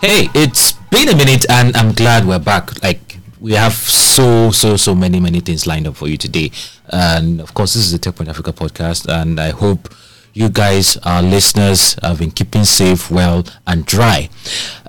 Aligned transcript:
Hey, 0.00 0.30
it's 0.34 0.72
been 0.72 1.10
a 1.10 1.14
minute 1.14 1.44
and 1.50 1.76
I'm 1.76 1.92
glad 1.92 2.26
we're 2.26 2.38
back. 2.38 2.82
Like 2.82 3.18
we 3.38 3.52
have 3.52 3.74
so 3.74 4.50
so 4.50 4.78
so 4.78 4.94
many 4.94 5.20
many 5.20 5.40
things 5.40 5.66
lined 5.66 5.86
up 5.86 5.94
for 5.96 6.08
you 6.08 6.16
today. 6.16 6.52
And 6.88 7.38
of 7.38 7.52
course 7.52 7.74
this 7.74 7.84
is 7.84 7.92
the 7.92 7.98
Techpoint 7.98 8.28
Africa 8.28 8.50
podcast 8.50 9.06
and 9.12 9.38
I 9.38 9.50
hope 9.50 9.94
you 10.32 10.48
guys 10.48 10.96
our 11.04 11.22
listeners 11.22 11.96
have 12.02 12.18
been 12.18 12.30
keeping 12.30 12.64
safe, 12.64 13.10
well 13.10 13.44
and 13.66 13.84
dry. 13.84 14.30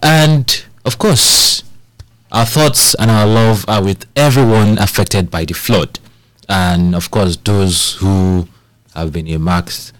And 0.02 0.64
of 0.86 0.98
course 0.98 1.64
our 2.32 2.46
thoughts 2.46 2.96
and 2.96 3.12
our 3.12 3.28
love 3.28 3.66
are 3.68 3.84
with 3.84 4.06
everyone 4.16 4.78
affected 4.78 5.30
by 5.30 5.44
the 5.44 5.54
flood. 5.54 6.00
And 6.48 6.96
of 6.96 7.12
course 7.12 7.36
those 7.36 7.96
who 7.96 8.48
have 8.96 9.12
been 9.12 9.28
earmarked 9.28 9.92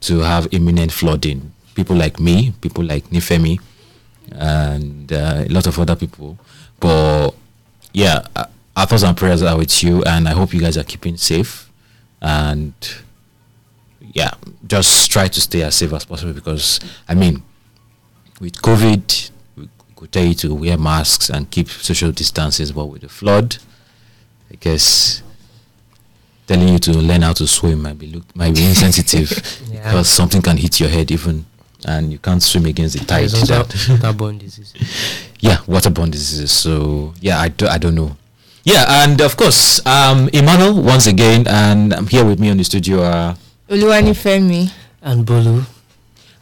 to 0.00 0.20
have 0.20 0.48
imminent 0.50 0.90
flooding. 0.90 1.52
People 1.76 1.94
like 1.94 2.18
me, 2.18 2.52
people 2.60 2.82
like 2.82 3.04
Nifemi, 3.10 3.60
and 4.32 5.12
uh, 5.12 5.44
a 5.46 5.48
lot 5.48 5.66
of 5.66 5.78
other 5.78 5.96
people. 5.96 6.38
But 6.80 7.30
yeah, 7.92 8.26
uh, 8.34 8.46
our 8.76 8.86
thoughts 8.86 9.02
and 9.04 9.16
prayers 9.16 9.42
are 9.42 9.56
with 9.56 9.82
you, 9.82 10.02
and 10.04 10.28
I 10.28 10.32
hope 10.32 10.52
you 10.52 10.60
guys 10.60 10.76
are 10.76 10.84
keeping 10.84 11.16
safe. 11.16 11.70
And 12.20 12.72
yeah, 14.12 14.30
just 14.66 15.10
try 15.10 15.28
to 15.28 15.40
stay 15.40 15.62
as 15.62 15.74
safe 15.74 15.92
as 15.92 16.04
possible 16.04 16.32
because 16.32 16.80
I 17.08 17.14
mean, 17.14 17.42
with 18.40 18.60
COVID, 18.62 19.30
we 19.56 19.68
could 19.94 20.12
tell 20.12 20.24
you 20.24 20.34
to 20.34 20.54
wear 20.54 20.76
masks 20.78 21.30
and 21.30 21.50
keep 21.50 21.68
social 21.68 22.12
distances, 22.12 22.72
but 22.72 22.86
with 22.86 23.02
the 23.02 23.08
flood, 23.08 23.56
I 24.50 24.56
guess 24.56 25.22
telling 26.46 26.68
you 26.68 26.78
to 26.78 26.92
learn 26.92 27.22
how 27.22 27.32
to 27.32 27.46
swim 27.46 27.82
might 27.82 27.98
be 27.98 28.06
look, 28.06 28.36
might 28.36 28.54
be 28.54 28.64
insensitive 28.64 29.30
Yeah. 29.68 29.82
because 29.82 30.08
something 30.08 30.40
can 30.42 30.56
hit 30.56 30.78
your 30.78 30.88
head 30.88 31.10
even 31.10 31.44
and 31.86 32.12
you 32.12 32.18
can't 32.18 32.42
swim 32.42 32.66
against 32.66 32.98
the 32.98 33.04
tide. 33.04 33.30
Yeah, 33.32 33.38
also 33.38 33.62
That- 33.62 33.68
waterborne 34.16 34.38
disease. 34.38 34.72
yeah, 35.40 35.56
waterborne 35.66 36.10
diseases. 36.10 36.50
So 36.52 37.14
yeah, 37.20 37.40
I, 37.40 37.48
do, 37.48 37.66
I 37.66 37.78
don't 37.78 37.94
know. 37.94 38.16
Yeah, 38.64 39.04
and 39.04 39.20
of 39.20 39.36
course, 39.36 39.84
um, 39.86 40.28
Emmanuel 40.32 40.82
once 40.82 41.06
again, 41.06 41.46
and 41.46 41.94
I'm 41.94 42.06
here 42.08 42.24
with 42.24 42.40
me 42.40 42.50
on 42.50 42.56
the 42.58 42.64
studio. 42.64 43.00
Uh, 43.02 43.34
Oluwanifemi. 43.70 44.70
And 45.02 45.24
Bolu. 45.24 45.64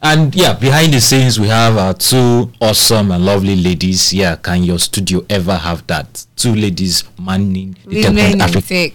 and 0.03 0.34
yeah, 0.34 0.55
behind 0.55 0.95
the 0.95 1.01
scenes 1.03 1.39
we 1.39 1.48
have 1.48 1.77
our 1.77 1.92
two 1.92 2.51
awesome 2.62 3.11
and 3.12 3.25
lovely 3.27 3.56
ladies. 3.56 4.12
Yeah, 4.14 4.36
can 4.36 4.64
your 4.64 4.79
studio 4.79 5.25
ever 5.29 5.55
have 5.56 5.86
that? 5.89 6.25
Two 6.36 6.55
ladies 6.55 7.05
manning 7.19 7.77
the 7.86 8.03
Tech 8.03 8.14
Women 8.14 8.41
in 8.41 8.62
tech. 8.62 8.92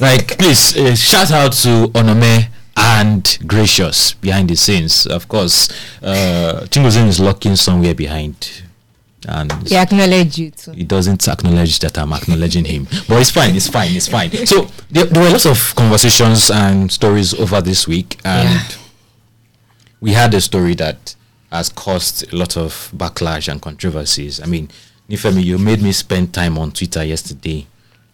Like, 0.00 0.36
please 0.38 0.76
uh, 0.76 0.94
shout 0.94 1.30
out 1.30 1.52
to 1.64 1.88
Onome 1.94 2.48
and 2.80 3.38
Gracious 3.46 4.14
behind 4.14 4.48
the 4.50 4.56
scenes. 4.56 5.06
Of 5.06 5.28
course, 5.28 5.68
uh, 6.02 6.66
Chingozin 6.70 7.06
is 7.08 7.20
lurking 7.20 7.56
somewhere 7.56 7.94
behind, 7.94 8.62
and 9.28 9.52
He 9.68 9.76
acknowledge 9.76 10.38
you 10.38 10.50
too. 10.50 10.72
he 10.72 10.84
doesn't 10.84 11.28
acknowledge 11.28 11.78
that 11.80 11.98
I'm 11.98 12.12
acknowledging 12.12 12.64
him. 12.64 12.86
But 13.08 13.20
it's 13.20 13.30
fine, 13.30 13.54
it's 13.54 13.68
fine, 13.68 13.92
it's 13.94 14.08
fine. 14.08 14.30
So 14.46 14.68
there, 14.90 15.04
there 15.04 15.22
were 15.22 15.30
lots 15.30 15.46
of 15.46 15.74
conversations 15.76 16.50
and 16.50 16.90
stories 16.90 17.34
over 17.34 17.60
this 17.60 17.86
week, 17.86 18.18
and 18.24 18.48
Yeah. 18.48 18.68
we 20.00 20.12
had 20.12 20.32
a 20.34 20.40
story 20.40 20.74
that 20.76 21.14
has 21.52 21.68
caused 21.68 22.32
a 22.32 22.36
lot 22.36 22.56
of 22.56 22.90
backlash 22.96 23.48
and 23.50 23.60
controversies. 23.60 24.40
I 24.40 24.46
mean, 24.46 24.70
Nifemi, 25.08 25.42
you 25.44 25.58
made 25.58 25.82
me 25.82 25.92
spend 25.92 26.32
time 26.32 26.56
on 26.56 26.70
Twitter 26.70 27.04
yesterday 27.04 27.66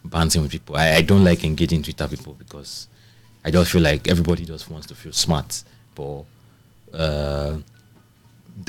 bouncing 0.05 0.43
with 0.43 0.51
people. 0.51 0.77
I, 0.77 0.95
I 0.95 1.03
don't 1.03 1.23
like 1.25 1.45
engaging 1.45 1.83
Twitter 1.83 2.09
people 2.09 2.35
because 2.39 2.89
I 3.47 3.51
just 3.53 3.71
feel 3.71 3.81
like 3.83 4.09
everybody 4.09 4.45
just 4.45 4.69
wants 4.69 4.89
to 4.89 4.97
feel 4.97 5.13
smart. 5.13 5.63
But 5.95 6.25
uh, 6.93 7.59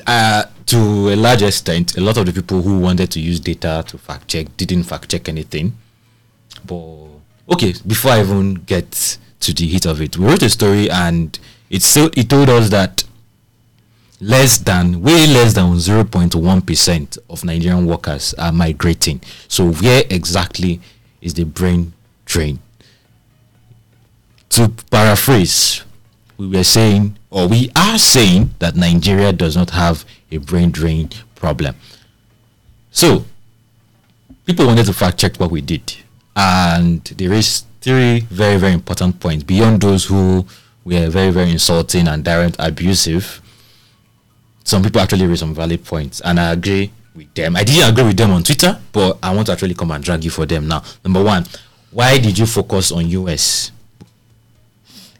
uh, 0.05 0.43
to 0.67 0.77
a 0.77 1.15
large 1.15 1.41
extent, 1.41 1.97
a 1.97 2.01
lot 2.01 2.17
of 2.17 2.27
the 2.27 2.31
people 2.31 2.61
who 2.61 2.77
wanted 2.79 3.09
to 3.11 3.19
use 3.19 3.39
data 3.39 3.83
to 3.87 3.97
fact 3.97 4.27
check 4.27 4.55
didn't 4.55 4.83
fact 4.83 5.09
check 5.09 5.27
anything. 5.29 5.75
But 6.63 7.07
okay, 7.51 7.73
before 7.87 8.11
I 8.11 8.19
even 8.21 8.53
get 8.53 9.17
to 9.39 9.51
the 9.51 9.65
heat 9.65 9.87
of 9.87 9.99
it, 9.99 10.15
we 10.15 10.27
wrote 10.27 10.43
a 10.43 10.49
story 10.49 10.91
and 10.91 11.37
it 11.71 11.81
so 11.81 12.11
it 12.15 12.29
told 12.29 12.47
us 12.49 12.69
that 12.69 13.03
less 14.21 14.59
than 14.59 15.01
way 15.01 15.25
less 15.25 15.53
than 15.53 15.73
0.1 15.73 16.65
percent 16.67 17.17
of 17.31 17.43
Nigerian 17.43 17.87
workers 17.87 18.35
are 18.35 18.51
migrating. 18.51 19.21
So 19.47 19.71
where 19.71 20.03
exactly 20.11 20.81
is 21.19 21.33
the 21.33 21.45
brain 21.45 21.93
drain? 22.25 22.59
To 24.57 24.69
paraphrase, 24.89 25.83
we 26.35 26.47
were 26.47 26.63
saying, 26.63 27.15
or 27.29 27.47
we 27.47 27.69
are 27.75 27.99
saying, 27.99 28.55
that 28.57 28.75
Nigeria 28.75 29.31
does 29.31 29.55
not 29.55 29.69
have 29.69 30.03
a 30.31 30.37
brain 30.37 30.71
drain 30.71 31.09
problem. 31.35 31.75
So, 32.89 33.23
people 34.47 34.65
wanted 34.65 34.87
to 34.87 34.93
fact 34.93 35.19
check 35.19 35.37
what 35.37 35.51
we 35.51 35.61
did, 35.61 35.97
and 36.35 37.03
there 37.03 37.33
is 37.33 37.65
three 37.81 38.21
very, 38.31 38.57
very 38.57 38.73
important 38.73 39.19
points 39.19 39.43
beyond 39.43 39.81
those 39.81 40.05
who 40.05 40.47
were 40.83 41.07
very, 41.07 41.29
very 41.29 41.51
insulting 41.51 42.07
and 42.07 42.23
direct 42.23 42.55
abusive. 42.57 43.39
Some 44.63 44.81
people 44.81 45.01
actually 45.01 45.27
raised 45.27 45.41
some 45.41 45.53
valid 45.53 45.85
points, 45.85 46.19
and 46.21 46.39
I 46.39 46.53
agree 46.53 46.89
with 47.13 47.31
them. 47.35 47.55
I 47.57 47.63
didn't 47.63 47.91
agree 47.91 48.05
with 48.05 48.17
them 48.17 48.31
on 48.31 48.41
Twitter, 48.41 48.79
but 48.91 49.19
I 49.21 49.35
want 49.35 49.45
to 49.45 49.51
actually 49.53 49.75
come 49.75 49.91
and 49.91 50.03
drag 50.03 50.23
you 50.23 50.31
for 50.31 50.47
them 50.47 50.67
now. 50.67 50.81
Number 51.03 51.23
one, 51.23 51.45
why 51.91 52.17
did 52.17 52.39
you 52.39 52.47
focus 52.47 52.91
on 52.91 53.07
US? 53.07 53.71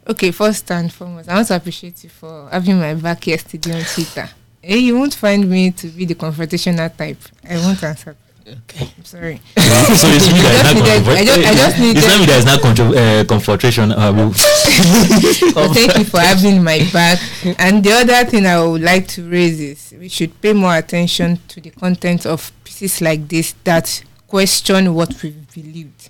Okay, 0.08 0.30
first 0.30 0.70
and 0.70 0.90
foremost, 0.92 1.28
I 1.28 1.34
want 1.34 1.48
to 1.48 1.56
appreciate 1.56 2.02
you 2.02 2.10
for 2.10 2.48
having 2.50 2.78
my 2.78 2.94
back 2.94 3.26
yesterday 3.26 3.74
on 3.78 3.84
Twitter. 3.84 4.28
Eh, 4.64 4.76
you 4.76 4.98
won't 4.98 5.14
find 5.14 5.48
me 5.48 5.70
to 5.72 5.88
be 5.88 6.04
the 6.06 6.14
confrontational 6.14 6.94
type. 6.96 7.18
I 7.48 7.56
won't 7.56 7.82
answer. 7.82 8.16
Okay. 8.48 8.88
I'm 8.96 9.04
sorry. 9.04 9.36
so 9.58 10.08
it's 10.08 10.26
me 10.32 10.40
that 10.40 10.64
I 10.64 10.72
just 10.72 10.74
not 10.74 10.96
needed- 10.96 11.08
I 11.18 11.24
just- 11.24 11.38
I 11.38 11.54
just 11.54 11.76
confront- 11.76 11.96
It's 11.98 12.06
not 12.06 12.08
needed- 12.08 12.20
me 12.20 12.26
that 12.26 12.38
is 12.38 12.44
not 12.46 12.60
contro- 12.62 12.94
uh, 12.94 13.24
confrontation. 13.24 13.92
Uh, 13.92 14.12
will- 14.14 14.32
thank 15.74 15.98
you 15.98 16.04
for 16.04 16.20
having 16.20 16.64
my 16.64 16.78
back. 16.90 17.20
And 17.58 17.84
the 17.84 17.92
other 17.92 18.24
thing 18.30 18.46
I 18.46 18.62
would 18.64 18.80
like 18.80 19.06
to 19.08 19.28
raise 19.28 19.60
is 19.60 19.94
we 20.00 20.08
should 20.08 20.40
pay 20.40 20.54
more 20.54 20.74
attention 20.76 21.38
to 21.48 21.60
the 21.60 21.68
content 21.70 22.24
of 22.24 22.50
pieces 22.64 23.02
like 23.02 23.28
this 23.28 23.54
that 23.64 24.02
question 24.26 24.94
what 24.94 25.22
we've 25.22 25.52
believed. 25.52 26.08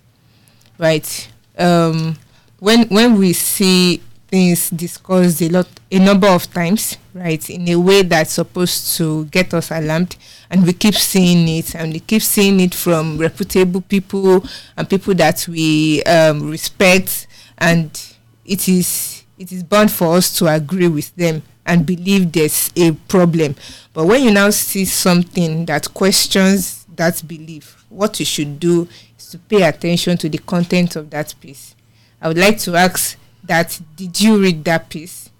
Right. 0.79 1.29
Um, 1.59 2.17
when 2.61 2.89
when 2.89 3.17
we 3.19 3.33
see 3.33 4.03
things 4.29 4.71
discussed 4.71 5.41
a 5.43 5.49
lot 5.49 5.67
a 5.91 5.99
number 5.99 6.27
of 6.29 6.53
times, 6.53 6.99
right, 7.15 7.49
in 7.49 7.67
a 7.69 7.77
way 7.77 8.03
that's 8.03 8.33
supposed 8.33 8.97
to 8.99 9.25
get 9.27 9.55
us 9.55 9.71
alarmed 9.71 10.17
and 10.51 10.67
we 10.67 10.73
keep 10.73 10.95
seeing 10.95 11.49
it 11.49 11.75
and 11.75 11.93
we 11.93 12.01
keep 12.01 12.23
seeing 12.23 12.61
it 12.61 12.75
from 12.75 13.17
reputable 13.17 13.81
people 13.81 14.45
and 14.77 14.89
people 14.89 15.15
that 15.15 15.47
we 15.49 16.03
um, 16.05 16.51
respect 16.51 17.27
and 17.59 18.15
it 18.45 18.69
is 18.69 19.25
it 19.39 19.53
is 19.53 19.63
bound 19.63 19.91
for 19.91 20.17
us 20.17 20.37
to 20.37 20.47
agree 20.47 20.89
with 20.89 21.15
them 21.17 21.43
and 21.65 21.87
believe 21.87 22.33
there's 22.33 22.71
a 22.77 22.93
problem. 22.93 23.55
But 23.93 24.07
when 24.07 24.23
you 24.23 24.31
now 24.31 24.51
see 24.51 24.85
something 24.85 25.67
that 25.67 25.93
questions 25.95 26.87
that 26.97 27.23
belief 27.29 27.85
what 27.89 28.19
you 28.19 28.27
should 28.27 28.59
do 28.59 28.89
is 29.17 29.29
to 29.31 29.39
pay 29.39 29.63
attention 29.63 30.17
to 30.19 30.29
the 30.29 30.39
content 30.39 30.97
of 30.97 31.09
that 31.11 31.33
piece 31.41 31.77
i 32.21 32.29
would 32.29 32.39
like 32.39 32.59
to 32.59 32.75
ask 32.75 33.19
that 33.49 33.81
did 33.97 34.21
you 34.21 34.41
read 34.41 34.65
that 34.65 34.89
piece? 34.89 35.31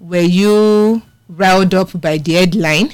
Were 0.00 0.18
you 0.20 1.02
riled 1.28 1.74
up 1.74 1.98
by 2.00 2.18
the 2.18 2.32
headline? 2.34 2.92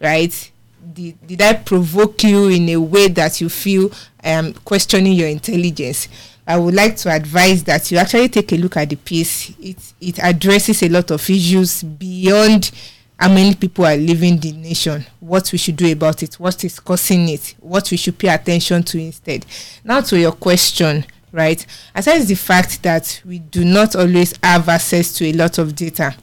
Right? 0.00 0.50
Did, 0.92 1.26
did 1.26 1.40
i 1.40 1.52
provoke 1.54 2.22
you 2.24 2.48
in 2.48 2.68
a 2.70 2.76
way 2.76 3.08
that 3.08 3.40
you 3.40 3.48
feel 3.48 3.90
i 4.22 4.30
am 4.30 4.52
questioning 4.52 5.12
your 5.12 5.28
intelligence? 5.28 6.08
I 6.44 6.58
would 6.58 6.74
like 6.74 6.96
to 6.98 7.10
advise 7.10 7.62
that 7.64 7.90
you 7.90 7.98
actually 7.98 8.28
take 8.28 8.52
a 8.52 8.56
look 8.56 8.76
at 8.76 8.90
the 8.90 8.96
piece. 8.96 9.50
It 9.60 9.78
it 10.00 10.18
addresses 10.22 10.82
a 10.82 10.88
lot 10.88 11.10
of 11.12 11.30
issues 11.30 11.82
beyond 11.84 12.72
how 13.18 13.28
many 13.28 13.54
people 13.54 13.86
are 13.86 13.96
leaving 13.96 14.38
the 14.40 14.50
nation 14.52 15.06
what 15.20 15.52
we 15.52 15.58
should 15.58 15.76
do 15.76 15.92
about 15.92 16.24
it 16.24 16.34
what 16.40 16.64
is 16.64 16.80
causing 16.80 17.28
it 17.28 17.54
what 17.60 17.88
we 17.92 17.96
should 17.96 18.18
pay 18.18 18.28
attention 18.28 18.82
to 18.82 18.98
instead. 18.98 19.46
Now 19.84 20.00
to 20.00 20.18
your 20.18 20.32
question 20.32 21.04
right? 21.32 21.64
Aside 21.94 22.20
the 22.22 22.34
fact 22.34 22.82
that 22.82 23.20
we 23.26 23.38
do 23.40 23.64
not 23.64 23.96
always 23.96 24.34
have 24.42 24.68
access 24.68 25.12
to 25.14 25.24
a 25.26 25.32
lot 25.32 25.58
of 25.58 25.74
data, 25.74 26.14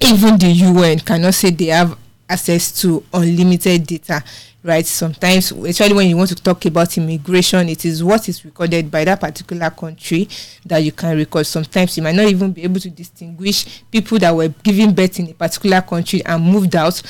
even 0.00 0.38
the 0.38 0.48
UN 0.48 0.98
cannot 0.98 1.34
say 1.34 1.50
they 1.50 1.66
have 1.66 1.96
access 2.28 2.80
to 2.80 3.04
unlimited 3.12 3.86
data 3.86 4.22
right 4.62 4.84
sometimes 4.86 5.50
especially 5.52 5.94
when 5.94 6.08
you 6.08 6.16
want 6.16 6.28
to 6.28 6.34
talk 6.34 6.64
about 6.66 6.96
immigration 6.98 7.68
it 7.68 7.84
is 7.84 8.04
what 8.04 8.28
is 8.28 8.44
recorded 8.44 8.90
by 8.90 9.04
that 9.04 9.18
particular 9.18 9.70
country 9.70 10.28
that 10.66 10.78
you 10.78 10.92
can 10.92 11.16
record 11.16 11.46
sometimes 11.46 11.96
you 11.96 12.02
might 12.02 12.14
not 12.14 12.26
even 12.26 12.52
be 12.52 12.62
able 12.62 12.78
to 12.78 12.90
distinguish 12.90 13.82
people 13.90 14.18
that 14.18 14.34
were 14.34 14.48
giving 14.62 14.92
birth 14.94 15.18
in 15.18 15.28
a 15.30 15.32
particular 15.34 15.80
country 15.80 16.22
and 16.26 16.44
moved 16.44 16.76
out 16.76 17.02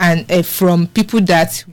and 0.00 0.30
uh, 0.30 0.42
from 0.42 0.86
people 0.88 1.20
that 1.20 1.64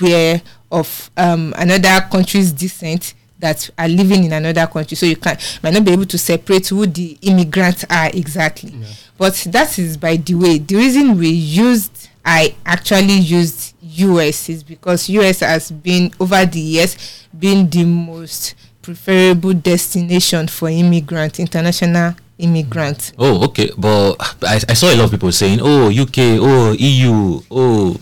were 0.00 0.40
of 0.70 1.10
um, 1.16 1.52
another 1.58 2.06
country's 2.10 2.52
descent 2.52 3.14
that 3.40 3.68
are 3.76 3.88
living 3.88 4.24
in 4.24 4.32
another 4.32 4.66
country. 4.66 4.96
So 4.96 5.06
you 5.06 5.16
can 5.16 5.36
might 5.62 5.74
not 5.74 5.84
be 5.84 5.92
able 5.92 6.06
to 6.06 6.18
separate 6.18 6.68
who 6.68 6.86
the 6.86 7.18
immigrants 7.22 7.84
are 7.90 8.08
exactly. 8.12 8.70
Yeah. 8.70 8.86
but 9.20 9.34
that 9.52 9.78
is 9.78 9.98
by 9.98 10.16
the 10.16 10.34
way 10.34 10.58
the 10.58 10.76
reason 10.76 11.18
we 11.18 11.28
used 11.28 12.08
i 12.24 12.54
actually 12.64 13.18
used 13.18 13.74
us 13.82 14.48
is 14.48 14.64
because 14.64 15.08
us 15.10 15.40
has 15.40 15.70
been 15.70 16.10
over 16.18 16.44
the 16.46 16.58
years 16.58 17.26
been 17.38 17.68
the 17.68 17.84
most 17.84 18.54
preferable 18.80 19.52
destination 19.52 20.48
for 20.48 20.70
immigrants 20.70 21.38
international 21.38 22.14
immigrants. 22.38 23.12
Oh 23.18 23.44
okay. 23.44 23.70
But 23.76 24.16
I, 24.42 24.54
I 24.66 24.72
saw 24.72 24.88
a 24.88 24.96
lot 24.96 25.04
of 25.04 25.10
people 25.10 25.30
saying 25.30 25.58
oh 25.60 25.90
uk 25.90 26.16
oh 26.18 26.74
eu 26.78 27.44
oh. 27.50 28.00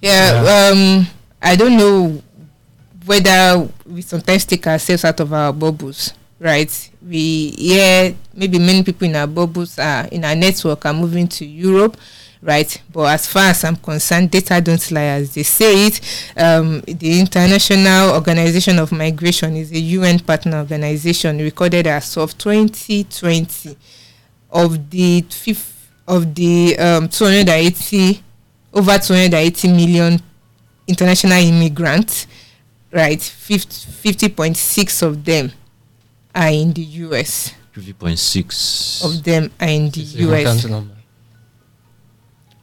Yeah, 0.00 0.42
yeah. 0.42 0.70
um 0.70 1.06
i 1.42 1.56
don't 1.56 1.76
know 1.76 2.19
whether 3.10 3.68
we 3.86 4.02
sometimes 4.02 4.44
take 4.44 4.64
ourselves 4.68 5.04
out 5.04 5.18
of 5.18 5.32
our 5.32 5.52
bubbles, 5.52 6.14
right? 6.38 6.90
We 7.04 7.50
hear 7.58 8.14
maybe 8.32 8.60
many 8.60 8.84
people 8.84 9.08
in 9.08 9.16
our 9.16 9.26
bubbles 9.26 9.80
are 9.80 10.06
in 10.12 10.24
our 10.24 10.36
network 10.36 10.86
are 10.86 10.94
moving 10.94 11.26
to 11.26 11.44
Europe, 11.44 11.96
right? 12.40 12.80
But 12.92 13.06
as 13.14 13.26
far 13.26 13.46
as 13.46 13.64
I'm 13.64 13.74
concerned, 13.74 14.30
data 14.30 14.60
don't 14.60 14.92
lie, 14.92 15.18
as 15.18 15.34
they 15.34 15.42
say 15.42 15.88
it. 15.88 16.00
Um, 16.36 16.82
the 16.82 17.18
International 17.18 18.10
Organization 18.14 18.78
of 18.78 18.92
Migration 18.92 19.56
is 19.56 19.72
a 19.72 19.80
UN 19.80 20.20
partner 20.20 20.58
organization 20.58 21.38
recorded 21.38 21.88
as 21.88 22.16
of 22.16 22.38
2020 22.38 23.76
of 24.52 24.88
the 24.88 25.22
fifth 25.22 25.90
of 26.06 26.32
the 26.36 26.78
um, 26.78 27.08
280 27.08 28.22
over 28.72 28.98
280 28.98 29.66
million 29.66 30.22
international 30.86 31.38
immigrants 31.42 32.28
right 32.92 33.18
50.6 33.18 35.02
of 35.02 35.24
them 35.24 35.52
are 36.34 36.48
in 36.48 36.72
the 36.72 36.82
US 37.08 37.54
50.6 37.76 39.04
of 39.04 39.22
them 39.24 39.50
are 39.60 39.68
in 39.68 39.90
the 39.90 40.00
US 40.00 40.66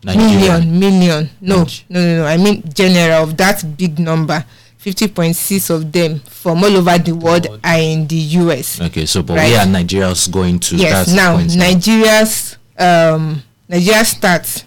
million 0.05 0.79
million. 0.79 1.29
No 1.41 1.65
no 1.89 2.01
no 2.01 2.17
no. 2.21 2.25
I 2.25 2.37
mean 2.37 2.63
general 2.73 3.23
of 3.23 3.37
that 3.37 3.63
big 3.77 3.99
number 3.99 4.43
50.6 4.79 5.69
of 5.69 5.91
them 5.91 6.19
from 6.19 6.63
all 6.63 6.77
over 6.77 6.97
the 6.97 7.11
world 7.13 7.47
are 7.63 7.79
in 7.79 8.07
the 8.07 8.15
US 8.15 8.79
okay 8.81 9.05
so 9.05 9.23
but 9.23 9.37
right? 9.37 9.51
where 9.51 9.59
are 9.61 9.65
Nigerians 9.65 10.31
going 10.31 10.59
to 10.59 10.75
yes 10.75 11.13
now 11.13 11.37
Nigeria's 11.37 12.57
um 12.77 13.41
Nigeria 13.67 14.01
stats 14.03 14.63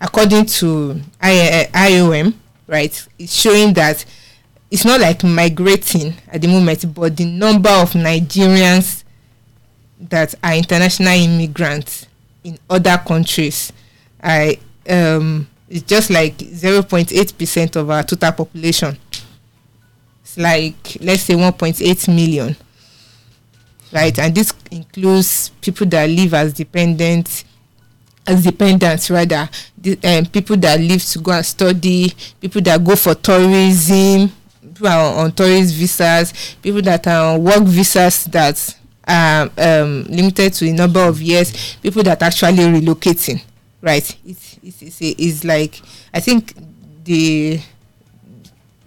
according 0.00 0.46
to 0.46 1.00
I, 1.20 1.68
IOM 1.72 2.34
right 2.66 3.06
it's 3.18 3.34
showing 3.34 3.72
that 3.74 4.04
it's 4.72 4.86
not 4.86 5.02
like 5.02 5.22
migrating 5.22 6.14
at 6.28 6.40
the 6.40 6.48
moment, 6.48 6.94
but 6.94 7.14
the 7.14 7.26
number 7.26 7.68
of 7.68 7.92
Nigerians 7.92 9.04
that 10.00 10.34
are 10.42 10.54
international 10.54 11.12
immigrants 11.12 12.06
in 12.42 12.58
other 12.70 12.96
countries, 13.06 13.70
I 14.22 14.58
um, 14.88 15.46
it's 15.68 15.82
just 15.82 16.08
like 16.08 16.38
zero 16.38 16.82
point 16.82 17.12
eight 17.12 17.36
percent 17.36 17.76
of 17.76 17.90
our 17.90 18.02
total 18.02 18.32
population. 18.32 18.96
It's 20.22 20.38
like 20.38 20.96
let's 21.02 21.24
say 21.24 21.34
one 21.34 21.52
point 21.52 21.82
eight 21.82 22.08
million, 22.08 22.56
right? 23.92 24.18
And 24.18 24.34
this 24.34 24.54
includes 24.70 25.50
people 25.60 25.86
that 25.88 26.08
live 26.08 26.32
as 26.32 26.54
dependents 26.54 27.44
as 28.26 28.42
dependents 28.42 29.10
rather 29.10 29.50
the, 29.76 29.98
um, 30.04 30.24
people 30.24 30.56
that 30.56 30.80
live 30.80 31.04
to 31.04 31.18
go 31.18 31.32
and 31.32 31.44
study 31.44 32.10
people 32.40 32.62
that 32.62 32.82
go 32.82 32.96
for 32.96 33.14
tourism 33.16 34.32
people 34.82 34.98
are 34.98 35.24
on, 35.24 35.32
tourist 35.32 35.74
visas, 35.74 36.56
people 36.60 36.82
that 36.82 37.06
are 37.06 37.34
on 37.34 37.44
work 37.44 37.62
visas 37.62 38.24
that 38.26 38.76
are 39.06 39.42
um, 39.58 40.04
limited 40.04 40.52
to 40.54 40.68
a 40.68 40.72
number 40.72 41.00
of 41.00 41.20
years, 41.22 41.76
people 41.76 42.02
that 42.02 42.20
are 42.20 42.26
actually 42.26 42.56
relocating, 42.58 43.42
right? 43.80 44.16
It's, 44.26 44.58
it's, 44.62 44.82
it's, 44.82 44.98
it's 45.00 45.44
like, 45.44 45.80
I 46.12 46.20
think 46.20 46.54
the 47.04 47.60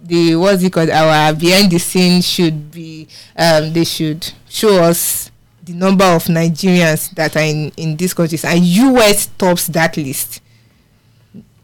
the 0.02 0.36
what's 0.36 0.62
it 0.62 0.72
called 0.72 0.88
our 0.90 1.34
behind 1.34 1.70
the 1.72 1.78
scenes 1.78 2.24
should 2.24 2.70
be 2.70 3.08
um, 3.36 3.72
they 3.72 3.84
should 3.84 4.24
show 4.48 4.80
us 4.84 5.32
the 5.64 5.72
number 5.72 6.04
of 6.04 6.22
Nigerians 6.26 7.10
that 7.16 7.36
are 7.36 7.40
in 7.42 7.72
in 7.76 7.96
these 7.96 8.14
countries 8.14 8.44
and 8.44 8.62
US 8.62 9.26
tops 9.36 9.66
that 9.66 9.96
list 9.96 10.40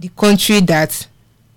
the 0.01 0.09
country 0.09 0.59
that 0.61 1.07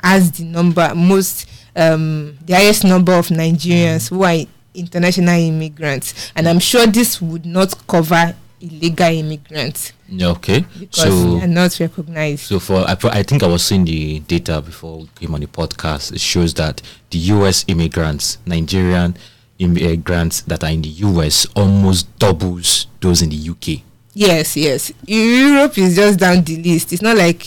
has 0.03 0.31
the 0.33 0.43
number 0.43 0.93
most 0.93 1.49
um, 1.75 2.37
the 2.45 2.53
highest 2.53 2.83
number 2.83 3.13
of 3.13 3.27
Nigerians 3.27 4.09
who 4.09 4.23
are 4.23 4.45
international 4.73 5.39
immigrants, 5.39 6.31
and 6.35 6.47
I'm 6.47 6.59
sure 6.59 6.85
this 6.87 7.21
would 7.21 7.45
not 7.45 7.87
cover 7.87 8.35
illegal 8.61 9.07
immigrants. 9.07 9.93
Okay, 10.21 10.65
because 10.79 11.03
so 11.03 11.35
they 11.35 11.43
are 11.43 11.47
not 11.47 11.79
recognized. 11.79 12.41
So 12.41 12.59
for 12.59 12.85
I, 12.87 12.95
I 13.09 13.23
think 13.23 13.43
I 13.43 13.47
was 13.47 13.65
seeing 13.65 13.85
the 13.85 14.19
data 14.19 14.61
before 14.61 14.99
we 14.99 15.09
came 15.15 15.33
on 15.33 15.41
the 15.41 15.47
podcast. 15.47 16.13
It 16.13 16.21
shows 16.21 16.53
that 16.55 16.81
the 17.09 17.17
U.S. 17.17 17.65
immigrants, 17.67 18.37
Nigerian 18.45 19.17
immigrants 19.59 20.41
that 20.41 20.63
are 20.63 20.69
in 20.69 20.81
the 20.81 20.89
U.S. 20.89 21.45
almost 21.55 22.17
doubles 22.19 22.87
those 23.01 23.21
in 23.21 23.29
the 23.29 23.35
U.K. 23.35 23.83
Yes, 24.13 24.55
yes. 24.55 24.91
Europe 25.05 25.77
is 25.77 25.95
just 25.95 26.19
down 26.19 26.43
the 26.43 26.57
list. 26.61 26.93
It's 26.93 27.01
not 27.01 27.17
like 27.17 27.45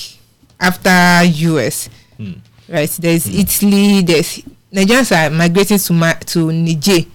after 0.61 1.23
U.S. 1.25 1.89
Hmm 2.17 2.33
right? 2.69 2.91
There's 2.91 3.27
mm. 3.27 3.41
Italy. 3.41 4.03
There's 4.03 4.43
Nigerians 4.73 5.17
are 5.17 5.31
migrating 5.31 5.79
to 5.79 5.93
Ma- 5.93 6.13
to 6.13 6.53
Niger. 6.53 7.07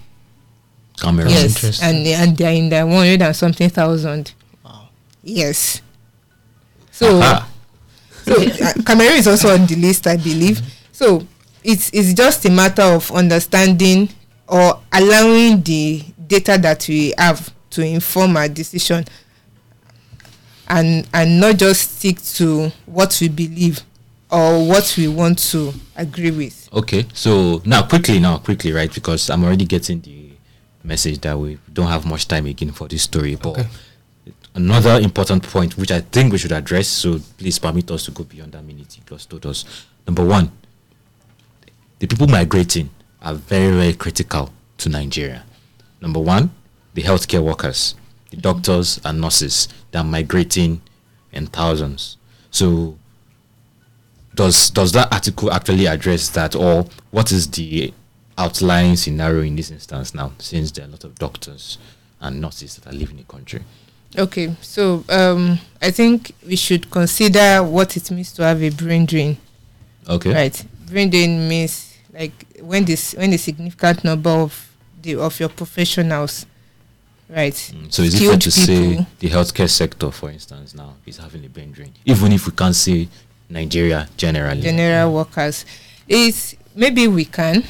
Cameroon. 0.99 1.29
Yes, 1.29 1.81
and 1.81 2.05
and 2.07 2.37
they're 2.37 2.53
in 2.53 2.69
the 2.69 2.85
one 2.85 3.05
hundred 3.05 3.21
and 3.21 3.35
something 3.35 3.69
thousand. 3.69 4.33
Wow. 4.63 4.89
Yes. 5.23 5.81
So, 6.91 7.19
so 8.23 8.35
uh, 8.35 8.73
Cameroon 8.85 9.13
is 9.17 9.27
also 9.27 9.49
on 9.53 9.65
the 9.65 9.75
list, 9.75 10.05
I 10.07 10.17
believe. 10.17 10.57
Mm-hmm. 10.57 10.67
So 10.91 11.27
it's 11.63 11.89
it's 11.93 12.13
just 12.13 12.45
a 12.45 12.51
matter 12.51 12.83
of 12.83 13.11
understanding 13.11 14.09
or 14.47 14.79
allowing 14.91 15.61
the 15.61 16.03
data 16.27 16.57
that 16.61 16.87
we 16.87 17.13
have 17.17 17.51
to 17.71 17.81
inform 17.81 18.37
our 18.37 18.47
decision 18.47 19.03
and 20.67 21.07
and 21.13 21.39
not 21.39 21.57
just 21.57 21.97
stick 21.97 22.21
to 22.21 22.71
what 22.85 23.17
we 23.19 23.29
believe 23.29 23.81
or 24.33 24.67
what 24.67 24.95
we 24.97 25.07
want 25.07 25.37
to 25.37 25.71
agree 25.95 26.31
with. 26.31 26.67
Okay, 26.73 27.05
so 27.13 27.61
now 27.65 27.83
quickly, 27.83 28.19
now 28.19 28.39
quickly, 28.39 28.71
right? 28.71 28.91
Because 28.91 29.29
I'm 29.29 29.43
already 29.43 29.65
getting 29.65 30.01
the 30.01 30.31
message 30.83 31.21
that 31.21 31.37
we 31.37 31.59
don't 31.71 31.87
have 31.87 32.05
much 32.07 32.27
time 32.27 32.47
again 32.47 32.71
for 32.71 32.87
this 32.87 33.03
story. 33.03 33.35
But 33.35 33.59
okay. 33.59 33.67
another 34.55 34.99
important 34.99 35.43
point, 35.43 35.77
which 35.77 35.91
I 35.91 36.01
think 36.01 36.31
we 36.31 36.39
should 36.39 36.51
address, 36.51 36.87
so 36.87 37.19
please 37.37 37.59
permit 37.59 37.91
us 37.91 38.05
to 38.05 38.11
go 38.11 38.23
beyond 38.23 38.53
that 38.53 38.63
minute 38.65 38.97
you 38.97 39.03
just 39.07 39.29
told 39.29 39.45
us. 39.45 39.85
Number 40.07 40.25
one, 40.25 40.51
the 41.99 42.07
people 42.07 42.27
migrating 42.27 42.89
are 43.21 43.35
very, 43.35 43.71
very 43.71 43.93
critical 43.93 44.51
to 44.79 44.89
Nigeria. 44.89 45.43
Number 46.01 46.19
one, 46.19 46.49
the 46.95 47.03
healthcare 47.03 47.43
workers, 47.43 47.93
the 48.31 48.37
doctors 48.37 48.99
and 49.05 49.21
nurses 49.21 49.67
that 49.91 49.99
are 49.99 50.03
migrating 50.03 50.81
in 51.31 51.45
thousands. 51.45 52.17
So 52.49 52.97
does 54.35 54.69
does 54.71 54.91
that 54.93 55.11
article 55.13 55.51
actually 55.51 55.85
address 55.85 56.29
that, 56.29 56.55
or 56.55 56.85
what 57.11 57.31
is 57.31 57.49
the 57.51 57.93
outlying 58.37 58.95
scenario 58.95 59.41
in 59.41 59.55
this 59.55 59.71
instance 59.71 60.13
now, 60.13 60.31
since 60.39 60.71
there 60.71 60.85
are 60.85 60.87
a 60.87 60.91
lot 60.91 61.03
of 61.03 61.15
doctors 61.15 61.77
and 62.19 62.41
nurses 62.41 62.75
that 62.77 62.91
are 62.91 62.95
leaving 62.95 63.17
the 63.17 63.23
country? 63.23 63.61
Okay, 64.17 64.55
so 64.61 65.03
um, 65.09 65.57
I 65.81 65.91
think 65.91 66.33
we 66.45 66.55
should 66.55 66.89
consider 66.91 67.63
what 67.63 67.97
it 67.97 68.11
means 68.11 68.31
to 68.33 68.43
have 68.43 68.61
a 68.61 68.69
brain 68.69 69.05
drain. 69.05 69.37
Okay. 70.07 70.33
Right, 70.33 70.65
brain 70.87 71.09
drain 71.09 71.47
means 71.47 71.93
like 72.13 72.45
when 72.61 72.85
this 72.85 73.13
when 73.13 73.33
a 73.33 73.37
significant 73.37 74.03
number 74.03 74.29
of 74.29 74.69
the 75.01 75.15
of 75.15 75.39
your 75.39 75.49
professionals 75.49 76.45
right 77.29 77.53
mm, 77.53 77.91
so 77.91 78.03
is 78.03 78.13
it 78.15 78.27
fair 78.27 78.37
to 78.37 78.49
people, 78.49 78.51
say 78.51 79.07
the 79.19 79.29
healthcare 79.29 79.69
sector 79.69 80.11
for 80.11 80.29
instance 80.29 80.75
now 80.75 80.93
is 81.05 81.17
having 81.17 81.43
a 81.45 81.49
brain 81.49 81.71
drain 81.71 81.91
even 82.05 82.31
if 82.31 82.45
we 82.45 82.51
can't 82.51 82.75
say 82.75 83.07
Nigeria 83.53 84.09
generally. 84.17 84.61
General 84.61 85.13
workers. 85.13 85.65
Is 86.07 86.55
maybe 86.75 87.07
we 87.07 87.25
can, 87.25 87.63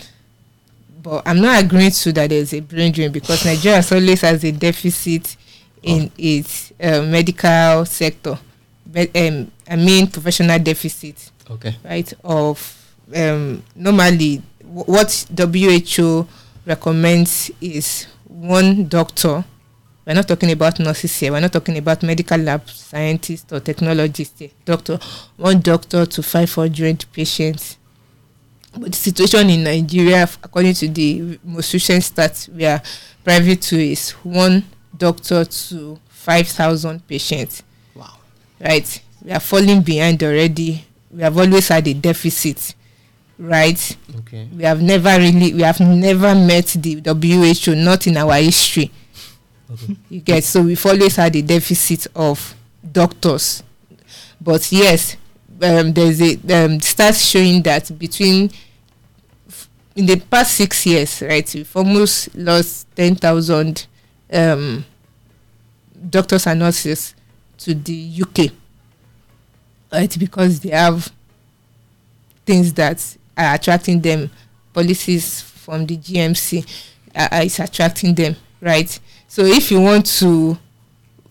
but 1.03 1.21
I'm 1.27 1.39
not 1.41 1.63
agreeing 1.63 1.91
to 1.91 2.11
that 2.13 2.29
there's 2.31 2.53
a 2.53 2.61
brain 2.61 2.91
drain 2.91 3.11
because 3.11 3.45
Nigeria 3.51 3.83
always 3.91 4.21
has 4.21 4.43
a 4.43 4.51
deficit 4.51 5.35
in 5.83 6.09
its 6.17 6.71
uh, 6.81 7.01
medical 7.03 7.85
sector. 7.85 8.39
But, 8.85 9.15
um, 9.15 9.51
I 9.69 9.75
mean 9.75 10.07
professional 10.07 10.59
deficit, 10.59 11.31
Okay. 11.49 11.75
right? 11.83 12.11
Of 12.23 12.57
um, 13.15 13.63
normally 13.75 14.41
w- 14.61 14.85
what 14.85 15.25
WHO 15.35 16.27
recommends 16.65 17.51
is 17.61 18.07
one 18.27 18.87
doctor. 18.87 19.43
We're 20.05 20.15
not 20.15 20.27
talking 20.27 20.51
about 20.51 20.79
nurses 20.79 21.17
here. 21.17 21.31
We're 21.31 21.39
not 21.39 21.53
talking 21.53 21.77
about 21.77 22.03
medical 22.03 22.37
lab 22.37 22.69
scientists 22.69 23.51
or 23.53 23.59
technologists 23.59 24.39
here. 24.39 24.49
Doctor, 24.65 24.99
one 25.37 25.61
doctor 25.61 26.05
to 26.05 26.23
500 26.23 27.05
patients 27.13 27.77
but 28.75 28.91
the 28.91 28.97
situation 28.97 29.49
in 29.49 29.63
Nigeria, 29.63 30.27
according 30.41 30.73
to 30.75 30.87
the 30.87 31.39
most 31.43 31.73
recent 31.73 32.03
stats 32.03 32.49
we 32.49 32.65
are 32.65 32.81
private 33.23 33.61
to, 33.61 33.77
is 33.79 34.11
one 34.23 34.63
doctor 34.97 35.45
to 35.45 35.99
5,000 36.09 37.07
patients. 37.07 37.61
Wow. 37.95 38.15
Right? 38.59 39.01
We 39.23 39.31
are 39.31 39.39
falling 39.39 39.81
behind 39.81 40.23
already. 40.23 40.85
We 41.11 41.21
have 41.21 41.37
always 41.37 41.67
had 41.67 41.87
a 41.87 41.93
deficit. 41.93 42.73
Right? 43.37 43.97
Okay. 44.19 44.47
We 44.55 44.63
have 44.63 44.81
never 44.81 45.17
really, 45.17 45.53
we 45.53 45.61
have 45.61 45.79
never 45.79 46.33
met 46.33 46.67
the 46.79 46.95
WHO, 46.95 47.75
not 47.75 48.07
in 48.07 48.17
our 48.17 48.35
history. 48.35 48.91
Okay. 49.71 49.95
You 50.09 50.19
get 50.21 50.43
so 50.43 50.61
we've 50.61 50.85
always 50.85 51.15
had 51.15 51.35
a 51.35 51.41
deficit 51.41 52.07
of 52.15 52.55
doctors, 52.91 53.63
but 54.39 54.71
yes, 54.71 55.15
um, 55.61 55.93
there's 55.93 56.21
a 56.21 56.33
um, 56.33 56.79
stats 56.79 57.31
showing 57.31 57.61
that 57.63 57.97
between 57.97 58.51
f- 59.47 59.69
in 59.95 60.05
the 60.05 60.19
past 60.19 60.55
six 60.55 60.85
years, 60.85 61.21
right, 61.21 61.49
we've 61.55 61.75
almost 61.75 62.35
lost 62.35 62.87
ten 62.95 63.15
thousand 63.15 63.87
um, 64.31 64.83
doctors 66.09 66.45
and 66.45 66.59
nurses 66.59 67.15
to 67.59 67.73
the 67.73 68.21
UK, 68.21 68.51
right, 69.91 70.15
because 70.19 70.59
they 70.59 70.69
have 70.69 71.11
things 72.45 72.73
that 72.73 73.17
are 73.37 73.55
attracting 73.55 74.01
them, 74.01 74.29
policies 74.73 75.41
from 75.41 75.85
the 75.85 75.95
GMC 75.97 76.65
uh, 77.15 77.41
is 77.43 77.59
attracting 77.59 78.13
them, 78.13 78.35
right? 78.61 78.99
So 79.33 79.43
if 79.45 79.71
you 79.71 79.81
want 79.81 80.05
to, 80.19 80.55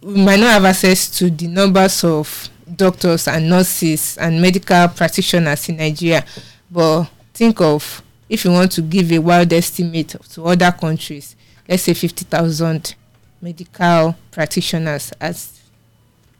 we 0.00 0.24
might 0.24 0.40
not 0.40 0.50
have 0.50 0.64
access 0.64 1.08
to 1.18 1.30
the 1.30 1.46
numbers 1.46 2.02
of 2.02 2.48
doctors 2.74 3.28
and 3.28 3.48
nurses 3.48 4.18
and 4.18 4.42
medical 4.42 4.88
practitioners 4.88 5.68
in 5.68 5.76
Nigeria, 5.76 6.24
but 6.68 7.04
think 7.32 7.60
of 7.60 8.02
if 8.28 8.44
you 8.44 8.50
want 8.50 8.72
to 8.72 8.82
give 8.82 9.12
a 9.12 9.20
wild 9.20 9.52
estimate 9.52 10.16
to 10.30 10.44
other 10.46 10.72
countries, 10.72 11.36
let's 11.68 11.84
say 11.84 11.94
fifty 11.94 12.24
thousand 12.24 12.96
medical 13.40 14.16
practitioners 14.32 15.12
has 15.20 15.60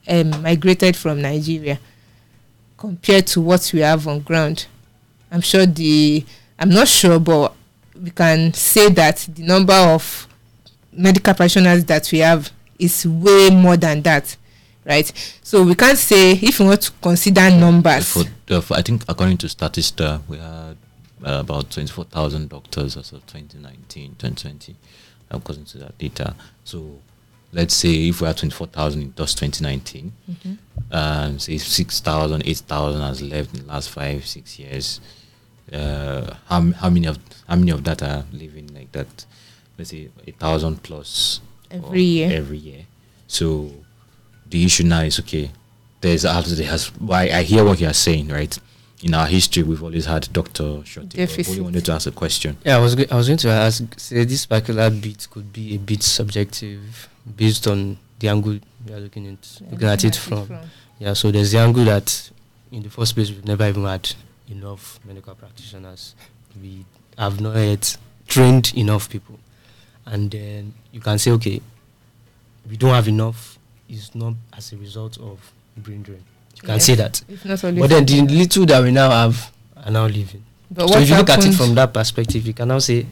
um, 0.08 0.42
migrated 0.42 0.96
from 0.96 1.22
Nigeria 1.22 1.78
compared 2.76 3.28
to 3.28 3.40
what 3.40 3.70
we 3.72 3.78
have 3.78 4.08
on 4.08 4.18
ground. 4.18 4.66
I'm 5.30 5.40
sure 5.42 5.64
the 5.64 6.24
I'm 6.58 6.70
not 6.70 6.88
sure, 6.88 7.20
but 7.20 7.54
we 8.02 8.10
can 8.10 8.52
say 8.52 8.88
that 8.88 9.28
the 9.32 9.44
number 9.44 9.74
of 9.74 10.26
medical 10.92 11.34
practitioners 11.34 11.84
that 11.86 12.10
we 12.12 12.18
have 12.18 12.50
is 12.78 13.06
way 13.06 13.50
more 13.50 13.76
than 13.76 14.02
that, 14.02 14.36
right? 14.84 15.10
So 15.42 15.62
we 15.62 15.74
can't 15.74 15.98
say 15.98 16.32
if 16.32 16.58
you 16.58 16.66
want 16.66 16.82
to 16.82 16.92
consider 17.02 17.50
numbers. 17.50 18.08
For, 18.12 18.24
uh, 18.54 18.60
for, 18.60 18.74
I 18.76 18.82
think 18.82 19.04
according 19.08 19.38
to 19.38 19.46
Statista, 19.46 20.20
we 20.28 20.38
had 20.38 20.76
uh, 21.24 21.40
about 21.40 21.70
24,000 21.70 22.48
doctors 22.48 22.96
as 22.96 23.12
of 23.12 23.24
2019, 23.26 24.16
2020, 24.18 24.74
according 25.30 25.64
to 25.66 25.78
that 25.78 25.96
data. 25.98 26.34
So 26.64 26.98
let's 27.52 27.74
say 27.74 28.08
if 28.08 28.20
we 28.20 28.26
had 28.26 28.36
24,000 28.38 29.02
in 29.02 29.14
just 29.16 29.38
2019, 29.38 30.12
Mhm. 30.30 30.58
um, 30.90 31.38
say 31.38 31.58
6,000, 31.58 32.42
8,000 32.44 33.00
has 33.00 33.22
left 33.22 33.54
in 33.54 33.60
the 33.60 33.66
last 33.72 33.90
five, 33.90 34.26
six 34.26 34.58
years. 34.58 35.00
Uh, 35.72 36.34
how, 36.48 36.60
how 36.72 36.90
many 36.90 37.06
of 37.06 37.18
how 37.48 37.54
many 37.56 37.70
of 37.70 37.84
that 37.84 38.02
are 38.02 38.24
living 38.32 38.68
like 38.74 38.90
that? 38.92 39.24
Let's 39.82 39.90
say 39.90 40.08
a 40.28 40.30
thousand 40.30 40.84
plus 40.84 41.40
Every 41.68 42.02
year. 42.02 42.30
Every 42.32 42.58
year. 42.58 42.82
So 43.26 43.72
the 44.48 44.64
issue 44.64 44.84
now 44.84 45.00
is 45.00 45.18
okay. 45.18 45.50
There's 46.00 46.24
after 46.24 46.54
there 46.54 46.68
has. 46.68 46.86
Why 47.00 47.22
I 47.30 47.42
hear 47.42 47.64
what 47.64 47.80
you 47.80 47.88
are 47.88 47.92
saying, 47.92 48.28
right? 48.28 48.56
In 49.02 49.12
our 49.14 49.26
history, 49.26 49.64
we've 49.64 49.82
always 49.82 50.04
had 50.06 50.28
doctor 50.32 50.82
shortage. 50.84 51.18
I 51.18 51.50
only 51.50 51.60
wanted 51.62 51.84
to 51.86 51.92
ask 51.92 52.06
a 52.06 52.12
question. 52.12 52.58
Yeah, 52.64 52.76
I 52.76 52.80
was 52.80 52.94
go- 52.94 53.06
I 53.10 53.16
was 53.16 53.26
going 53.26 53.38
to 53.38 53.48
ask. 53.48 53.82
Say 53.98 54.24
this 54.24 54.46
particular 54.46 54.88
bit 54.90 55.26
could 55.30 55.52
be 55.52 55.74
a 55.74 55.78
bit 55.78 56.04
subjective 56.04 57.08
based 57.36 57.66
on 57.66 57.98
the 58.20 58.28
angle 58.28 58.60
we 58.86 58.92
are 58.94 59.00
looking 59.00 59.26
at 59.26 59.60
looking 59.72 59.88
at 59.88 60.04
it 60.04 60.14
from. 60.14 60.48
Yeah, 61.00 61.14
so 61.14 61.32
there's 61.32 61.50
the 61.50 61.58
angle 61.58 61.84
that 61.86 62.30
in 62.70 62.84
the 62.84 62.90
first 62.90 63.16
place 63.16 63.30
we've 63.30 63.44
never 63.44 63.66
even 63.66 63.84
had 63.84 64.12
enough 64.48 65.00
medical 65.04 65.34
practitioners. 65.34 66.14
We 66.62 66.84
have 67.18 67.40
not 67.40 67.56
yet 67.56 67.96
trained 68.28 68.72
enough 68.76 69.10
people, 69.10 69.38
and 70.06 70.30
then 70.30 70.74
you 70.92 71.00
can 71.00 71.18
say, 71.18 71.30
okay, 71.32 71.60
we 72.68 72.76
don't 72.76 72.90
have 72.94 73.08
enough. 73.08 73.58
It's 73.88 74.14
not 74.14 74.34
as 74.56 74.72
a 74.72 74.76
result 74.76 75.18
of 75.18 75.38
brain 75.76 76.02
drain. 76.02 76.22
You 76.56 76.62
can 76.68 76.80
say 76.80 76.94
that. 76.94 77.22
It's 77.28 77.44
not 77.44 77.62
only 77.64 77.80
But 77.80 77.90
then 77.90 78.06
the 78.06 78.22
little 78.22 78.66
that 78.66 78.82
we 78.82 78.90
now 78.90 79.10
have 79.10 79.52
are 79.76 79.90
now 79.90 80.06
leaving. 80.06 80.44
but 80.70 80.88
so 80.88 80.98
if 80.98 81.08
you 81.10 81.16
look 81.16 81.30
at 81.30 81.44
it 81.44 81.52
from 81.54 81.74
that 81.74 81.92
perspective, 81.92 82.46
you 82.46 82.54
can 82.54 82.68
now 82.68 82.78
say, 82.78 83.06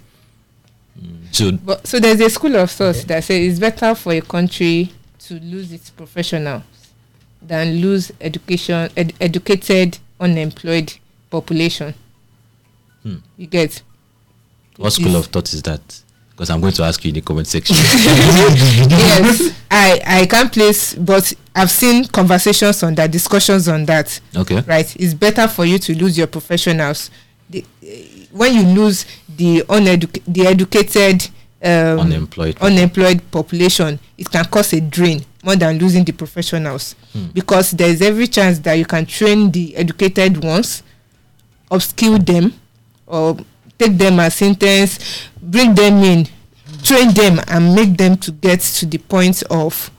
So 1.33 1.53
But 1.53 1.87
so 1.87 1.99
there's 2.01 2.21
a 2.21 2.31
school 2.31 2.57
of 2.57 2.71
thought 2.71 2.97
that 3.09 3.25
says 3.25 3.51
it's 3.53 3.59
better 3.59 3.95
for 3.95 4.13
a 4.13 4.21
country 4.21 4.93
to 5.21 5.35
lose 5.41 5.73
its 5.73 5.91
professionals 5.91 6.63
than 7.43 7.77
lose 7.81 8.13
education 8.21 8.91
ed- 8.97 9.15
educated 9.21 9.99
unemployed 10.19 10.93
population. 11.31 11.95
Hmm. 13.03 13.17
You 13.37 13.47
get 13.47 13.83
what 14.77 14.93
school 14.93 15.17
of 15.17 15.27
thought 15.27 15.53
is 15.53 15.63
that? 15.63 16.03
Because 16.41 16.49
I'm 16.49 16.63
going 16.63 16.73
to 16.73 16.85
ask 16.85 17.05
you 17.05 17.11
in 17.11 17.17
the 17.17 17.21
comment 17.21 17.47
section. 17.47 17.77
yes, 18.89 19.55
I 19.71 20.01
I 20.07 20.27
can't 20.27 20.51
place, 20.51 20.95
but 20.95 21.31
I've 21.55 21.71
seen 21.71 22.07
conversations 22.07 22.83
on 22.83 22.95
that, 22.95 23.11
discussions 23.11 23.69
on 23.69 23.85
that. 23.85 24.19
okay. 24.35 24.63
Right, 24.63 24.97
it's 24.97 25.13
better 25.13 25.47
for 25.47 25.67
you 25.67 25.79
to 25.81 25.95
lose 25.99 26.17
your 26.17 26.29
professionals. 26.29 27.11
The, 27.51 27.63
eh, 27.87 28.25
when 28.33 28.55
you 28.55 28.63
lose 28.63 29.05
the 29.37 29.65
uneduc- 29.69 30.23
the 30.27 30.47
educated 30.47 31.29
um, 31.63 32.01
Unemployed. 32.09 32.57
unemployed 32.63 33.21
population, 33.31 34.01
it 34.17 34.31
can 34.31 34.47
cause 34.47 34.73
a 34.73 34.81
drain 34.81 35.23
more 35.45 35.57
than 35.57 35.77
losing 35.79 36.05
the 36.05 36.13
professionals 36.13 36.95
Hmm. 37.13 37.27
because 37.35 37.73
there 37.73 37.91
is 37.91 38.01
every 38.01 38.29
chance 38.29 38.59
that 38.61 38.75
you 38.79 38.87
can 38.87 39.05
train 39.05 39.51
the 39.51 39.77
educated 39.77 40.43
ones, 40.43 40.83
upskill 41.71 42.25
them, 42.25 42.55
or 43.07 43.37
take 43.79 43.99
them 43.99 44.21
as 44.21 44.41
interns, 44.41 44.99
bring 45.43 45.75
them 45.75 46.03
in, 46.03 46.27
train 46.83 47.13
them, 47.15 47.41
and 47.49 47.75
make 47.75 47.97
them 47.97 48.17
to 48.19 48.31
get 48.33 48.61
to 48.61 48.87
the 48.87 48.99
point 48.99 49.43
of 49.51 49.91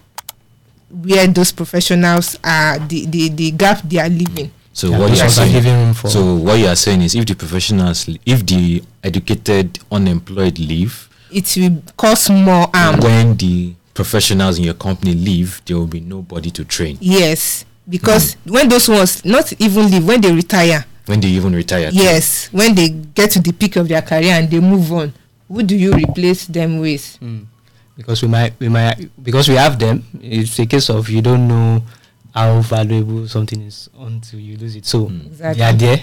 where 0.90 1.28
those 1.28 1.52
professionals 1.52 2.38
are 2.44 2.80
the 2.80 3.06
the, 3.06 3.30
the 3.30 3.52
gap 3.52 3.82
they 3.84 3.98
are 3.98 4.10
leaving. 4.10 4.52
So 4.74 4.88
yeah, 4.90 5.00
what 5.00 5.16
you 5.16 5.22
are 5.22 5.30
saying? 5.30 5.64
room 5.64 5.94
for. 5.94 6.10
So 6.10 6.36
what 6.36 6.60
you 6.60 6.68
are 6.68 6.76
saying 6.76 7.02
is, 7.02 7.16
if 7.16 7.26
the 7.26 7.36
professionals, 7.36 8.08
if 8.26 8.46
the 8.46 8.84
educated 9.04 9.80
unemployed 9.92 10.60
leave, 10.60 11.10
It 11.32 11.56
will 11.58 11.82
cause 11.98 12.30
more 12.30 12.70
harm. 12.74 13.00
when 13.00 13.36
the 13.38 13.74
professionals 13.94 14.58
in 14.58 14.66
your 14.66 14.74
company 14.74 15.14
leave, 15.14 15.62
there 15.66 15.78
will 15.78 15.88
be 15.88 16.00
nobody 16.00 16.52
to 16.52 16.64
train. 16.64 16.98
Yes, 17.02 17.66
because 17.88 18.34
hmm. 18.36 18.54
when 18.54 18.70
those 18.70 18.88
ones 18.88 19.24
not 19.26 19.52
even 19.60 19.92
leave, 19.92 20.06
when 20.08 20.22
they 20.22 20.32
retire, 20.34 20.86
When 21.06 21.20
they 21.20 21.28
even 21.30 21.54
retire. 21.54 21.90
yes, 21.92 22.48
when 22.52 22.74
they 22.76 22.90
get 22.90 23.32
to 23.32 23.42
the 23.42 23.52
peak 23.52 23.76
of 23.76 23.88
their 23.88 24.02
career 24.02 24.34
and 24.34 24.50
they 24.50 24.60
move 24.60 24.92
on, 24.94 25.14
who 25.52 25.64
do 25.64 25.76
you 25.76 25.92
replace 25.94 26.46
them 26.48 26.80
with? 26.80 27.18
Mm. 27.22 27.46
because 27.98 28.22
we 28.24 28.28
might 28.30 28.54
we 28.60 28.70
might 28.70 28.98
because 29.24 29.50
we 29.50 29.56
have 29.56 29.78
them 29.78 30.04
it's 30.22 30.58
a 30.60 30.66
case 30.66 30.90
of 30.90 31.10
you 31.10 31.22
don't 31.22 31.48
know 31.48 31.84
how 32.34 32.62
valuable 32.62 33.28
something 33.28 33.62
is 33.68 33.90
until 34.00 34.40
you 34.40 34.56
lose 34.58 34.76
it 34.76 34.86
so 34.86 35.06
Mm. 35.08 35.28
Exactly. 35.28 35.60
they 35.60 35.66
are 35.70 35.74
there 35.78 36.02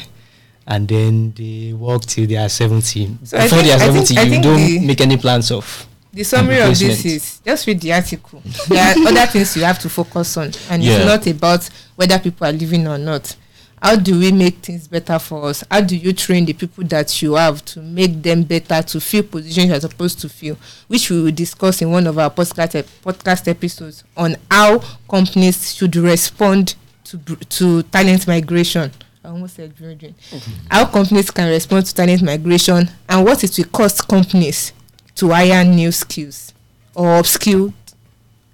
and 0.66 0.86
then 0.86 1.32
they 1.34 1.72
work 1.72 2.04
till 2.04 2.26
they 2.28 2.36
are 2.36 2.48
70 2.48 3.16
So 3.24 3.38
before 3.40 3.48
think- 3.48 3.64
they 3.64 3.72
are 3.72 3.80
I 3.80 3.92
think- 3.92 4.06
70 4.06 4.36
you 4.36 4.42
don't 4.42 4.56
the- 4.60 4.78
make 4.86 5.00
any 5.00 5.16
plans 5.16 5.50
of 5.50 5.64
The 6.12 6.24
summary 6.24 6.60
of 6.60 6.78
this 6.78 7.04
is 7.04 7.40
just 7.44 7.66
read 7.66 7.80
the 7.80 7.92
article. 7.92 8.42
there 8.68 8.84
are 8.84 9.08
other 9.08 9.26
things 9.26 9.56
you 9.56 9.64
have 9.64 9.78
to 9.80 9.88
focus 9.88 10.36
on, 10.36 10.52
and 10.70 10.82
Yeah. 10.82 10.96
it's 10.96 11.04
not 11.06 11.26
about 11.26 11.68
whether 11.96 12.18
people 12.18 12.46
are 12.46 12.52
living 12.52 12.86
or 12.88 12.98
not. 12.98 13.34
How 13.82 13.96
do 13.96 14.18
we 14.18 14.32
make 14.32 14.56
things 14.56 14.88
better 14.88 15.18
for 15.18 15.44
us? 15.46 15.64
How 15.70 15.80
do 15.80 15.96
you 15.96 16.12
train 16.12 16.44
the 16.44 16.52
people 16.52 16.84
that 16.84 17.22
you 17.22 17.34
have 17.34 17.64
to 17.66 17.80
make 17.80 18.22
them 18.22 18.42
better 18.42 18.82
to 18.82 19.00
fill 19.00 19.22
positions 19.22 19.68
you're 19.68 19.80
supposed 19.80 20.20
to 20.20 20.28
fill? 20.28 20.56
Which 20.88 21.10
we 21.10 21.22
will 21.22 21.32
discuss 21.32 21.80
in 21.82 21.90
one 21.90 22.06
of 22.06 22.18
our 22.18 22.30
podcast 22.30 22.84
podcast 23.02 23.48
episodes 23.48 24.04
on 24.16 24.36
how 24.50 24.80
companies 25.08 25.74
should 25.74 25.94
respond 25.96 26.74
to 27.04 27.16
br- 27.18 27.34
to 27.34 27.82
talent 27.84 28.26
migration 28.26 28.90
I 29.24 29.28
almost 29.30 29.56
said 29.56 29.76
children. 29.76 30.14
How 30.70 30.86
companies 30.86 31.30
can 31.30 31.48
respond 31.48 31.86
to 31.86 31.94
talent 31.94 32.22
migration 32.22 32.88
and 33.08 33.24
what 33.26 33.42
it 33.44 33.56
will 33.58 33.64
cost 33.66 34.06
companies 34.08 34.72
to 35.16 35.30
hire 35.30 35.64
new 35.64 35.92
skills 35.92 36.54
or 36.94 37.20
upskill 37.20 37.72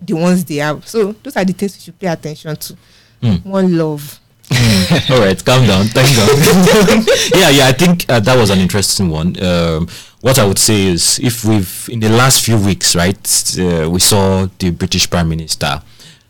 the 0.01 0.15
ones 0.15 0.45
they 0.45 0.57
have. 0.57 0.87
So 0.89 1.13
those 1.13 1.37
are 1.37 1.45
the 1.45 1.53
things 1.53 1.77
we 1.77 1.81
should 1.81 1.99
pay 1.99 2.09
attention 2.09 2.57
to. 2.57 2.77
Mm. 3.23 3.45
One 3.45 3.79
love. 3.79 4.21
All 5.11 5.21
right, 5.21 5.43
calm 5.45 5.67
down. 5.67 5.87
Thank 5.87 6.15
God. 6.17 7.07
yeah, 7.35 7.49
yeah. 7.51 7.67
I 7.67 7.73
think 7.73 8.05
uh, 8.09 8.21
that 8.21 8.37
was 8.37 8.51
an 8.51 8.59
interesting 8.59 9.09
one. 9.09 9.43
Um, 9.43 9.89
what 10.21 10.39
I 10.39 10.47
would 10.47 10.59
say 10.59 10.87
is, 10.87 11.19
if 11.19 11.45
we've 11.45 11.89
in 11.91 12.01
the 12.01 12.09
last 12.09 12.45
few 12.45 12.59
weeks, 12.59 12.95
right, 12.95 13.17
uh, 13.59 13.89
we 13.91 14.01
saw 14.01 14.47
the 14.59 14.71
British 14.71 15.09
Prime 15.11 15.29
Minister, 15.29 15.83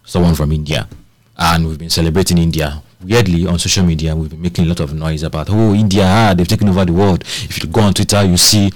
someone 0.05 0.35
from 0.35 0.53
India, 0.53 0.89
and 1.37 1.67
we've 1.67 1.79
been 1.79 1.91
celebrating 1.91 2.39
India. 2.39 2.83
Weirdly, 3.03 3.47
on 3.47 3.59
social 3.59 3.85
media, 3.85 4.17
we've 4.17 4.31
been 4.31 4.41
making 4.41 4.65
a 4.65 4.69
lot 4.69 4.81
of 4.81 4.95
noise 4.95 5.23
about, 5.23 5.49
oh, 5.51 5.75
India, 5.75 6.05
ah, 6.07 6.35
they've 6.35 6.49
taken 6.49 6.69
over 6.69 6.85
the 6.85 6.93
world. 6.93 7.23
If 7.23 7.63
you 7.63 7.69
go 7.69 7.83
on 7.83 7.93
Twitter, 7.93 8.25
you 8.25 8.39
see 8.39 8.71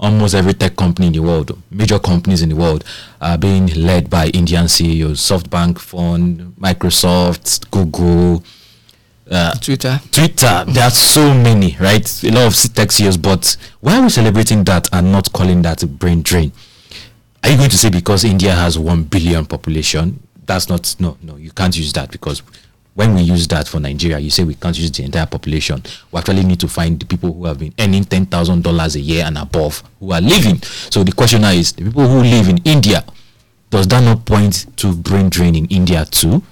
almost 0.00 0.34
every 0.34 0.54
tech 0.54 0.76
company 0.76 1.08
in 1.08 1.12
the 1.12 1.18
world, 1.20 1.56
major 1.70 1.98
companies 1.98 2.40
in 2.40 2.48
the 2.48 2.56
world, 2.56 2.84
are 3.20 3.36
being 3.36 3.66
led 3.74 4.08
by 4.08 4.28
Indian 4.28 4.68
CEOs. 4.68 5.20
SoftBank 5.20 5.78
Fund, 5.78 6.54
Microsoft, 6.58 7.70
Google, 7.70 8.42
uh, 9.30 9.54
Twitter. 9.54 10.00
Twitter. 10.10 10.64
There 10.68 10.84
are 10.84 10.90
so 10.90 11.32
many, 11.34 11.76
right? 11.80 12.24
A 12.24 12.30
lot 12.30 12.46
of 12.46 12.56
CEOs, 12.56 13.16
but 13.16 13.56
why 13.80 13.98
are 13.98 14.02
we 14.02 14.08
celebrating 14.08 14.64
that 14.64 14.88
and 14.92 15.12
not 15.12 15.32
calling 15.32 15.62
that 15.62 15.82
a 15.82 15.86
brain 15.86 16.22
drain? 16.22 16.52
Are 17.44 17.50
you 17.50 17.56
going 17.56 17.70
to 17.70 17.78
say 17.78 17.90
because 17.90 18.24
India 18.24 18.52
has 18.52 18.78
one 18.78 19.04
billion 19.04 19.44
population? 19.46 20.20
That's 20.46 20.68
not 20.68 20.96
no 20.98 21.16
no. 21.22 21.36
You 21.36 21.50
can't 21.50 21.76
use 21.76 21.92
that 21.92 22.10
because 22.10 22.42
when 22.94 23.14
we 23.14 23.20
use 23.20 23.46
that 23.48 23.68
for 23.68 23.78
Nigeria, 23.78 24.18
you 24.18 24.30
say 24.30 24.42
we 24.44 24.54
can't 24.54 24.76
use 24.76 24.90
the 24.90 25.04
entire 25.04 25.26
population. 25.26 25.82
We 26.10 26.18
actually 26.18 26.42
need 26.44 26.58
to 26.60 26.68
find 26.68 26.98
the 26.98 27.06
people 27.06 27.32
who 27.32 27.44
have 27.44 27.58
been 27.58 27.72
earning 27.78 28.04
ten 28.04 28.26
thousand 28.26 28.62
dollars 28.64 28.96
a 28.96 29.00
year 29.00 29.24
and 29.24 29.38
above 29.38 29.82
who 30.00 30.12
are 30.12 30.20
living. 30.20 30.60
So 30.62 31.04
the 31.04 31.12
question 31.12 31.42
now 31.42 31.50
is 31.50 31.72
the 31.72 31.84
people 31.84 32.08
who 32.08 32.20
live 32.22 32.48
in 32.48 32.58
India. 32.64 33.04
Does 33.70 33.86
that 33.88 34.02
not 34.02 34.24
point 34.24 34.66
to 34.78 34.94
brain 34.94 35.28
drain 35.28 35.54
in 35.54 35.66
India 35.66 36.04
too? 36.06 36.42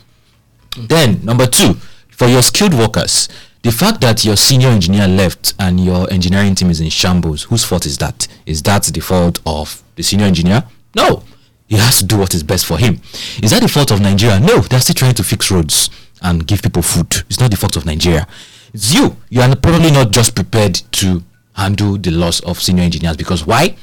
Then 0.78 1.25
number 1.25 1.47
two, 1.47 1.75
for 2.17 2.27
your 2.29 2.43
skilled 2.43 2.75
workers, 2.75 3.29
the 3.63 3.71
fact 3.71 4.01
that 4.01 4.25
your 4.25 4.37
senior 4.37 4.69
engineer 4.69 5.07
left 5.07 5.55
and 5.59 5.79
your 5.79 6.11
engineering 6.13 6.55
team 6.55 6.71
is 6.71 6.81
in 6.81 6.89
shambles, 6.89 7.45
whose 7.45 7.65
fault 7.65 7.85
is 7.85 7.99
that? 7.99 8.27
Is 8.47 8.63
that 8.63 8.85
the 8.85 9.01
fault 9.01 9.41
of 9.45 9.83
the 9.97 10.03
senior 10.03 10.27
engineer? 10.27 10.65
No. 10.95 11.23
He 11.67 11.77
has 11.77 11.99
to 11.99 12.05
do 12.07 12.17
what 12.17 12.33
is 12.33 12.43
best 12.43 12.65
for 12.65 12.79
him. 12.79 13.01
Is 13.43 13.51
that 13.51 13.61
the 13.61 13.69
fault 13.69 13.91
of 13.91 14.01
Nigeria? 14.01 14.41
No. 14.41 14.61
They're 14.61 14.81
still 14.81 14.95
trying 14.95 15.15
to 15.15 15.25
fix 15.25 15.51
roads 15.51 15.91
and 16.23 16.47
give 16.47 16.63
people 16.63 16.81
food. 16.83 17.13
It's 17.29 17.41
not 17.41 17.51
the 17.51 17.57
fault 17.57 17.77
of 17.77 17.85
Nigeria. 17.85 18.27
It's 18.73 18.95
you. 18.95 19.17
You 19.29 19.43
are 19.43 19.55
probably 19.57 19.91
not 19.91 20.11
just 20.11 20.35
prepared 20.35 20.75
to 20.93 21.23
handle 21.55 21.99
the 21.99 22.13
loss 22.13 22.41
of 22.41 22.63
senior 22.63 22.85
engineers 22.85 23.17
because 23.17 23.47
why? 23.47 23.77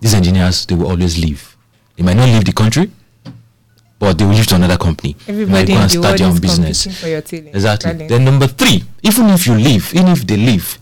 These 0.00 0.14
engineers, 0.14 0.66
they 0.66 0.74
will 0.76 0.88
always 0.90 1.18
leave. 1.18 1.56
They 1.96 2.04
might 2.04 2.16
not 2.16 2.26
leave 2.28 2.44
the 2.44 2.52
country, 2.52 2.90
but 3.98 4.16
they 4.18 4.24
will 4.24 4.32
leave 4.32 4.46
to 4.46 4.54
another 4.54 4.76
company. 4.76 5.16
Everybody 5.26 5.72
in 5.72 5.88
the 5.88 6.00
world 6.00 6.20
is 6.20 6.40
business. 6.40 7.00
For 7.00 7.08
your 7.08 7.18
exactly. 7.18 7.92
Talent. 7.92 8.08
Then 8.08 8.24
number 8.24 8.46
three, 8.46 8.84
even 9.02 9.26
if 9.30 9.46
you 9.46 9.54
leave, 9.54 9.92
even 9.94 10.08
if 10.08 10.26
they 10.26 10.36
leave, 10.36 10.78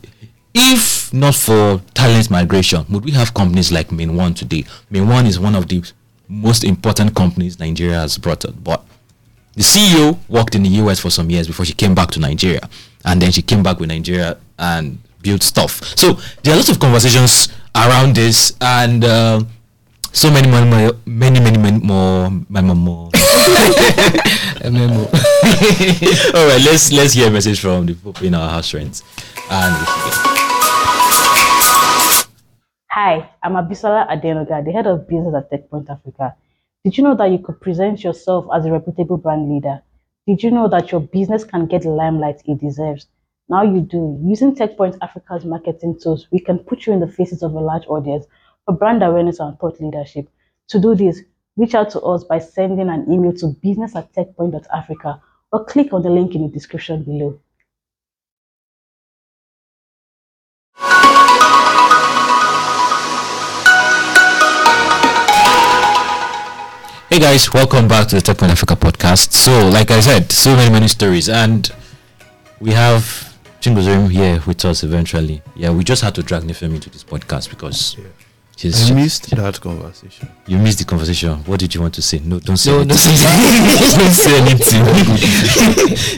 if 0.54 1.12
not 1.12 1.35
for 1.35 1.80
talent 1.94 2.30
migration, 2.30 2.85
would 2.90 3.04
we 3.04 3.12
have 3.12 3.32
companies 3.35 3.73
like 3.73 3.88
MainOne 3.88 4.35
today? 4.37 4.64
MainOne 4.90 5.26
is 5.26 5.38
one 5.40 5.54
of 5.54 5.68
the 5.68 5.82
most 6.28 6.64
important 6.64 7.14
companies 7.14 7.58
Nigeria 7.58 8.00
has 8.00 8.18
brought 8.18 8.44
up. 8.44 8.54
But 8.62 8.85
the 9.54 9.62
CEO 9.62 10.18
worked 10.28 10.54
in 10.54 10.62
the 10.62 10.68
US 10.85 11.00
for 11.00 11.11
some 11.11 11.30
years 11.30 11.46
before 11.46 11.64
she 11.64 11.73
came 11.73 11.94
back 11.94 12.11
to 12.12 12.20
Nigeria, 12.20 12.68
and 13.04 13.20
then 13.23 13.32
she 13.32 13.42
came 13.42 13.62
back 13.62 13.78
with 13.80 13.88
Nigeria 13.88 14.37
and 14.58 14.99
built 15.23 15.42
stuff. 15.42 15.82
So 15.96 16.14
there 16.42 16.52
are 16.52 16.56
lots 16.56 16.68
of 16.68 16.78
conversations 16.78 17.49
around 17.75 18.14
this, 18.14 18.52
and. 18.61 19.04
Uh, 19.04 19.42
so 20.16 20.30
many 20.30 20.49
more, 20.49 20.64
many, 21.04 21.40
many, 21.40 21.58
many 21.58 21.78
more, 21.85 22.30
many 22.49 22.73
more. 22.73 23.11
memo. 24.64 25.00
All 26.35 26.46
right, 26.49 26.62
let's 26.64 26.90
let's 26.90 27.12
hear 27.12 27.28
a 27.28 27.30
message 27.30 27.60
from 27.60 27.84
the 27.84 27.93
people 27.93 28.14
in 28.25 28.34
our 28.34 28.49
house 28.49 28.71
friends, 28.71 29.02
and 29.50 29.75
Hi, 32.90 33.30
I'm 33.43 33.52
Abisola 33.52 34.08
Adenoga, 34.08 34.64
the 34.64 34.73
head 34.73 34.86
of 34.86 35.06
business 35.06 35.34
at 35.36 35.50
TechPoint 35.52 35.90
Africa. 35.90 36.34
Did 36.82 36.97
you 36.97 37.04
know 37.04 37.14
that 37.14 37.30
you 37.30 37.38
could 37.38 37.60
present 37.60 38.02
yourself 38.02 38.47
as 38.54 38.64
a 38.64 38.73
reputable 38.73 39.19
brand 39.19 39.52
leader? 39.52 39.82
Did 40.26 40.43
you 40.43 40.50
know 40.50 40.67
that 40.69 40.93
your 40.93 41.02
business 41.02 41.45
can 41.45 41.67
get 41.67 41.82
the 41.82 41.90
limelight 41.90 42.40
it 42.47 42.58
deserves? 42.58 43.06
Now 43.50 43.64
you 43.64 43.82
do. 43.82 44.19
Using 44.25 44.56
TechPoint 44.56 44.97
Africa's 45.02 45.45
marketing 45.45 45.99
tools, 46.02 46.26
we 46.32 46.40
can 46.40 46.58
put 46.58 46.86
you 46.86 46.95
in 46.95 47.00
the 47.00 47.06
faces 47.06 47.43
of 47.43 47.52
a 47.52 47.60
large 47.60 47.86
audience 47.86 48.25
for 48.66 48.74
brand 48.74 49.02
awareness 49.02 49.38
and 49.38 49.58
thought 49.58 49.80
leadership. 49.80 50.28
To 50.68 50.80
do 50.80 50.94
this, 50.94 51.22
reach 51.56 51.74
out 51.74 51.90
to 51.90 52.00
us 52.00 52.24
by 52.24 52.40
sending 52.40 52.88
an 52.88 53.10
email 53.10 53.32
to 53.34 53.56
business 53.62 53.94
at 53.94 54.12
techpoint.africa 54.12 55.22
or 55.52 55.64
click 55.64 55.92
on 55.92 56.02
the 56.02 56.10
link 56.10 56.34
in 56.34 56.42
the 56.42 56.48
description 56.52 57.04
below. 57.04 57.38
Hey 67.08 67.20
guys, 67.20 67.54
welcome 67.54 67.86
back 67.86 68.08
to 68.08 68.16
the 68.16 68.20
TechPoint 68.20 68.50
Africa 68.50 68.74
podcast. 68.74 69.32
So, 69.32 69.68
like 69.68 69.92
I 69.92 70.00
said, 70.00 70.32
so 70.32 70.56
many, 70.56 70.72
many 70.72 70.88
stories, 70.88 71.28
and 71.28 71.70
we 72.60 72.72
have 72.72 73.32
Chimbozorim 73.60 74.10
here 74.10 74.42
with 74.44 74.64
us 74.64 74.82
eventually. 74.82 75.40
Yeah, 75.54 75.70
we 75.70 75.84
just 75.84 76.02
had 76.02 76.16
to 76.16 76.22
drag 76.24 76.42
Nifemi 76.42 76.74
into 76.74 76.90
this 76.90 77.04
podcast 77.04 77.48
because 77.48 77.96
yeah. 77.96 78.06
She's, 78.56 78.90
I 78.90 78.95
missed 78.95 79.28
that 79.36 79.60
conversation. 79.60 80.30
You 80.47 80.56
missed 80.56 80.78
the 80.78 80.86
conversation. 80.86 81.45
What 81.45 81.60
did 81.60 81.75
you 81.75 81.82
want 81.82 81.92
to 81.92 82.00
say? 82.00 82.21
No, 82.25 82.40
don't 82.40 82.56
say 82.56 82.71
no, 82.71 82.80
anything. 82.80 83.12
don't 83.99 84.12
say 84.12 84.40
anything. 84.40 84.82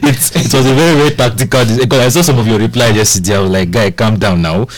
it, 0.07 0.47
it 0.47 0.55
was 0.55 0.67
a 0.67 0.73
very, 0.73 0.97
very 0.97 1.11
tactical. 1.17 1.65
Because 1.65 1.99
I 1.99 2.09
saw 2.09 2.23
some 2.23 2.39
of 2.39 2.47
your 2.47 2.61
replies 2.61 2.95
yesterday. 2.95 3.35
I 3.35 3.41
was 3.41 3.51
like, 3.51 3.73
guy, 3.73 3.91
calm 3.91 4.21
down 4.21 4.41
now. 4.41 4.69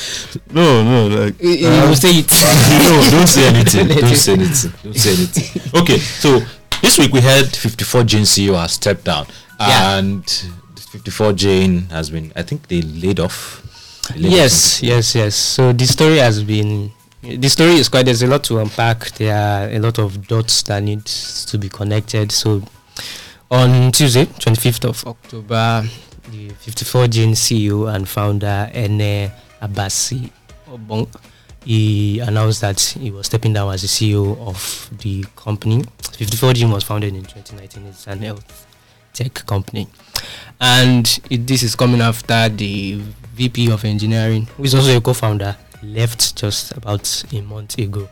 No, 0.50 0.82
no, 0.82 1.08
like. 1.08 1.38
You, 1.38 1.68
uh, 1.68 1.94
say 1.94 2.12
it. 2.12 2.30
no, 2.32 3.10
don't 3.10 3.26
say 3.26 3.48
anything. 3.48 3.88
Don't 3.88 4.16
say 4.16 4.32
anything. 4.32 4.72
Don't 4.82 4.96
say 4.96 5.12
anything. 5.12 5.80
Okay, 5.82 5.98
so 5.98 6.40
this 6.80 6.98
week 6.98 7.12
we 7.12 7.20
had 7.20 7.44
54gene 7.44 8.24
CEO 8.24 8.58
has 8.58 8.72
stepped 8.72 9.04
down. 9.04 9.26
Yeah. 9.58 9.98
And 9.98 10.24
54gene 10.24 11.90
has 11.90 12.08
been, 12.08 12.32
I 12.34 12.40
think 12.40 12.68
they 12.68 12.80
laid 12.80 13.20
off. 13.20 14.08
They 14.14 14.20
laid 14.20 14.32
yes, 14.32 14.78
off 14.78 14.82
yes, 14.82 15.14
yes. 15.14 15.34
So 15.34 15.74
the 15.74 15.86
story 15.86 16.16
has 16.16 16.42
been 16.42 16.92
the 17.22 17.48
story 17.48 17.74
is 17.74 17.88
quite 17.88 18.04
there's 18.06 18.22
a 18.22 18.26
lot 18.26 18.44
to 18.44 18.58
unpack. 18.58 19.10
There 19.12 19.34
are 19.34 19.68
a 19.68 19.78
lot 19.78 19.98
of 19.98 20.26
dots 20.26 20.62
that 20.64 20.82
need 20.82 21.04
to 21.04 21.58
be 21.58 21.68
connected. 21.68 22.32
So 22.32 22.62
on 23.50 23.90
tuesday 23.90 24.26
25th 24.26 24.84
of 24.88 25.04
october 25.08 25.82
the 26.30 26.50
54gene 26.50 27.34
ceo 27.34 27.92
and 27.92 28.08
founder 28.08 28.70
ene 28.72 29.32
abasi 29.60 30.30
obong 30.70 31.08
he 31.64 32.20
announced 32.20 32.60
that 32.60 32.80
he 32.80 33.10
was 33.10 33.26
stepping 33.26 33.52
down 33.52 33.74
as 33.74 33.82
the 33.82 33.88
ceo 33.88 34.38
of 34.38 34.88
the 35.02 35.24
company. 35.36 35.82
54gene 36.00 36.72
was 36.72 36.84
founded 36.84 37.14
in 37.14 37.22
2019 37.22 37.86
it's 37.86 38.06
an 38.06 38.20
health 38.20 38.66
tech 39.12 39.34
company. 39.46 39.88
And 40.60 41.20
it, 41.28 41.46
this 41.46 41.62
is 41.64 41.74
coming 41.74 42.00
after 42.00 42.48
the 42.48 43.02
vp 43.34 43.70
of 43.72 43.84
engineering 43.84 44.46
who 44.56 44.64
is 44.64 44.74
also 44.74 44.96
a 44.96 45.00
co-founder 45.00 45.56
left 45.82 46.36
just 46.36 46.72
about 46.76 47.24
a 47.32 47.40
month 47.42 47.78
ago. 47.78 48.08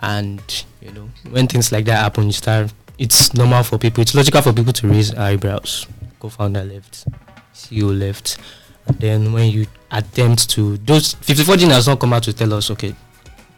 And 0.00 0.40
you 0.80 0.92
know, 0.92 1.08
when 1.30 1.46
things 1.46 1.72
like 1.72 1.84
that 1.86 2.02
happen, 2.02 2.26
you 2.26 2.32
start. 2.32 2.72
It's 2.98 3.34
normal 3.34 3.64
for 3.64 3.78
people. 3.78 4.02
It's 4.02 4.14
logical 4.14 4.42
for 4.42 4.52
people 4.52 4.72
to 4.72 4.88
raise 4.88 5.14
eyebrows. 5.14 5.86
Co-founder 6.20 6.64
left, 6.64 7.06
CEO 7.52 7.98
left, 7.98 8.38
and 8.86 8.98
then 8.98 9.32
when 9.32 9.50
you 9.50 9.66
attempt 9.90 10.48
to 10.50 10.76
those 10.78 11.14
54gene 11.16 11.70
has 11.70 11.86
not 11.86 12.00
come 12.00 12.12
out 12.12 12.22
to 12.24 12.32
tell 12.32 12.52
us, 12.54 12.70
okay, 12.70 12.94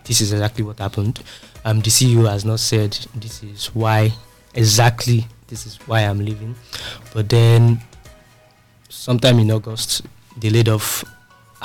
this 0.05 0.21
is 0.21 0.33
exactly 0.33 0.65
what 0.65 0.79
happened. 0.79 1.23
Um, 1.65 1.81
the 1.81 1.91
CEO 1.91 2.29
has 2.31 2.45
not 2.45 2.61
said 2.61 2.93
this 3.15 3.43
is 3.43 3.67
why 3.75 4.13
exactly 4.55 5.27
this 5.49 5.67
is 5.67 5.77
why 5.87 6.01
I'm 6.01 6.19
leaving. 6.25 6.55
But 7.13 7.29
then, 7.29 7.81
sometime 8.89 9.39
in 9.39 9.51
August, 9.51 10.03
they 10.37 10.51
laid 10.51 10.69
off 10.69 11.05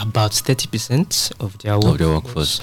about 0.02 0.32
30% 0.32 1.32
of 1.40 1.58
their 1.60 1.76
workforce, 1.76 1.92
of 1.94 1.98
their 2.00 2.10
workforce, 2.10 2.60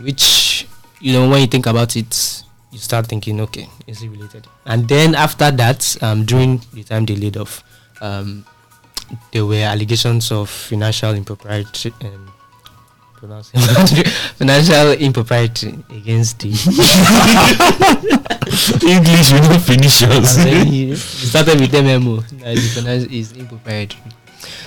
which 0.00 0.66
you 1.00 1.12
know 1.12 1.28
when 1.28 1.40
you 1.40 1.46
think 1.46 1.66
about 1.66 1.96
it 1.96 2.42
you 2.70 2.78
start 2.78 3.06
thinking 3.06 3.40
okay 3.40 3.68
is 3.86 4.02
it 4.02 4.08
related 4.08 4.46
and 4.66 4.88
then 4.88 5.14
after 5.14 5.50
that 5.50 5.96
um, 6.02 6.24
during 6.24 6.60
the 6.72 6.82
time 6.84 7.04
they 7.04 7.16
laid 7.16 7.36
off 7.36 7.62
um, 8.00 8.44
there 9.32 9.44
were 9.44 9.56
allegations 9.56 10.30
of 10.32 10.48
financial 10.48 11.12
impropriety 11.14 11.92
um, 12.02 12.32
financial 14.36 14.92
impropriety 14.92 15.78
against 15.90 16.40
the 16.40 16.48
English 18.82 19.32
will 19.32 19.48
not 19.48 19.60
finish 19.60 20.02
us. 20.02 20.34
started 20.98 21.60
with 21.60 21.70
MMO. 21.70 22.20
That 22.40 23.08
is 23.12 23.32
impropriety. 23.32 23.96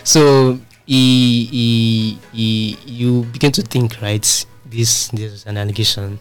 so 0.05 0.57
he, 0.85 1.45
he, 1.45 2.19
he, 2.31 2.77
you 2.85 3.23
begin 3.23 3.51
to 3.53 3.61
think, 3.61 4.01
right? 4.01 4.45
This, 4.65 5.07
this 5.09 5.31
is 5.33 5.45
an 5.45 5.57
allegation. 5.57 6.19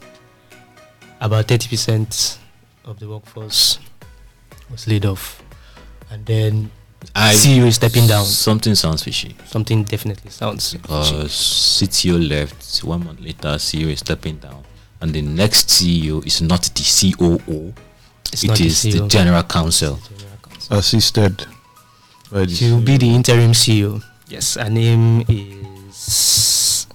About 1.20 1.46
30% 1.46 2.38
of 2.84 2.98
the 2.98 3.08
workforce 3.08 3.78
was 4.70 4.86
laid 4.86 5.06
off. 5.06 5.42
And 6.10 6.24
then 6.26 6.70
I 7.14 7.34
CEO 7.34 7.66
is 7.66 7.76
stepping 7.76 8.06
down. 8.06 8.24
Something 8.24 8.74
sounds 8.74 9.02
fishy. 9.02 9.34
Something 9.46 9.84
definitely 9.84 10.30
sounds 10.30 10.72
fishy. 10.72 10.82
Because 10.82 11.30
CTO 11.32 12.28
left 12.28 12.78
one 12.84 13.04
month 13.04 13.20
later, 13.20 13.48
CEO 13.58 13.88
is 13.88 14.00
stepping 14.00 14.36
down, 14.38 14.64
and 15.00 15.12
the 15.12 15.22
next 15.22 15.68
CEO 15.68 16.24
is 16.26 16.40
not 16.42 16.62
the 16.62 17.12
COO. 17.12 17.72
It's 18.32 18.44
It 18.44 18.48
not 18.48 18.58
the 18.58 18.64
CEO. 18.66 19.08
general 19.08 19.42
counsel. 19.44 19.96
General 19.96 20.38
counsel. 20.42 20.76
Assisted 20.78 21.46
by 22.30 22.44
the 22.46 22.54
She 22.54 22.70
will 22.70 22.80
be 22.80 22.96
the 22.96 23.14
interim 23.14 23.52
CEO. 23.52 24.02
Yes, 24.34 24.58
her 24.58 24.66
name 24.66 25.22
is 25.30 26.88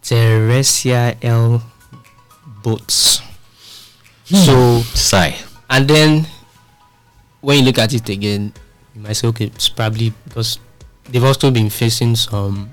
Teresia 0.00 1.20
L. 1.20 1.60
Bost. 2.64 3.20
So, 4.24 4.80
Sigh. 4.96 5.36
and 5.68 5.84
then 5.84 6.24
when 7.42 7.58
you 7.60 7.64
look 7.68 7.76
at 7.76 7.92
it 7.92 8.08
again, 8.08 8.54
you 8.96 9.02
might 9.02 9.20
say, 9.20 9.28
okay, 9.28 9.52
it's 9.52 9.68
probably 9.68 10.14
because 10.24 10.58
they've 11.12 11.22
also 11.22 11.50
been 11.50 11.68
facing 11.68 12.16
some 12.16 12.70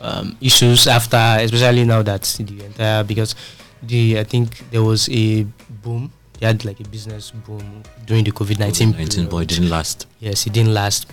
um, 0.00 0.36
issues 0.40 0.86
after, 0.86 1.18
especially 1.42 1.82
now 1.82 2.02
that 2.02 2.22
the 2.38 2.62
entire 2.64 3.02
because 3.02 3.34
the 3.82 4.20
I 4.20 4.24
think 4.24 4.70
there 4.70 4.84
was 4.84 5.08
a 5.10 5.42
boom. 5.82 6.12
They 6.38 6.46
had 6.46 6.64
like 6.64 6.78
a 6.78 6.86
business 6.86 7.32
boom 7.32 7.82
during 8.06 8.22
the 8.22 8.30
COVID 8.30 8.60
nineteen. 8.60 8.92
Nineteen, 8.92 9.26
but 9.28 9.38
it 9.38 9.48
didn't 9.48 9.70
last. 9.70 10.06
Yes, 10.20 10.46
it 10.46 10.52
didn't 10.52 10.74
last 10.74 11.10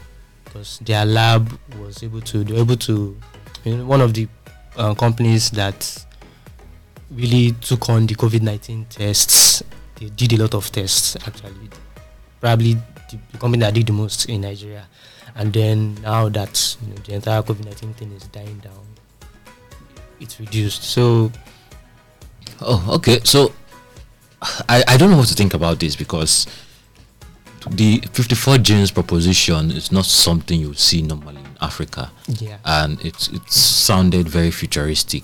because 0.49 0.79
their 0.79 1.05
lab 1.05 1.47
was 1.79 2.03
able 2.03 2.21
to 2.21 2.43
they 2.43 2.53
were 2.53 2.59
able 2.59 2.75
to 2.75 3.15
you 3.63 3.77
know, 3.77 3.85
one 3.85 4.01
of 4.01 4.13
the 4.13 4.27
uh, 4.77 4.93
companies 4.95 5.51
that 5.51 6.05
really 7.11 7.53
took 7.61 7.89
on 7.89 8.07
the 8.07 8.15
COVID 8.15 8.41
nineteen 8.41 8.85
tests. 8.89 9.63
They 9.95 10.09
did 10.09 10.33
a 10.33 10.37
lot 10.37 10.53
of 10.53 10.71
tests 10.71 11.15
actually. 11.27 11.69
Probably 12.41 12.73
the, 13.11 13.37
company 13.37 13.61
that 13.61 13.73
did 13.73 13.87
the 13.87 13.93
most 13.93 14.29
in 14.29 14.41
Nigeria. 14.41 14.87
And 15.35 15.51
then 15.53 15.95
now 16.01 16.29
that 16.29 16.77
you 16.81 16.93
know, 16.93 17.01
the 17.01 17.13
entire 17.13 17.41
COVID 17.41 17.65
nineteen 17.65 17.93
thing 17.93 18.11
is 18.11 18.23
dying 18.27 18.57
down, 18.59 18.85
it's 20.19 20.39
reduced. 20.39 20.83
So 20.83 21.31
Oh, 22.61 22.95
okay. 22.95 23.19
So 23.23 23.53
I, 24.67 24.83
I 24.87 24.97
don't 24.97 25.11
know 25.11 25.17
what 25.17 25.27
to 25.27 25.35
think 25.35 25.53
about 25.53 25.79
this 25.79 25.95
because 25.95 26.47
the 27.71 27.99
54gene's 28.01 28.91
proposition 28.91 29.71
is 29.71 29.91
not 29.91 30.05
something 30.05 30.59
you 30.59 30.73
see 30.73 31.01
normally 31.01 31.37
in 31.41 31.57
Africa. 31.61 32.11
yeah, 32.27 32.57
and 32.65 32.99
it 33.05 33.29
it 33.33 33.51
sounded 33.51 34.27
very 34.29 34.51
futuristic 34.51 35.23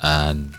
and 0.00 0.54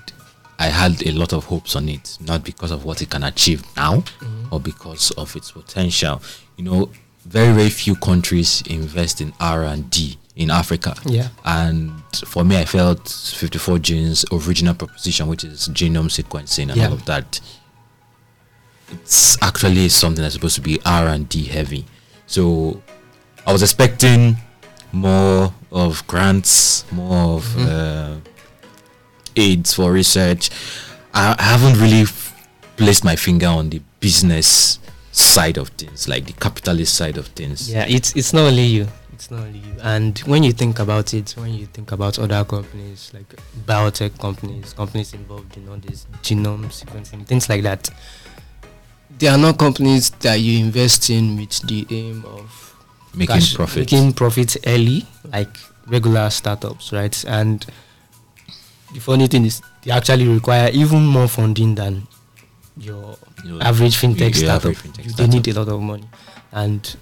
I 0.60 0.68
had 0.68 1.06
a 1.06 1.12
lot 1.12 1.34
of 1.34 1.46
hopes 1.46 1.76
on 1.76 1.88
it 1.90 2.18
not 2.20 2.44
because 2.44 2.72
of 2.72 2.84
what 2.84 3.02
it 3.02 3.10
can 3.12 3.24
achieve 3.24 3.64
now 3.76 3.98
mm-hmm. 3.98 4.54
or 4.54 4.60
because 4.60 5.12
of 5.12 5.36
its 5.36 5.52
potential 5.52 6.22
you 6.58 6.64
know 6.64 6.90
very 7.26 7.54
very 7.54 7.70
few 7.70 7.96
countries 7.96 8.64
invest 8.68 9.22
in 9.22 9.34
R&D 9.40 10.18
in 10.36 10.50
Africa 10.52 10.96
Yeah. 11.06 11.30
and 11.46 11.92
for 12.26 12.44
me 12.44 12.58
I 12.58 12.66
felt 12.66 13.06
54gene's 13.06 14.26
original 14.32 14.74
proposition 14.74 15.28
which 15.28 15.44
is 15.44 15.70
genome 15.70 16.10
sequencing 16.10 16.70
and 16.70 16.76
Yeah. 16.78 16.88
all 16.88 16.94
of 16.94 17.06
that 17.06 17.40
it's 18.92 19.42
actually 19.44 19.90
something 19.90 20.22
that's 20.22 20.34
supposed 20.36 20.56
to 20.56 20.62
be 20.62 20.80
R&D 20.86 21.44
heavy 21.46 21.86
so 22.26 22.82
I 23.46 23.52
was 23.54 23.62
expecting 23.64 24.36
more 24.92 25.54
of 25.72 26.06
grants, 26.08 26.90
more 26.92 27.38
of 27.38 27.44
Mm-hmm. 27.46 27.68
uh, 27.70 28.18
aids 29.36 29.74
for 29.74 29.92
research. 29.92 30.50
I, 31.14 31.36
I 31.38 31.44
haven't 31.44 31.80
really 31.80 32.02
f- 32.02 32.48
placed 32.76 33.04
my 33.04 33.16
finger 33.16 33.48
on 33.48 33.70
the 33.70 33.82
business 34.00 34.80
side 35.12 35.58
of 35.58 35.70
things, 35.70 36.08
like 36.08 36.26
the 36.26 36.34
capitalist 36.34 36.94
side 36.96 37.18
of 37.18 37.28
things. 37.28 37.72
Yeah, 37.72 37.86
it's 37.88 38.16
it's 38.16 38.34
not 38.34 38.42
only 38.48 38.64
you. 38.64 38.88
It's 39.14 39.32
not 39.32 39.42
only 39.42 39.60
you. 39.60 39.74
And 39.82 40.18
when 40.20 40.44
you 40.44 40.52
think 40.52 40.80
about 40.80 41.14
it, 41.14 41.32
when 41.38 41.54
you 41.54 41.66
think 41.68 41.92
about 41.92 42.20
other 42.20 42.44
companies 42.46 43.12
like 43.14 43.34
biotech 43.66 44.20
companies, 44.20 44.74
companies 44.74 45.14
involved 45.14 45.56
in 45.58 45.68
all 45.70 45.78
this 45.78 46.06
genome 46.22 46.66
sequencing, 46.66 47.26
things 47.26 47.48
like 47.50 47.64
that, 47.64 47.90
they 49.20 49.28
are 49.28 49.38
not 49.38 49.58
companies 49.58 50.10
that 50.22 50.36
you 50.36 50.60
invest 50.64 51.10
in 51.10 51.38
with 51.38 51.60
the 51.68 51.86
aim 51.90 52.24
of 52.26 52.76
Making 53.16 53.36
cash- 53.36 53.56
profits. 53.56 53.92
making 53.92 54.14
profits 54.14 54.58
early, 54.66 55.06
like 55.32 55.50
regular 55.88 56.30
startups, 56.30 56.92
right? 56.94 57.24
And 57.28 57.66
the 58.94 59.00
funny 59.00 59.28
thing 59.28 59.46
is, 59.46 59.62
they 59.84 59.92
actually 59.92 60.28
require 60.28 60.70
even 60.74 61.06
more 61.06 61.28
funding 61.28 61.76
than 61.76 62.08
your 62.78 63.18
average 63.62 63.96
fintech 63.96 64.20
your 64.20 64.34
startup. 64.34 64.66
average 64.66 64.78
fintech 64.78 65.04
they 65.04 65.10
startup. 65.10 65.34
need 65.34 65.48
a 65.48 65.54
lot 65.60 65.68
of 65.70 65.82
money, 65.82 66.04
and 66.52 66.96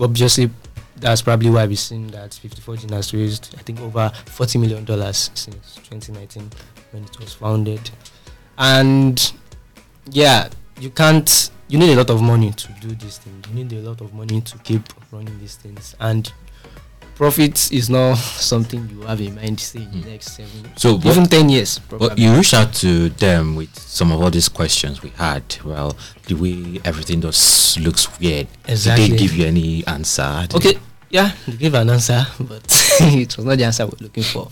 obviously 0.00 0.50
that's 0.96 1.22
probably 1.22 1.48
why 1.50 1.66
we've 1.66 1.78
seen 1.78 2.06
that 2.08 2.30
54gene 2.32 2.90
has 2.90 3.12
raised 3.14 3.54
I 3.58 3.62
think 3.62 3.80
over 3.80 4.10
40 4.26 4.58
million 4.58 4.84
dollars 4.84 5.30
since 5.34 5.76
2019 5.88 6.50
when 6.90 7.04
it 7.04 7.18
was 7.18 7.32
founded, 7.34 7.90
and 8.58 9.32
yeah, 10.10 10.48
you 10.80 10.90
can't. 10.90 11.50
You 11.68 11.78
need 11.78 11.92
a 11.92 11.96
lot 11.96 12.10
of 12.10 12.22
money 12.22 12.52
to 12.52 12.72
do 12.80 12.88
these 12.88 13.18
things. 13.18 13.44
You 13.48 13.64
need 13.64 13.72
a 13.72 13.88
lot 13.88 14.00
of 14.00 14.14
money 14.14 14.40
to 14.40 14.58
keep 14.58 14.82
running 15.10 15.38
these 15.40 15.56
things, 15.56 15.96
and 15.98 16.32
profit 17.16 17.72
is 17.72 17.88
not 17.90 18.14
something 18.18 18.88
you 18.90 19.00
have 19.02 19.20
in 19.20 19.34
mind. 19.34 19.58
Say 19.60 19.80
in 19.80 19.90
the 19.90 19.98
Hmm. 19.98 20.08
next 20.10 20.36
seven, 20.36 20.70
So 20.76 20.96
even 20.98 21.22
what, 21.22 21.30
10 21.30 21.48
years. 21.48 21.78
but 21.88 22.18
you 22.18 22.32
reached 22.34 22.54
out 22.54 22.72
to 22.74 23.08
them 23.10 23.56
with 23.56 23.76
some 23.78 24.12
of 24.12 24.20
all 24.22 24.30
these 24.30 24.48
questions 24.48 25.02
we 25.02 25.10
had. 25.16 25.42
Well, 25.64 25.96
the 26.26 26.34
way 26.34 26.80
everything 26.84 27.20
just 27.20 27.78
looks 27.80 28.06
weird. 28.20 28.46
Exactly. 28.68 29.08
Did 29.08 29.14
they 29.14 29.22
give 29.22 29.32
you 29.34 29.46
any 29.46 29.86
answer? 29.86 30.46
Okay, 30.54 30.78
yeah, 31.10 31.32
they 31.48 31.56
gave 31.56 31.74
an 31.74 31.90
answer, 31.90 32.24
but 32.40 32.62
it 33.00 33.36
was 33.36 33.44
not 33.46 33.58
the 33.58 33.64
answer 33.64 33.86
we're 33.86 33.92
looking 34.00 34.22
for. 34.22 34.48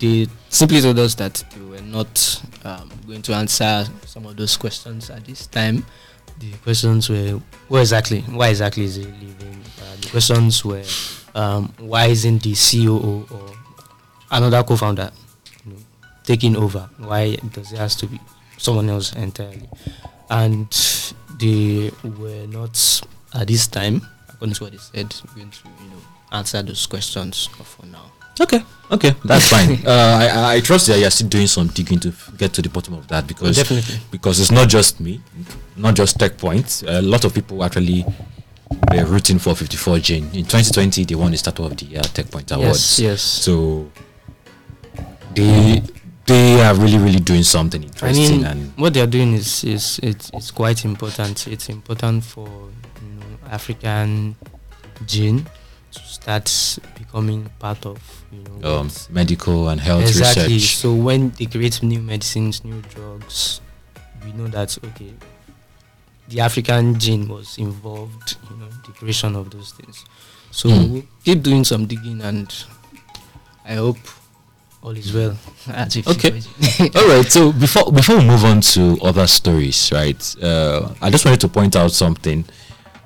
they 0.00 0.26
simply 0.48 0.80
told 0.80 0.98
us 0.98 1.14
that 1.16 1.44
they 1.54 1.60
were 1.64 1.80
not 1.82 2.42
um, 2.64 2.90
going 3.12 3.22
to 3.22 3.34
answer 3.34 3.84
some 4.06 4.24
of 4.26 4.36
those 4.36 4.56
questions 4.56 5.10
at 5.10 5.24
this 5.24 5.46
time. 5.46 5.84
The 6.38 6.50
questions 6.64 7.08
were, 7.10 7.40
where 7.68 7.82
exactly, 7.82 8.22
why 8.22 8.48
exactly 8.48 8.84
is 8.84 8.96
he 8.96 9.04
leaving? 9.04 9.60
Uh, 9.80 9.96
the 10.00 10.08
questions 10.10 10.64
were, 10.64 10.82
um, 11.34 11.72
why 11.78 12.06
isn't 12.06 12.42
the 12.42 12.54
COO 12.54 13.26
or 13.30 13.50
another 14.30 14.62
co-founder 14.62 15.10
you 15.66 15.72
know, 15.72 15.78
taking 16.24 16.56
over? 16.56 16.88
Why 16.98 17.36
does 17.52 17.72
it 17.72 17.78
has 17.78 17.94
to 17.96 18.06
be 18.06 18.18
someone 18.56 18.88
else 18.88 19.12
entirely? 19.14 19.68
And 20.30 20.70
they 21.38 21.90
were 22.02 22.46
not 22.46 23.02
at 23.34 23.46
this 23.46 23.66
time 23.66 24.02
according 24.42 24.54
to 24.54 24.64
what 24.64 24.72
they 24.72 24.78
said, 24.78 25.14
going 25.36 25.50
to 25.50 25.68
you 25.84 25.90
know 25.90 26.02
answer 26.32 26.62
those 26.62 26.86
questions 26.86 27.46
for 27.46 27.86
now. 27.86 28.11
Okay, 28.40 28.62
okay, 28.90 29.14
that's 29.24 29.48
fine. 29.48 29.78
uh, 29.86 30.18
I, 30.46 30.56
I 30.56 30.60
trust 30.60 30.86
that 30.86 30.98
you're 30.98 31.10
still 31.10 31.28
doing 31.28 31.46
some 31.46 31.68
digging 31.68 32.00
to 32.00 32.12
get 32.36 32.52
to 32.54 32.62
the 32.62 32.68
bottom 32.68 32.94
of 32.94 33.06
that 33.08 33.26
because 33.26 33.56
definitely. 33.56 33.96
because 34.10 34.40
it's 34.40 34.50
not 34.50 34.68
just 34.68 35.00
me, 35.00 35.20
not 35.76 35.94
just 35.94 36.18
Techpoint. 36.18 36.82
A 36.88 37.02
lot 37.02 37.24
of 37.24 37.34
people 37.34 37.62
actually 37.62 38.04
were 38.90 39.04
rooting 39.04 39.38
for 39.38 39.52
54gene. 39.52 40.34
In 40.34 40.44
2020, 40.44 41.04
they 41.04 41.14
won 41.14 41.30
the 41.30 41.36
Startup 41.36 41.66
of 41.66 41.76
the 41.76 41.84
Year 41.86 42.00
Techpoint 42.02 42.50
Awards. 42.56 42.98
Yes, 42.98 42.98
yes. 42.98 43.22
So 43.22 43.90
they 45.34 45.82
they 46.26 46.62
are 46.62 46.74
really 46.74 46.98
really 46.98 47.20
doing 47.20 47.42
something 47.42 47.82
I 47.82 47.86
interesting 47.86 48.36
mean, 48.42 48.46
and 48.46 48.72
what 48.78 48.94
they 48.94 49.00
are 49.00 49.06
doing 49.06 49.34
is 49.34 49.64
is 49.64 50.00
it's, 50.02 50.30
it's 50.32 50.50
quite 50.50 50.84
important. 50.84 51.46
It's 51.46 51.68
important 51.68 52.24
for 52.24 52.48
you 52.48 53.08
know 53.18 53.38
African 53.50 54.36
gene 55.06 55.46
to 55.92 56.00
start 56.00 56.78
becoming 56.98 57.50
part 57.58 57.84
of 57.86 57.98
you 58.32 58.42
know 58.60 58.78
um, 58.80 58.90
medical 59.10 59.68
and 59.68 59.80
health 59.80 60.02
exactly. 60.02 60.54
research. 60.54 60.76
So 60.76 60.94
when 60.94 61.30
they 61.38 61.46
create 61.46 61.82
new 61.82 62.00
medicines, 62.00 62.64
new 62.64 62.80
drugs, 62.82 63.60
we 64.24 64.32
know 64.32 64.48
that 64.48 64.76
okay, 64.84 65.12
the 66.28 66.40
African 66.40 66.98
gene 66.98 67.28
was 67.28 67.58
involved, 67.58 68.36
you 68.50 68.56
know, 68.56 68.68
the 68.86 68.92
creation 68.92 69.36
of 69.36 69.50
those 69.50 69.72
things. 69.72 70.04
So 70.50 70.68
Hmm. 70.70 70.92
we 70.92 71.08
keep 71.24 71.42
doing 71.42 71.64
some 71.64 71.86
digging, 71.86 72.20
and 72.22 72.52
I 73.64 73.74
hope 73.74 73.98
all 74.82 74.96
is 74.96 75.12
well. 75.12 75.36
Okay. 76.06 76.40
All 76.96 77.08
right. 77.08 77.30
So 77.30 77.52
before 77.52 77.92
before 77.92 78.18
we 78.18 78.24
move 78.24 78.44
on 78.44 78.60
to 78.74 78.98
other 79.02 79.26
stories, 79.26 79.90
right? 79.92 80.20
Uh, 80.42 80.92
I 81.00 81.10
just 81.10 81.24
wanted 81.24 81.40
to 81.40 81.48
point 81.48 81.76
out 81.76 81.92
something. 81.92 82.44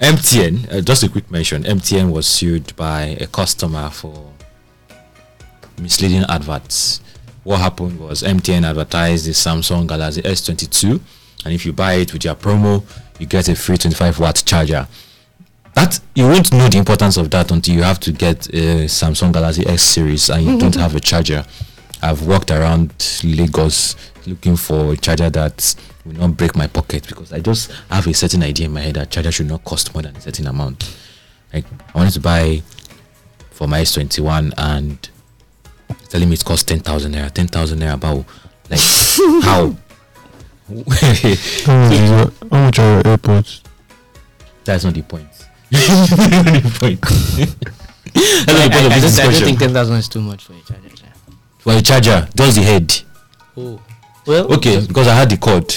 MTN, 0.00 0.72
uh, 0.72 0.80
just 0.82 1.02
a 1.04 1.08
quick 1.08 1.30
mention. 1.30 1.64
MTN 1.64 2.10
was 2.12 2.26
sued 2.26 2.74
by 2.76 3.16
a 3.20 3.26
customer 3.26 3.88
for 3.90 4.32
misleading 5.78 6.24
adverts. 6.28 7.00
What 7.44 7.60
happened 7.60 8.00
was 8.00 8.22
MTN 8.22 8.64
advertised 8.64 9.26
the 9.26 9.30
Samsung 9.32 9.86
Galaxy 9.86 10.22
S22, 10.22 11.00
and 11.44 11.54
if 11.54 11.64
you 11.64 11.72
buy 11.72 11.94
it 11.94 12.12
with 12.12 12.24
your 12.24 12.34
promo, 12.34 12.82
you 13.18 13.26
get 13.26 13.48
a 13.48 13.54
free 13.54 13.76
25 13.76 14.18
watt 14.18 14.42
charger. 14.44 14.86
that 15.74 16.00
you 16.14 16.24
won't 16.26 16.52
know 16.52 16.68
the 16.68 16.78
importance 16.78 17.16
of 17.18 17.30
that 17.30 17.50
until 17.50 17.74
you 17.74 17.82
have 17.82 18.00
to 18.00 18.10
get 18.12 18.46
a 18.48 18.86
Samsung 18.86 19.32
Galaxy 19.32 19.66
S 19.66 19.82
series 19.82 20.30
and 20.30 20.44
you 20.44 20.58
don't 20.58 20.74
have 20.84 20.94
a 20.96 21.00
charger. 21.00 21.44
I've 22.02 22.26
walked 22.26 22.50
around 22.50 23.20
Lagos 23.24 23.94
looking 24.26 24.56
for 24.56 24.92
a 24.92 24.96
charger 24.96 25.30
that 25.30 25.74
will 26.04 26.14
not 26.14 26.36
break 26.36 26.56
my 26.56 26.66
pocket 26.66 27.06
because 27.06 27.32
I 27.32 27.40
just 27.40 27.70
have 27.90 28.06
a 28.06 28.14
certain 28.14 28.42
idea 28.42 28.66
in 28.66 28.72
my 28.72 28.80
head 28.80 28.94
that 28.94 29.10
charger 29.10 29.30
should 29.32 29.48
not 29.48 29.64
cost 29.64 29.94
more 29.94 30.02
than 30.02 30.16
a 30.16 30.20
certain 30.20 30.46
amount. 30.46 30.96
Like 31.52 31.64
I 31.94 31.98
wanted 31.98 32.12
to 32.14 32.20
buy 32.20 32.62
for 33.50 33.66
my 33.66 33.80
S21 33.82 34.52
and 34.56 35.08
it's 35.90 36.08
telling 36.08 36.28
me 36.28 36.34
it 36.34 36.44
costs 36.44 36.64
10,000 36.64 37.12
naira, 37.14 37.30
10,000 37.32 37.78
naira 37.78 37.94
about 37.94 38.24
like 38.70 38.80
how? 39.44 39.74
Hmm, 40.68 40.82
how 41.64 41.88
much 41.88 42.40
how 42.50 42.58
much 42.64 42.78
are 42.78 42.92
your 42.94 43.02
AirPods? 43.02 43.60
That's 44.64 44.84
not 44.84 44.94
the 44.94 45.02
point. 45.02 45.28
That's 45.70 46.10
not 46.10 46.62
the 46.62 46.76
point. 46.80 47.00
That's 48.14 48.46
not 48.46 48.64
the 48.64 48.70
point 48.70 48.74
I, 48.74 48.86
of 48.86 48.92
I, 48.92 48.98
this 49.00 49.16
don't, 49.16 49.26
I 49.28 49.30
don't 49.32 49.42
think 49.44 49.58
ten 49.58 49.72
thousand 49.72 49.96
is 49.96 50.08
too 50.08 50.20
much 50.20 50.44
for 50.44 50.54
a 50.54 50.60
charger. 50.60 50.96
sha. 50.96 51.06
For 51.58 51.72
a 51.74 51.82
charger, 51.82 52.28
does 52.34 52.56
the 52.56 52.62
head. 52.62 52.94
Oh, 53.56 53.80
well, 54.26 54.52
Okay, 54.54 54.84
because 54.86 55.06
I 55.08 55.14
had 55.14 55.30
the 55.30 55.36
cord. 55.36 55.68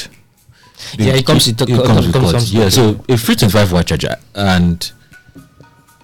The- 0.97 1.03
Yeah, 1.03 1.13
it 1.13 1.25
comes 1.25 1.45
with 1.45 1.57
the 1.57 1.65
it 1.65 1.75
cord- 1.75 1.85
comes 1.87 2.05
with 2.07 2.13
comes- 2.13 2.23
cord. 2.25 2.35
comes 2.35 2.53
Yeah, 2.53 2.69
so 2.69 3.03
a 3.07 3.17
free 3.17 3.35
25 3.35 3.71
watt 3.73 3.85
charger, 3.85 4.15
and 4.33 4.91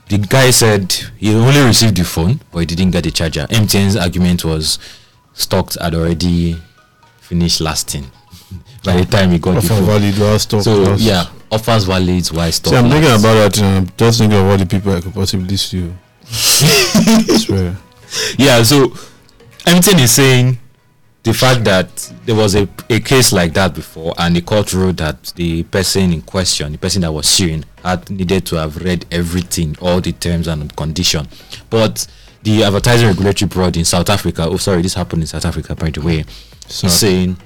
the 0.09 0.17
guy 0.19 0.51
said 0.51 0.91
he 1.17 1.33
only 1.33 1.61
received 1.61 1.97
the 1.97 2.03
phone, 2.03 2.39
but 2.51 2.59
he 2.59 2.65
didn't 2.67 2.91
get 2.91 3.03
the 3.03 3.11
charger. 3.11 3.47
MTN's 3.49 3.95
argument 3.95 4.45
was 4.45 4.77
stocks 5.33 5.77
had 5.81 5.95
already 5.95 6.61
finished 7.19 7.59
lasting 7.61 8.05
by 8.83 8.97
the 8.97 9.05
time 9.05 9.31
he 9.31 9.39
got 9.39 9.55
the 9.55 9.61
phone. 9.61 9.83
valid 9.83 10.39
stock 10.39 10.61
So 10.61 10.93
yeah, 10.95 11.25
offers 11.51 11.85
valid 11.85 12.25
while 12.27 12.51
stock. 12.51 12.71
See, 12.71 12.77
I'm 12.77 12.89
thinking 12.89 13.09
lasts. 13.09 13.23
about 13.23 13.33
that. 13.53 13.57
And 13.61 13.87
I'm 13.89 13.93
just 13.97 14.19
thinking 14.19 14.37
of 14.39 14.45
all 14.45 14.57
the 14.57 14.65
people 14.65 14.91
I 14.93 15.01
could 15.01 15.13
possibly 15.13 15.57
sue. 15.57 15.93
Swear. 16.25 17.75
yeah 18.37 18.61
so 18.63 18.87
MTN 19.65 19.99
is 20.01 20.11
saying 20.11 20.57
the 21.25 21.33
fact 21.33 21.63
that 21.65 22.13
there 22.25 22.35
was 22.35 22.55
a, 22.55 22.67
a 22.89 22.99
case 22.99 23.33
like 23.33 23.51
that 23.53 23.73
before 23.73 24.13
and 24.19 24.35
the 24.35 24.41
court 24.41 24.71
ruled 24.73 24.97
that 24.97 25.21
the 25.35 25.63
person 25.63 26.13
in 26.13 26.21
question 26.21 26.71
the 26.71 26.77
person 26.77 27.01
that 27.01 27.11
was 27.11 27.27
suing 27.27 27.65
had 27.83 28.07
needed 28.11 28.45
to 28.45 28.55
have 28.55 28.77
read 28.77 29.05
everything 29.11 29.75
all 29.81 29.99
the 29.99 30.11
terms 30.13 30.47
and 30.47 30.73
condition. 30.75 31.27
But 31.69 32.05
the 32.43 32.63
advertising 32.63 33.07
regulatory 33.07 33.49
board 33.49 33.75
in 33.75 33.85
south 33.85 34.07
africa 34.09 34.43
oh 34.47 34.57
sorry 34.57 34.83
this 34.83 34.93
happened 34.93 35.23
in 35.23 35.27
south 35.27 35.45
africa 35.45 35.73
by 35.75 35.89
the 35.89 35.99
way 36.01 36.23
So, 36.67 36.87
saying 36.87 37.37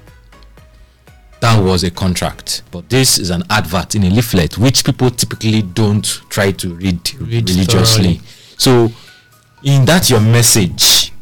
that 1.40 1.58
was 1.58 1.84
a 1.84 1.90
contract. 1.90 2.62
But 2.70 2.90
this 2.90 3.18
is 3.18 3.30
an 3.30 3.42
advert 3.48 3.94
in 3.94 4.04
a 4.04 4.10
leaflet 4.10 4.58
which 4.58 4.84
people 4.84 5.10
typically 5.10 5.62
don't 5.62 6.04
try 6.28 6.50
to 6.52 6.74
read, 6.74 7.14
Read 7.14 7.48
religiously. 7.48 8.16
thoroughly. 8.16 8.20
so 8.58 8.92
in 9.62 9.86
that 9.86 10.10
your 10.10 10.20
message 10.20 11.12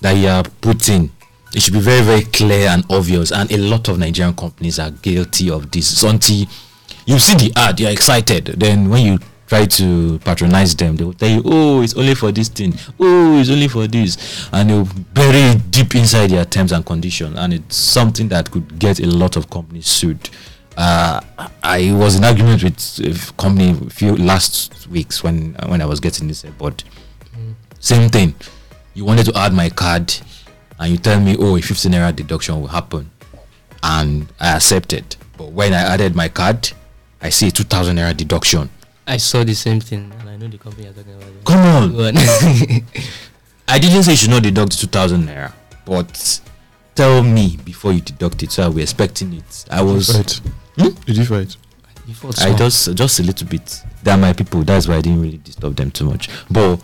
that 0.00 0.12
you 0.12 0.26
are 0.26 0.42
putting 0.60 1.08
it 1.54 1.62
should 1.62 1.74
be 1.74 1.80
very 1.80 2.02
very 2.02 2.22
clear 2.22 2.68
and 2.68 2.84
obvious. 2.90 3.32
And 3.32 3.50
a 3.52 3.58
lot 3.58 3.88
of 3.88 3.98
nigerian 3.98 4.34
companies 4.34 4.78
are 4.78 4.90
guilty 4.90 5.50
of 5.50 5.70
this. 5.70 5.92
It's 5.92 6.02
until 6.02 6.46
you 7.06 7.18
see 7.18 7.36
the 7.36 7.52
ad 7.56 7.80
you're 7.80 7.90
excited. 7.90 8.46
Then 8.46 8.88
when 8.88 9.04
you 9.06 9.18
try 9.46 9.66
to 9.66 10.18
patronize 10.20 10.74
them 10.74 10.96
they 10.96 11.04
will 11.04 11.12
tell 11.12 11.28
you 11.28 11.42
oh 11.44 11.82
it's 11.82 11.94
only 11.94 12.14
for 12.14 12.32
this 12.32 12.48
thing. 12.48 12.74
Oh 12.98 13.38
it's 13.38 13.50
only 13.50 13.68
for 13.68 13.86
this. 13.86 14.48
And 14.52 14.70
they'll 14.70 14.88
bury 15.12 15.60
deep 15.70 15.94
inside 15.94 16.30
their 16.30 16.44
terms 16.44 16.72
and 16.72 16.84
conditions. 16.84 17.38
And 17.38 17.54
it's 17.54 17.76
something 17.76 18.28
that 18.28 18.50
could 18.50 18.78
get 18.78 19.00
a 19.00 19.06
lot 19.06 19.36
of 19.36 19.50
companies 19.50 19.86
sued. 19.86 20.30
Uh, 20.76 21.20
I 21.62 21.92
was 21.92 22.16
in 22.16 22.24
argument 22.24 22.64
with 22.64 22.98
a 23.00 23.32
company 23.40 23.78
a 23.86 23.90
few 23.90 24.16
last 24.16 24.88
weeks 24.88 25.22
when 25.22 25.54
when 25.66 25.80
I 25.80 25.86
was 25.86 26.00
getting 26.00 26.26
this 26.26 26.42
board. 26.42 26.82
Same 27.78 28.08
thing. 28.08 28.34
You 28.94 29.04
wanted 29.04 29.26
to 29.26 29.36
add 29.38 29.52
my 29.52 29.68
card, 29.68 30.12
and 30.84 30.92
you 30.92 30.98
tell 30.98 31.18
me, 31.18 31.34
oh, 31.38 31.56
a 31.56 31.62
15 31.62 31.92
naira 31.92 32.14
deduction 32.14 32.60
will 32.60 32.68
happen, 32.68 33.10
and 33.82 34.30
I 34.38 34.56
accepted. 34.56 35.16
But 35.38 35.50
when 35.52 35.72
I 35.72 35.80
added 35.80 36.14
my 36.14 36.28
card, 36.28 36.72
I 37.22 37.30
see 37.30 37.48
a 37.48 37.50
2,000 37.50 37.96
naira 37.96 38.14
deduction. 38.14 38.68
I 39.06 39.16
saw 39.16 39.44
the 39.44 39.54
same 39.54 39.80
thing, 39.80 40.12
and 40.20 40.28
I 40.28 40.36
know 40.36 40.46
the 40.46 40.58
company 40.58 40.84
you're 40.84 40.92
talking 40.92 41.14
about. 41.14 41.44
Come 41.46 41.60
on. 41.60 41.94
On. 41.98 42.16
I 43.68 43.78
didn't 43.78 44.02
say 44.02 44.10
you 44.10 44.16
should 44.18 44.28
not 44.28 44.42
deduct 44.42 44.72
the 44.72 44.86
2,000 44.86 45.26
naira, 45.26 45.54
but 45.86 46.40
tell 46.94 47.22
me 47.22 47.56
before 47.64 47.94
you 47.94 48.02
deduct 48.02 48.42
it. 48.42 48.52
So 48.52 48.64
I 48.64 48.68
was 48.68 48.82
expecting 48.82 49.32
it. 49.32 49.64
I 49.70 49.78
did 49.78 49.88
you 49.88 49.94
was. 49.94 50.12
fight? 50.14 50.40
Hmm? 50.76 51.02
Did 51.06 51.16
you 51.16 51.24
fight? 51.24 51.56
I 52.42 52.54
just 52.54 52.94
just 52.94 53.20
a 53.20 53.22
little 53.22 53.48
bit. 53.48 53.82
They're 54.02 54.18
my 54.18 54.34
people. 54.34 54.62
That's 54.64 54.86
why 54.86 54.96
I 54.96 55.00
didn't 55.00 55.22
really 55.22 55.38
disturb 55.38 55.76
them 55.76 55.90
too 55.90 56.04
much. 56.04 56.28
But 56.50 56.78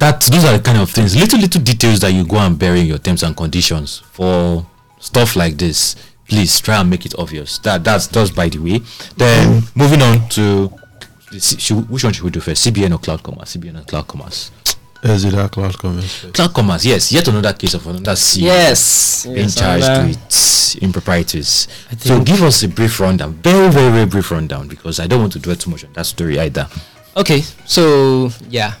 that 0.00 0.20
those 0.22 0.44
are 0.44 0.56
the 0.56 0.62
kind 0.62 0.78
of 0.78 0.90
things, 0.90 1.14
little 1.16 1.38
little 1.38 1.60
details 1.62 2.00
that 2.00 2.12
you 2.12 2.26
go 2.26 2.38
and 2.38 2.58
bury 2.58 2.80
in 2.80 2.86
your 2.86 2.98
terms 2.98 3.22
and 3.22 3.36
conditions 3.36 3.98
for 4.12 4.66
stuff 4.98 5.36
like 5.36 5.56
this. 5.56 5.96
Please 6.28 6.60
try 6.60 6.80
and 6.80 6.88
make 6.88 7.06
it 7.06 7.14
obvious. 7.18 7.58
That 7.58 7.84
that's 7.84 8.06
just 8.06 8.34
by 8.34 8.48
the 8.48 8.58
way. 8.58 8.78
Then 9.16 9.62
moving 9.74 10.02
on 10.02 10.28
to 10.30 10.72
C- 11.38 11.74
which 11.74 12.02
one 12.04 12.12
should 12.12 12.24
we 12.24 12.30
do 12.30 12.40
first? 12.40 12.66
CBN 12.66 12.92
or 12.92 12.98
Kloud 12.98 13.22
Commerce? 13.22 13.56
CBN 13.56 13.80
or 13.80 13.84
Kloud 13.84 14.06
Commerce? 14.08 14.50
Is 15.02 15.24
it 15.24 15.30
that 15.32 15.50
cloud 15.52 15.78
comments? 15.78 16.24
Kloud 16.26 16.52
Commerce, 16.52 16.84
yes. 16.84 17.10
Yet 17.10 17.26
another 17.28 17.54
case 17.54 17.72
of 17.74 17.86
another 17.86 18.12
CEO 18.12 18.42
yes, 18.42 19.24
being 19.24 19.36
yes, 19.38 19.54
charged 19.54 19.84
and, 19.86 20.04
uh, 20.04 20.08
with 20.08 20.82
improprieties. 20.82 21.68
So 21.98 22.22
give 22.22 22.42
us 22.42 22.62
a 22.64 22.68
brief 22.68 23.00
rundown, 23.00 23.32
very, 23.34 23.70
very, 23.70 23.90
very 23.90 24.06
brief 24.06 24.30
rundown, 24.30 24.68
because 24.68 25.00
I 25.00 25.06
don't 25.06 25.20
want 25.20 25.32
to 25.34 25.38
dwell 25.38 25.56
too 25.56 25.70
much 25.70 25.84
on 25.84 25.92
that 25.94 26.04
story 26.04 26.38
either. 26.38 26.68
Okay, 27.16 27.40
so 27.64 28.30
yeah, 28.50 28.74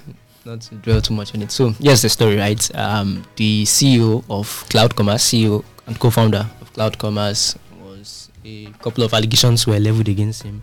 not 0.44 0.60
to 0.62 0.74
dwell 0.76 1.00
too 1.00 1.14
much 1.14 1.34
on 1.34 1.42
it. 1.42 1.50
So 1.50 1.74
yes, 1.78 2.02
the 2.02 2.08
story, 2.08 2.36
right? 2.36 2.74
Um, 2.74 3.24
the 3.36 3.64
CEO 3.64 4.24
of 4.30 4.46
Kloud 4.68 4.94
Commerce, 4.96 5.24
CEO 5.24 5.64
and 5.86 5.98
co-founder 5.98 6.46
of 6.60 6.72
Kloud 6.72 6.98
Commerce, 6.98 7.56
was 7.82 8.30
a 8.44 8.66
couple 8.82 9.04
of 9.04 9.12
allegations 9.14 9.66
were 9.66 9.78
leveled 9.78 10.08
against 10.08 10.42
him. 10.42 10.62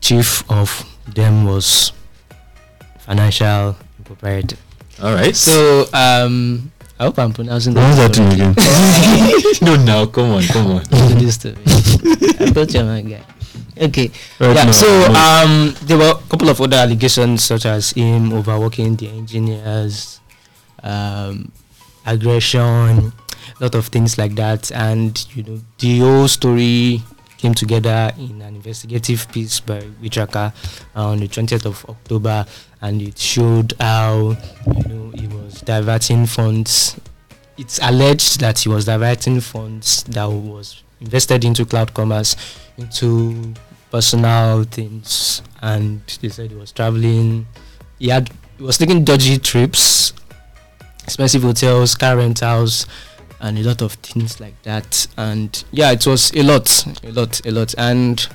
Chief 0.00 0.50
of 0.50 0.84
them 1.06 1.44
was 1.44 1.92
financial 2.98 3.76
impropriety. 3.98 4.56
All 5.02 5.14
right. 5.14 5.34
So 5.36 5.86
um, 5.92 6.70
I 6.98 7.04
hope 7.04 7.18
I'm 7.18 7.32
pronouncing 7.32 7.74
that 7.74 7.96
correctly. 7.96 8.34
again? 8.34 8.54
no, 9.62 9.76
now 9.84 10.06
come 10.06 10.30
on, 10.32 10.42
come 10.44 10.66
on. 10.72 10.82
to 10.84 11.14
this. 11.16 11.44
I 11.44 12.50
thought 12.50 12.72
you're 12.72 12.84
my 12.84 13.02
guy. 13.02 13.22
Okay. 13.80 14.10
Right 14.38 14.54
yeah. 14.54 14.64
now, 14.64 14.72
so 14.72 14.88
um, 15.14 15.74
there 15.84 15.96
were 15.96 16.10
a 16.10 16.28
couple 16.28 16.50
of 16.50 16.60
other 16.60 16.76
allegations, 16.76 17.44
such 17.44 17.64
as 17.64 17.92
him 17.92 18.30
overworking 18.32 18.96
the 18.96 19.08
engineers, 19.08 20.20
um, 20.82 21.50
aggression, 22.04 22.60
a 22.60 23.58
lot 23.58 23.74
of 23.74 23.86
things 23.86 24.18
like 24.18 24.34
that, 24.34 24.70
and 24.72 25.26
you 25.34 25.42
know 25.44 25.60
the 25.78 26.00
whole 26.00 26.28
story 26.28 27.02
came 27.38 27.54
together 27.54 28.12
in 28.18 28.42
an 28.42 28.54
investigative 28.56 29.26
piece 29.32 29.60
by 29.60 29.80
WeeTracker 30.02 30.52
on 30.94 31.20
the 31.20 31.28
20th 31.28 31.64
of 31.64 31.82
October, 31.88 32.44
and 32.82 33.00
it 33.00 33.16
showed 33.16 33.72
how 33.80 34.36
you 34.76 34.84
know 34.88 35.10
he 35.16 35.26
was 35.26 35.62
diverting 35.62 36.26
funds. 36.26 37.00
It's 37.56 37.78
alleged 37.82 38.40
that 38.40 38.58
he 38.58 38.68
was 38.68 38.84
diverting 38.84 39.40
funds 39.40 40.02
that 40.04 40.26
was 40.26 40.82
invested 41.00 41.46
into 41.46 41.64
Kloud 41.64 41.94
Commerce 41.94 42.36
into 42.76 43.54
personal 43.90 44.64
things, 44.64 45.42
and 45.62 46.00
they 46.20 46.28
said 46.28 46.50
he 46.50 46.56
was 46.56 46.72
traveling. 46.72 47.46
He 47.98 48.08
had 48.08 48.30
he 48.56 48.62
was 48.62 48.78
taking 48.78 49.04
dodgy 49.04 49.38
trips, 49.38 50.12
expensive 51.04 51.42
hotels, 51.42 51.94
car 51.94 52.16
rentals, 52.16 52.86
and 53.40 53.58
a 53.58 53.62
lot 53.62 53.82
of 53.82 53.92
things 53.94 54.40
like 54.40 54.60
that. 54.62 55.06
And 55.16 55.62
yeah, 55.72 55.90
it 55.92 56.06
was 56.06 56.32
a 56.34 56.42
lot, 56.42 56.68
a 57.04 57.12
lot, 57.12 57.44
a 57.46 57.50
lot. 57.50 57.74
And 57.78 58.26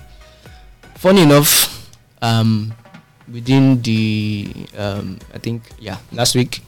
funny 0.96 1.22
enough, 1.22 1.92
um, 2.22 2.74
within 3.32 3.82
the 3.82 4.68
um, 4.78 5.20
I 5.34 5.38
think 5.40 5.64
yeah 5.80 5.98
last 6.12 6.36
week 6.36 6.62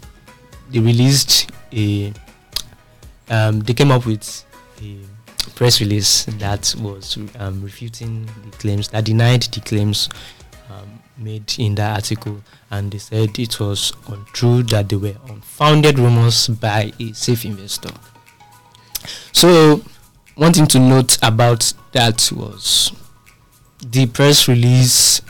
they 0.70 0.80
released 0.80 1.50
a 1.74 2.14
um, 3.30 3.60
they 3.62 3.74
came 3.74 3.92
up 3.92 4.06
with 4.06 4.46
a 4.82 4.98
press 5.56 5.82
release 5.82 6.26
that 6.26 6.74
was 6.80 7.18
um, 7.40 7.62
refuting 7.62 8.26
the 8.46 8.58
claims 8.58 8.90
that 8.90 9.06
denied 9.06 9.44
the 9.44 9.62
claims 9.62 10.10
um, 10.70 11.00
made 11.18 11.58
in 11.58 11.76
that 11.76 11.96
article 11.96 12.42
and 12.72 12.92
they 12.92 12.98
said 12.98 13.38
it 13.40 13.60
was 13.60 13.94
untrue 14.08 14.64
that 14.64 14.90
they 14.90 14.96
were 14.96 15.16
unfounded 15.30 15.98
rumors 15.98 16.48
by 16.48 16.92
a 17.00 17.14
safe 17.14 17.46
investor 17.46 17.92
so 19.32 19.82
one 20.36 20.54
thing 20.54 20.68
to 20.68 20.80
note 20.80 21.18
about 21.24 21.74
that 21.94 22.32
was 22.36 22.92
the 23.82 24.06
press 24.08 24.48
release 24.48 25.22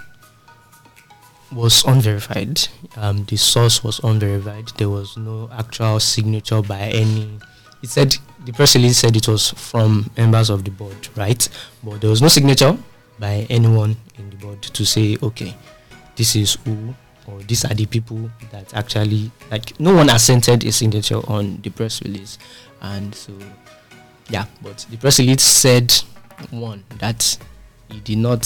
was 1.52 1.84
unverified. 1.86 2.68
Um, 2.96 3.26
the 3.26 3.38
source 3.38 3.84
was 3.84 4.00
unverified. 4.04 4.70
There 4.78 4.90
was 4.90 5.18
no 5.18 5.50
actual 5.52 6.00
signature 6.00 6.62
by 6.62 6.80
any. 6.80 7.40
It 7.82 7.90
said 7.90 8.18
the 8.48 8.54
press 8.54 8.76
release 8.76 8.98
said 9.00 9.14
it 9.14 9.28
was 9.28 9.52
from 9.52 10.10
members 10.16 10.50
of 10.50 10.64
the 10.64 10.72
board, 10.72 10.96
right? 11.18 11.48
But 11.84 12.00
there 12.00 12.10
was 12.10 12.22
no 12.22 12.30
signature 12.30 12.78
by 13.20 13.46
anyone 13.50 13.98
in 14.18 14.30
the 14.30 14.38
board 14.38 14.62
to 14.62 14.86
say, 14.86 15.18
okay, 15.22 15.54
this 16.16 16.34
is 16.38 16.58
who 16.64 16.96
or 17.28 17.42
these 17.42 17.66
are 17.66 17.74
the 17.74 17.86
people 17.86 18.32
that 18.54 18.74
actually 18.74 19.30
like 19.52 19.78
no 19.82 19.94
one 19.94 20.10
assented 20.10 20.64
a 20.64 20.72
signature 20.72 21.20
on 21.30 21.60
the 21.62 21.70
press 21.70 22.02
release 22.04 22.38
and 22.82 23.14
so 23.14 23.34
yeah 24.30 24.46
but 24.62 24.86
the 24.90 24.96
press 24.96 25.20
release 25.20 25.44
said 25.44 25.92
one 26.52 26.86
that 27.00 27.38
he 27.92 28.00
did 28.00 28.18
not 28.18 28.42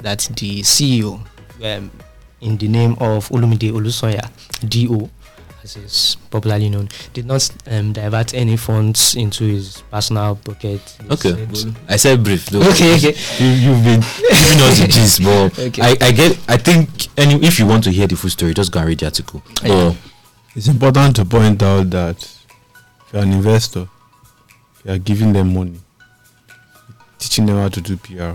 that 0.00 0.18
the 0.36 0.60
ceo 0.60 1.18
um, 1.64 1.90
in 2.42 2.58
the 2.58 2.68
name 2.68 2.92
of 3.00 3.26
olumide 3.30 3.72
olusoya 3.72 4.28
do 4.68 5.08
as 5.66 5.76
is 5.76 6.16
popularly 6.30 6.68
known 6.68 6.88
did 7.12 7.26
not 7.26 7.50
um, 7.66 7.92
divert 7.92 8.32
any 8.34 8.56
funds 8.56 9.16
into 9.16 9.44
his 9.44 9.82
personal 9.90 10.36
pocket 10.36 10.80
He 11.02 11.08
Okay, 11.10 11.30
said- 11.30 11.52
well, 11.52 11.74
I 11.88 11.96
said 11.96 12.22
brief. 12.22 12.46
Though. 12.46 12.60
okay 12.70 12.94
okay 12.96 13.14
You, 13.40 13.48
you've 13.64 13.84
been 13.84 14.00
giving 14.00 14.60
us 14.66 14.78
the 14.80 14.86
gist, 14.88 15.22
but 15.24 15.58
Okay. 15.68 15.82
I, 15.82 15.96
I 16.08 16.12
get. 16.12 16.38
I 16.48 16.56
think 16.56 17.08
any 17.18 17.34
if 17.44 17.58
you 17.58 17.66
want 17.66 17.82
to 17.84 17.90
hear 17.90 18.06
the 18.06 18.16
full 18.16 18.30
story, 18.30 18.54
just 18.54 18.70
go 18.72 18.78
and 18.80 18.88
read 18.88 19.00
the 19.00 19.06
article. 19.06 19.42
Yeah. 19.62 19.90
But 19.90 19.96
It's 20.56 20.68
important 20.68 21.16
to 21.16 21.24
point 21.24 21.62
out 21.62 21.90
that 21.90 22.16
if 22.22 23.12
you're 23.12 23.22
an 23.22 23.32
investor, 23.32 23.88
you 24.84 24.92
are 24.92 24.98
giving 24.98 25.32
them 25.32 25.52
money, 25.54 25.80
teaching 27.18 27.46
them 27.46 27.56
how 27.56 27.68
to 27.68 27.80
do 27.80 27.96
PR. 27.96 28.34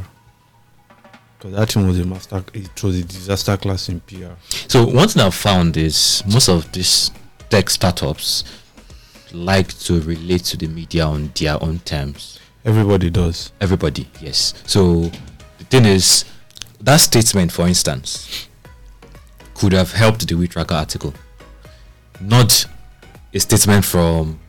Because 1.38 1.56
that 1.56 1.72
thing 1.72 1.88
was 1.88 1.98
a 2.00 2.06
master, 2.06 2.44
it 2.54 2.84
was 2.84 3.00
a 3.00 3.04
disaster 3.04 3.58
class 3.58 3.90
in 3.90 4.00
PR. 4.02 4.34
So 4.68 4.86
one 4.86 5.08
thing 5.08 5.24
I've 5.24 5.34
found 5.34 5.76
is 5.78 6.22
most 6.32 6.50
of 6.50 6.72
these 6.72 7.10
tech 7.52 7.70
startups 7.70 8.46
like 9.34 9.78
to 9.80 10.00
relate 10.02 10.44
to 10.46 10.58
the 10.58 10.68
media 10.68 11.06
on 11.06 11.32
their 11.38 11.62
own 11.62 11.80
terms. 11.80 12.40
Everybody 12.64 13.10
does. 13.10 13.52
Everybody, 13.60 14.08
yes. 14.22 14.54
So 14.66 15.12
the 15.58 15.66
thing 15.70 15.86
is, 15.86 16.26
that 16.80 16.98
statement, 16.98 17.52
for 17.52 17.68
instance, 17.68 18.48
could 19.54 19.74
have 19.74 19.92
helped 19.92 20.28
the 20.28 20.36
WeeTracker 20.36 20.72
article, 20.72 21.14
not 22.22 22.66
a 23.34 23.40
statement 23.40 23.84
from 23.86 24.40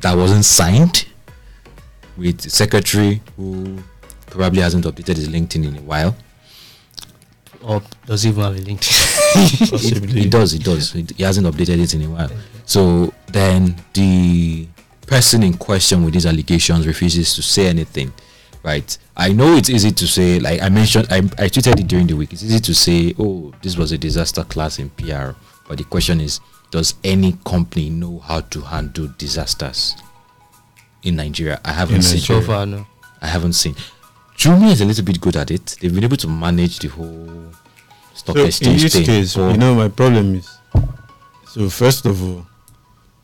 that 0.00 0.16
wasn't 0.16 0.44
signed 0.44 1.06
with 2.16 2.38
the 2.38 2.50
secretary 2.50 3.22
who 3.36 3.78
probably 4.26 4.60
hasn't 4.60 4.84
updated 4.84 5.16
his 5.16 5.28
LinkedIn 5.28 5.66
in 5.66 5.76
a 5.76 5.82
while. 5.82 6.16
Or 7.66 7.82
does 8.06 8.22
he 8.22 8.28
even 8.28 8.44
have 8.44 8.56
a 8.56 8.60
LinkedIn, 8.60 9.70
Possibly. 9.70 10.20
it 10.22 10.30
does, 10.30 10.52
it 10.52 10.62
does. 10.62 10.92
He 10.92 11.22
hasn't 11.22 11.46
updated 11.46 11.80
it 11.82 11.94
in 11.94 12.02
a 12.02 12.10
while. 12.10 12.30
So 12.66 13.12
then 13.28 13.74
the 13.94 14.68
person 15.06 15.42
in 15.42 15.54
question 15.54 16.04
with 16.04 16.12
these 16.14 16.26
allegations 16.26 16.86
refuses 16.86 17.34
to 17.34 17.42
say 17.42 17.66
anything. 17.66 18.12
Right. 18.62 18.96
I 19.16 19.32
know 19.32 19.54
it's 19.56 19.68
easy 19.70 19.90
to 19.92 20.06
say, 20.06 20.40
like 20.40 20.60
I 20.62 20.68
mentioned, 20.68 21.06
I, 21.10 21.18
I 21.18 21.48
tweeted 21.48 21.80
it 21.80 21.86
during 21.86 22.06
the 22.06 22.14
week. 22.14 22.32
It's 22.32 22.42
easy 22.42 22.60
to 22.60 22.74
say, 22.74 23.14
oh, 23.18 23.52
this 23.62 23.76
was 23.76 23.92
a 23.92 23.98
disaster 23.98 24.44
class 24.44 24.78
in 24.78 24.88
PR. 24.90 25.30
But 25.68 25.78
the 25.78 25.84
question 25.84 26.20
is, 26.20 26.40
does 26.70 26.94
any 27.04 27.32
company 27.46 27.88
know 27.90 28.18
how 28.18 28.40
to 28.40 28.60
handle 28.62 29.08
disasters 29.18 29.94
in 31.02 31.16
Nigeria? 31.16 31.60
I 31.64 31.72
haven't 31.72 31.96
In 31.96 32.02
seen. 32.02 32.20
so 32.20 32.40
far 32.40 32.66
no 32.66 32.86
I 33.22 33.26
haven't 33.28 33.52
seen. 33.54 33.74
Jumia 34.36 34.72
is 34.72 34.80
a 34.80 34.84
little 34.84 35.04
bit 35.04 35.20
good 35.20 35.36
at 35.36 35.50
it. 35.50 35.76
They've 35.80 35.94
been 35.94 36.04
able 36.04 36.16
to 36.18 36.28
manage 36.28 36.78
the 36.80 36.88
whole 36.88 37.52
stock 38.14 38.36
So 38.36 38.42
in 38.42 38.46
exchange 38.48 38.82
this 38.82 38.92
thing. 38.94 39.04
case, 39.04 39.36
you 39.36 39.56
know, 39.56 39.74
my 39.74 39.88
problem 39.88 40.36
is 40.36 40.48
so 41.46 41.70
first 41.70 42.04
of 42.06 42.22
all, 42.22 42.46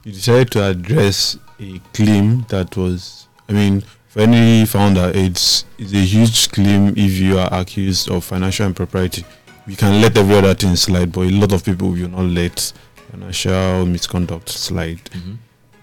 you 0.05 0.13
decided 0.13 0.51
to 0.53 0.65
address 0.65 1.37
a 1.59 1.81
claim 1.93 2.45
that 2.49 2.77
was, 2.77 3.27
I 3.49 3.53
mean, 3.53 3.83
for 4.09 4.21
any 4.21 4.65
founder, 4.67 5.11
it's, 5.15 5.65
it's 5.79 5.93
a 5.93 5.97
huge 6.05 6.51
claim 6.53 6.95
if 6.97 7.13
you 7.19 7.39
are 7.39 7.49
accused 7.53 8.09
of 8.11 8.25
financial 8.25 8.67
impropriety. 8.67 9.25
We 9.67 9.77
can 9.77 10.01
let 10.01 10.17
every 10.17 10.37
other 10.37 10.55
thing 10.55 10.75
slide, 10.77 11.13
but 11.13 11.23
a 11.23 11.31
lot 11.31 11.53
of 11.53 11.65
people 11.65 11.91
will 11.91 12.09
not 12.09 12.23
let 12.25 12.73
financial 13.11 13.85
misconduct 13.87 14.49
slide. 14.49 15.01
Mhm. 15.11 15.37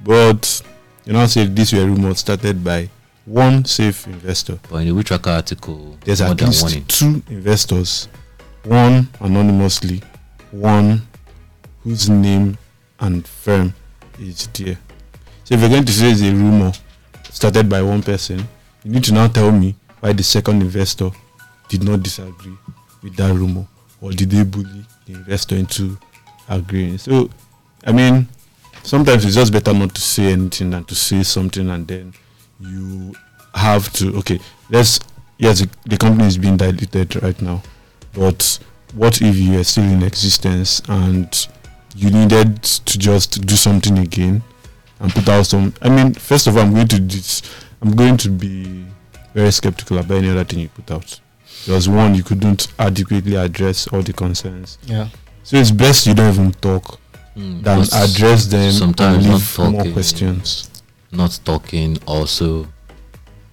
But 0.04 0.62
you 1.06 1.14
know, 1.14 1.26
say 1.28 1.46
this 1.46 1.72
were 1.74 1.86
rumors 1.86 2.20
started 2.20 2.64
by 2.64 2.90
one 3.28 3.66
safe 3.66 4.08
investor. 4.08 4.58
But 4.70 4.78
in 4.78 4.88
the 4.96 5.04
WeeTracker 5.04 5.36
article, 5.36 5.98
There's 6.04 6.22
at 6.22 6.40
least 6.42 6.64
one 6.64 6.84
two 6.88 7.22
investors, 7.30 8.08
one 8.64 9.10
anonymously, 9.20 10.02
one 10.52 11.02
whose 11.84 12.10
name 12.10 12.58
and 13.00 13.28
firm 13.28 13.74
is 14.20 14.48
there. 14.48 14.78
So 15.44 15.56
if 15.56 15.60
you're 15.62 15.70
going 15.70 15.86
to 15.86 15.92
say 15.92 16.12
it's 16.12 16.22
a 16.22 16.32
rumor 16.34 16.72
started 17.30 17.70
by 17.70 17.82
one 17.82 18.02
person, 18.02 18.48
you 18.84 18.92
need 18.92 19.04
to 19.04 19.14
now 19.14 19.28
tell 19.28 19.52
me 19.52 19.76
why 20.00 20.14
the 20.14 20.24
second 20.24 20.62
investor 20.62 21.12
did 21.68 21.84
not 21.84 22.02
disagree 22.04 22.58
with 23.04 23.16
that 23.18 23.34
rumor, 23.34 23.68
or 24.02 24.12
did 24.12 24.30
they 24.30 24.44
bully 24.44 24.86
the 25.06 25.14
investor 25.14 25.56
into 25.56 25.98
agreeing? 26.48 26.98
So, 26.98 27.30
I 27.86 27.92
mean, 27.92 28.28
sometimes 28.84 29.26
it's 29.26 29.36
just 29.36 29.52
better 29.52 29.74
not 29.74 29.94
to 29.96 30.02
say 30.02 30.32
anything 30.32 30.70
than 30.70 30.86
to 30.86 30.96
say 30.96 31.24
something 31.24 31.70
and 31.70 31.86
then 31.88 32.14
you 32.60 33.14
have 33.54 33.92
to 33.94 34.16
okay 34.18 34.40
let's 34.70 35.00
yes 35.38 35.62
the- 35.62 35.70
the 35.86 35.98
company 35.98 36.28
is 36.28 36.38
being 36.38 36.58
diluted 36.58 37.22
right 37.24 37.42
now 37.42 37.62
but 38.14 38.60
what 38.96 39.22
if 39.22 39.36
you 39.36 39.60
are 39.60 39.64
still 39.64 39.84
in 39.84 40.04
existence 40.04 40.82
and 40.90 41.48
you 41.96 42.10
needed 42.10 42.62
to 42.64 42.98
just 42.98 43.46
do 43.46 43.56
something 43.56 43.98
again 44.00 44.42
and 45.00 45.12
put 45.14 45.28
out 45.30 45.46
some 45.46 45.74
i 45.82 45.90
mean 45.90 46.14
first 46.14 46.48
of 46.48 46.56
all 46.58 46.64
i'm 46.64 46.74
going 46.74 46.88
to 46.88 47.00
dis, 47.00 47.42
i'm 47.82 47.96
going 47.96 48.18
to 48.18 48.30
be 48.30 48.86
very 49.34 49.52
skeptical 49.52 49.98
about 50.00 50.18
any 50.18 50.30
other 50.30 50.44
thing 50.44 50.58
you 50.60 50.70
put 50.70 50.90
out. 50.90 51.20
Because 51.66 51.88
one 51.88 52.16
you 52.16 52.24
couldn't 52.24 52.70
adequately 52.80 53.36
address 53.36 53.86
all 53.88 54.02
the 54.02 54.14
concerns. 54.14 54.80
Yeah. 54.84 55.10
So 55.44 55.58
it's 55.58 55.70
best 55.70 56.08
you 56.08 56.16
don't 56.16 56.34
even 56.34 56.52
talk 56.54 57.00
Mm, 57.36 57.62
than 57.62 57.82
address 57.94 58.48
them 58.48 58.72
sometimes 58.72 59.18
and 59.18 59.28
not 59.28 59.34
leave 59.34 59.58
more 59.60 59.72
talking- 59.74 59.94
questions 59.94 60.70
Not 61.12 61.40
talking 61.46 61.98
also 62.06 62.68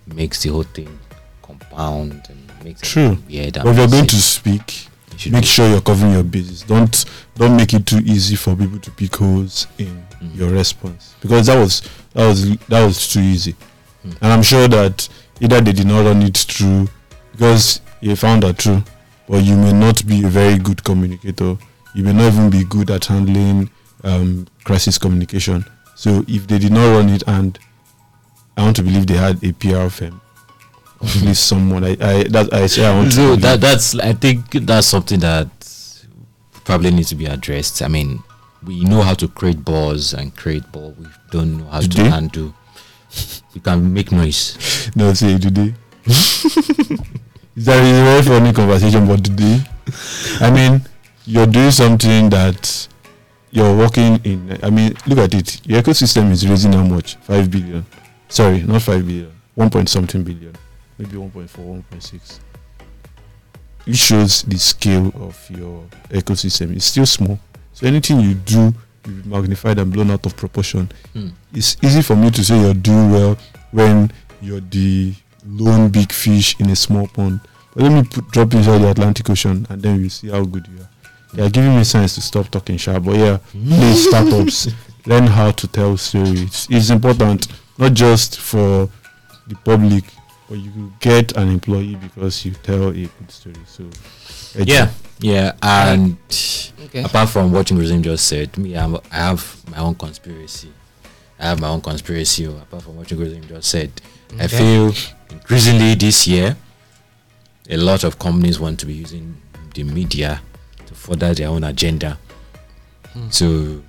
makes 0.06 0.42
the 0.42 0.50
whole 0.50 0.64
thing 0.64 0.98
compound 1.42 2.22
and 2.28 2.64
makes 2.64 2.80
True. 2.80 3.12
it 3.12 3.18
weird. 3.28 3.54
but 3.54 3.66
if 3.68 3.76
you're 3.76 3.88
going 3.88 4.06
to 4.06 4.16
speak 4.20 4.88
You 5.18 5.30
make 5.30 5.44
sure 5.44 5.68
you're 5.68 5.80
covering 5.80 6.12
your 6.12 6.24
bases. 6.24 6.62
Don't 6.62 7.04
don't 7.36 7.56
make 7.56 7.72
it 7.72 7.86
too 7.86 7.98
easy 8.04 8.34
for 8.36 8.56
people 8.56 8.78
to 8.80 8.90
pick 8.90 9.14
holes 9.16 9.66
in 9.78 10.04
Mhm. 10.20 10.36
your 10.36 10.50
response 10.50 11.14
because 11.20 11.46
that 11.46 11.56
was 11.58 11.82
that 12.14 12.26
was 12.26 12.56
that 12.68 12.84
was 12.84 13.08
too 13.12 13.20
easy, 13.20 13.54
Mm. 14.04 14.16
and 14.20 14.32
I'm 14.32 14.42
sure 14.42 14.66
that 14.68 15.08
either 15.40 15.60
they 15.60 15.72
did 15.72 15.86
not 15.86 16.04
run 16.04 16.22
it 16.22 16.36
through 16.36 16.88
because 17.32 17.80
you 18.00 18.16
found 18.16 18.42
that 18.42 18.58
true, 18.58 18.82
but 19.28 19.44
you 19.44 19.56
may 19.56 19.72
not 19.72 20.04
be 20.06 20.24
a 20.24 20.28
very 20.28 20.58
good 20.58 20.82
communicator. 20.82 21.56
You 21.94 22.02
may 22.02 22.12
not 22.12 22.32
even 22.32 22.50
be 22.50 22.64
good 22.64 22.90
at 22.90 23.04
handling 23.06 23.70
um, 24.02 24.46
crisis 24.64 24.98
communication. 24.98 25.64
So 25.94 26.24
if 26.26 26.46
they 26.46 26.58
did 26.58 26.72
not 26.72 26.92
run 26.96 27.08
it, 27.10 27.22
and 27.26 27.58
I 28.56 28.62
want 28.62 28.76
to 28.76 28.82
believe 28.82 29.06
they 29.06 29.14
had 29.16 29.42
a 29.44 29.52
PR 29.52 29.88
firm, 29.88 30.20
or 31.00 31.08
at 31.08 31.22
least 31.22 31.46
someone. 31.46 31.84
I 31.84 31.90
I 32.00 32.22
that 32.24 32.52
I 32.52 32.66
say 32.66 32.84
I 32.86 32.94
want 32.96 33.10
to. 33.10 33.16
So 33.16 33.22
believe. 33.26 33.42
that 33.42 33.60
that's 33.60 33.94
I 33.98 34.12
think 34.12 34.50
that's 34.52 34.86
something 34.86 35.20
that 35.20 35.48
probably 36.64 36.90
needs 36.90 37.08
to 37.10 37.14
be 37.14 37.26
addressed. 37.26 37.82
I 37.82 37.88
mean, 37.88 38.22
we 38.64 38.84
know 38.84 39.02
how 39.02 39.14
to 39.14 39.28
create 39.28 39.64
balls 39.64 40.14
and 40.14 40.34
create 40.34 40.70
ball. 40.72 40.94
We 40.98 41.06
don't 41.30 41.58
know 41.58 41.66
how 41.66 41.80
to 41.80 41.88
they? 41.88 42.08
handle. 42.08 42.54
We 43.54 43.60
can 43.60 43.92
make 43.92 44.10
noise. 44.10 44.90
No, 44.96 45.12
say 45.14 45.38
today. 45.38 45.74
that 46.04 47.82
is 47.82 47.98
a 47.98 48.04
very 48.04 48.22
funny 48.22 48.52
conversation, 48.52 49.06
but 49.06 49.24
today, 49.24 49.60
I 50.40 50.50
mean, 50.50 50.82
you're 51.24 51.46
doing 51.46 51.70
something 51.70 52.30
that 52.30 52.88
you're 53.54 53.76
working 53.76 54.16
in. 54.24 54.58
I 54.62 54.68
mean, 54.70 54.94
look 55.06 55.18
at 55.18 55.32
it. 55.32 55.64
Your 55.66 55.80
ecosystem 55.80 56.30
is 56.32 56.46
raising 56.46 56.72
how 56.72 56.82
much? 56.84 57.14
Five 57.22 57.50
billion. 57.50 57.86
Sorry, 58.28 58.60
not 58.62 58.82
five 58.82 59.06
billion. 59.06 59.30
One 59.54 59.70
point 59.70 59.88
something 59.88 60.24
billion. 60.24 60.52
Maybe 60.98 61.16
1.4, 61.16 61.48
1.6. 61.90 62.40
It 63.86 63.96
shows 63.96 64.42
the 64.42 64.58
scale 64.58 65.12
of 65.16 65.38
your 65.50 65.84
ecosystem. 66.10 66.74
It's 66.74 66.86
still 66.86 67.06
small. 67.06 67.38
So 67.74 67.86
anything 67.86 68.20
you 68.20 68.34
do 68.34 68.74
will 69.06 69.12
be 69.22 69.28
magnified 69.28 69.78
and 69.78 69.92
blown 69.92 70.10
out 70.10 70.24
of 70.26 70.34
proportion 70.36 70.90
Hmm. 71.12 71.28
it's 71.52 71.76
easy 71.82 72.02
for 72.02 72.16
me 72.16 72.30
to 72.30 72.42
say 72.44 72.58
you're 72.60 72.74
doing 72.74 73.10
well 73.10 73.36
when 73.72 74.10
you're 74.40 74.60
the 74.60 75.14
lone 75.46 75.90
big 75.90 76.10
fish 76.12 76.56
in 76.58 76.70
a 76.70 76.76
small 76.76 77.06
pond. 77.08 77.40
But 77.74 77.82
let 77.84 77.92
me 77.92 78.02
put, 78.08 78.30
drop 78.30 78.52
inside 78.54 78.78
the 78.78 78.90
Atlantic 78.90 79.28
Ocean 79.30 79.66
and 79.68 79.82
then 79.82 80.00
we'll 80.00 80.10
see 80.10 80.28
how 80.30 80.44
good 80.44 80.66
you 80.68 80.82
are. 80.82 80.88
You're 81.34 81.50
giving 81.50 81.76
me 81.76 81.84
signs 81.84 82.14
to 82.14 82.20
stop 82.20 82.48
talking 82.48 82.76
sharp. 82.76 83.04
But 83.04 83.16
yeah, 83.16 83.38
please 83.50 84.08
startups 84.08 84.68
learn 85.06 85.26
how 85.26 85.50
to 85.50 85.68
tell 85.68 85.96
stories. 85.96 86.66
It's 86.70 86.90
important 86.90 87.48
not 87.78 87.92
just 87.94 88.38
for 88.40 88.88
the 89.46 89.54
public, 89.64 90.04
but 90.48 90.58
you 90.58 90.70
could 90.70 91.00
get 91.00 91.36
an 91.36 91.48
employee 91.48 91.96
because 91.96 92.44
you 92.44 92.52
tell 92.52 92.88
a 92.90 92.92
good 92.92 93.30
story. 93.30 93.56
So 93.66 93.84
Yeah, 94.54 94.90
yeah, 95.18 95.52
and 95.62 96.16
okay 96.84 97.02
apart 97.02 97.28
from 97.30 97.52
what 97.52 97.66
Nguzim 97.66 98.02
just 98.02 98.26
said, 98.28 98.56
me, 98.56 98.76
I'm, 98.76 98.96
I 99.10 99.16
have 99.16 99.62
my 99.70 99.78
own 99.78 99.94
conspiracy. 99.96 100.72
I 101.38 101.48
have 101.48 101.60
my 101.60 101.68
own 101.68 101.80
conspiracy. 101.80 102.46
oh, 102.46 102.56
Apart 102.56 102.84
from 102.84 102.96
what 102.96 103.08
Nguzim 103.08 103.48
just 103.48 103.68
said, 103.68 103.90
I 104.38 104.46
feel 104.46 104.92
increasingly 105.30 105.94
this 105.94 106.26
year, 106.28 106.56
a 107.68 107.76
lot 107.76 108.04
of 108.04 108.18
companies 108.18 108.60
want 108.60 108.78
to 108.80 108.86
be 108.86 108.94
using 108.94 109.36
the 109.74 109.82
media 109.82 110.36
to 110.36 110.40
to 110.40 110.53
further 111.04 111.34
their 111.34 111.48
own 111.48 111.64
agenda. 111.64 112.18
So 113.30 113.82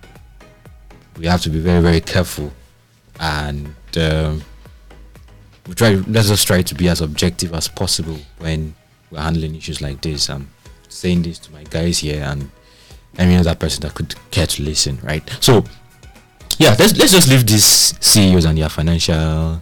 we 1.17 1.25
have 1.25 1.41
to 1.41 1.49
be 1.49 1.59
very, 1.59 1.81
very 1.81 2.01
careful, 2.01 2.51
and 3.19 3.73
um, 3.97 4.43
we 5.67 5.73
try. 5.73 5.95
Let's 6.07 6.27
just 6.27 6.45
try 6.45 6.61
to 6.61 6.75
be 6.75 6.89
as 6.89 7.01
objective 7.01 7.53
as 7.53 7.67
possible 7.67 8.17
when 8.39 8.75
we're 9.09 9.21
handling 9.21 9.55
issues 9.55 9.81
like 9.81 10.01
this. 10.01 10.29
I'm 10.29 10.49
saying 10.89 11.23
this 11.23 11.39
to 11.39 11.51
my 11.51 11.63
guys 11.63 11.99
here 11.99 12.21
and 12.23 12.51
any 13.17 13.35
other 13.35 13.55
person 13.55 13.81
that 13.81 13.95
could 13.95 14.13
care 14.29 14.45
to 14.47 14.63
listen, 14.63 14.99
right? 15.01 15.27
So 15.39 15.63
yeah, 16.59 16.75
let's 16.77 16.95
let's 16.97 17.11
just 17.13 17.27
leave 17.29 17.45
these 17.47 17.65
CEOs 17.99 18.45
and 18.45 18.57
their 18.57 18.69
financial 18.69 19.61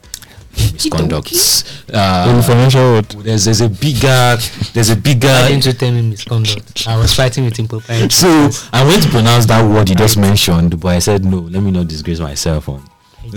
misconducts. 0.54 1.64
In 1.90 1.96
Uh, 1.96 2.42
financial 2.42 2.94
what? 2.96 3.10
there's 3.24 3.46
there's 3.46 3.62
a 3.62 3.70
bigger 3.70 4.38
there's 4.74 4.90
a 4.90 4.96
Why 4.96 5.02
bigger 5.02 5.48
didn't 5.48 5.66
you 5.66 5.74
tell 5.74 5.92
me 5.92 6.02
misconduct? 6.02 6.88
I 6.88 6.98
was 6.98 7.14
fighting 7.14 7.46
with 7.46 7.60
impropriety. 7.60 8.10
so 8.24 8.28
I 8.72 8.84
went 8.86 9.04
to 9.04 9.10
pronounce 9.10 9.46
that 9.48 9.64
word 9.68 9.90
you 9.90 9.96
just 9.96 10.18
mentioned, 10.18 10.80
but 10.80 10.90
I 10.90 11.00
said 11.00 11.26
no. 11.26 11.40
Let 11.40 11.62
me 11.64 11.72
not 11.72 11.88
disgrace 11.88 12.20
myself 12.20 12.70
on. 12.70 12.84
you 13.24 13.32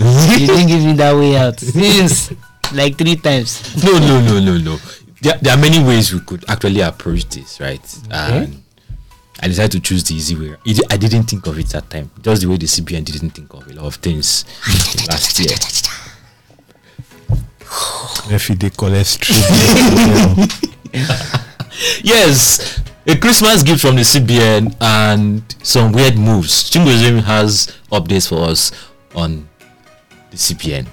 didn't 0.47 0.67
give 0.67 0.83
me 0.83 0.93
that 0.93 1.15
way 1.15 1.37
out 1.37 1.59
since 1.59 2.31
like 2.73 2.97
three 2.97 3.15
times. 3.15 3.83
No, 3.83 3.97
no, 3.99 4.19
no, 4.21 4.39
no, 4.39 4.57
no. 4.57 4.77
There, 5.21 5.37
there 5.41 5.53
are 5.53 5.59
many 5.59 5.83
ways 5.83 6.13
we 6.13 6.19
could 6.19 6.45
actually 6.47 6.81
approach 6.81 7.27
this, 7.29 7.59
right? 7.59 7.81
And 8.11 8.61
I 9.39 9.47
decided 9.47 9.71
to 9.71 9.79
choose 9.79 10.03
the 10.03 10.15
easy 10.15 10.35
way. 10.35 10.55
I 10.89 10.97
didn't 10.97 11.23
think 11.23 11.45
of 11.47 11.57
it 11.59 11.67
that 11.69 11.89
time. 11.89 12.09
Just 12.21 12.41
the 12.41 12.47
way 12.49 12.57
the 12.57 12.65
CBN 12.65 13.05
didn't 13.05 13.31
think 13.31 13.53
of 13.53 13.67
a 13.67 13.73
lot 13.73 13.85
of 13.85 13.95
things 13.95 14.45
last 15.07 15.39
year. 15.39 15.55
If 18.29 18.47
cholesterol. 18.75 19.43
Yes, 22.03 22.81
a 23.05 23.15
Christmas 23.15 23.61
gift 23.63 23.81
from 23.81 23.95
the 23.95 24.01
CBN 24.01 24.75
and 24.81 25.43
some 25.61 25.91
weird 25.91 26.17
moves. 26.17 26.69
Chingozim 26.71 27.21
has 27.21 27.67
updates 27.91 28.27
for 28.29 28.49
us 28.49 28.71
on 29.15 29.47
the 30.31 30.37
CBN. 30.37 30.87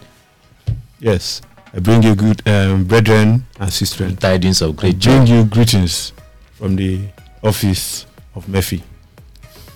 yes. 1.01 1.41
I 1.77 1.81
bring 1.81 2.05
you 2.05 2.14
good 2.14 2.47
um, 2.47 2.85
brethren 2.85 3.45
and 3.59 3.72
sisters. 3.72 4.14
Tidings 4.16 4.62
of 4.62 4.77
great 4.77 5.01
bring 5.01 5.27
you 5.27 5.45
greetings 5.45 6.12
from 6.53 6.77
the 6.77 7.01
office 7.43 8.07
of 8.37 8.49
Murphy. 8.49 8.85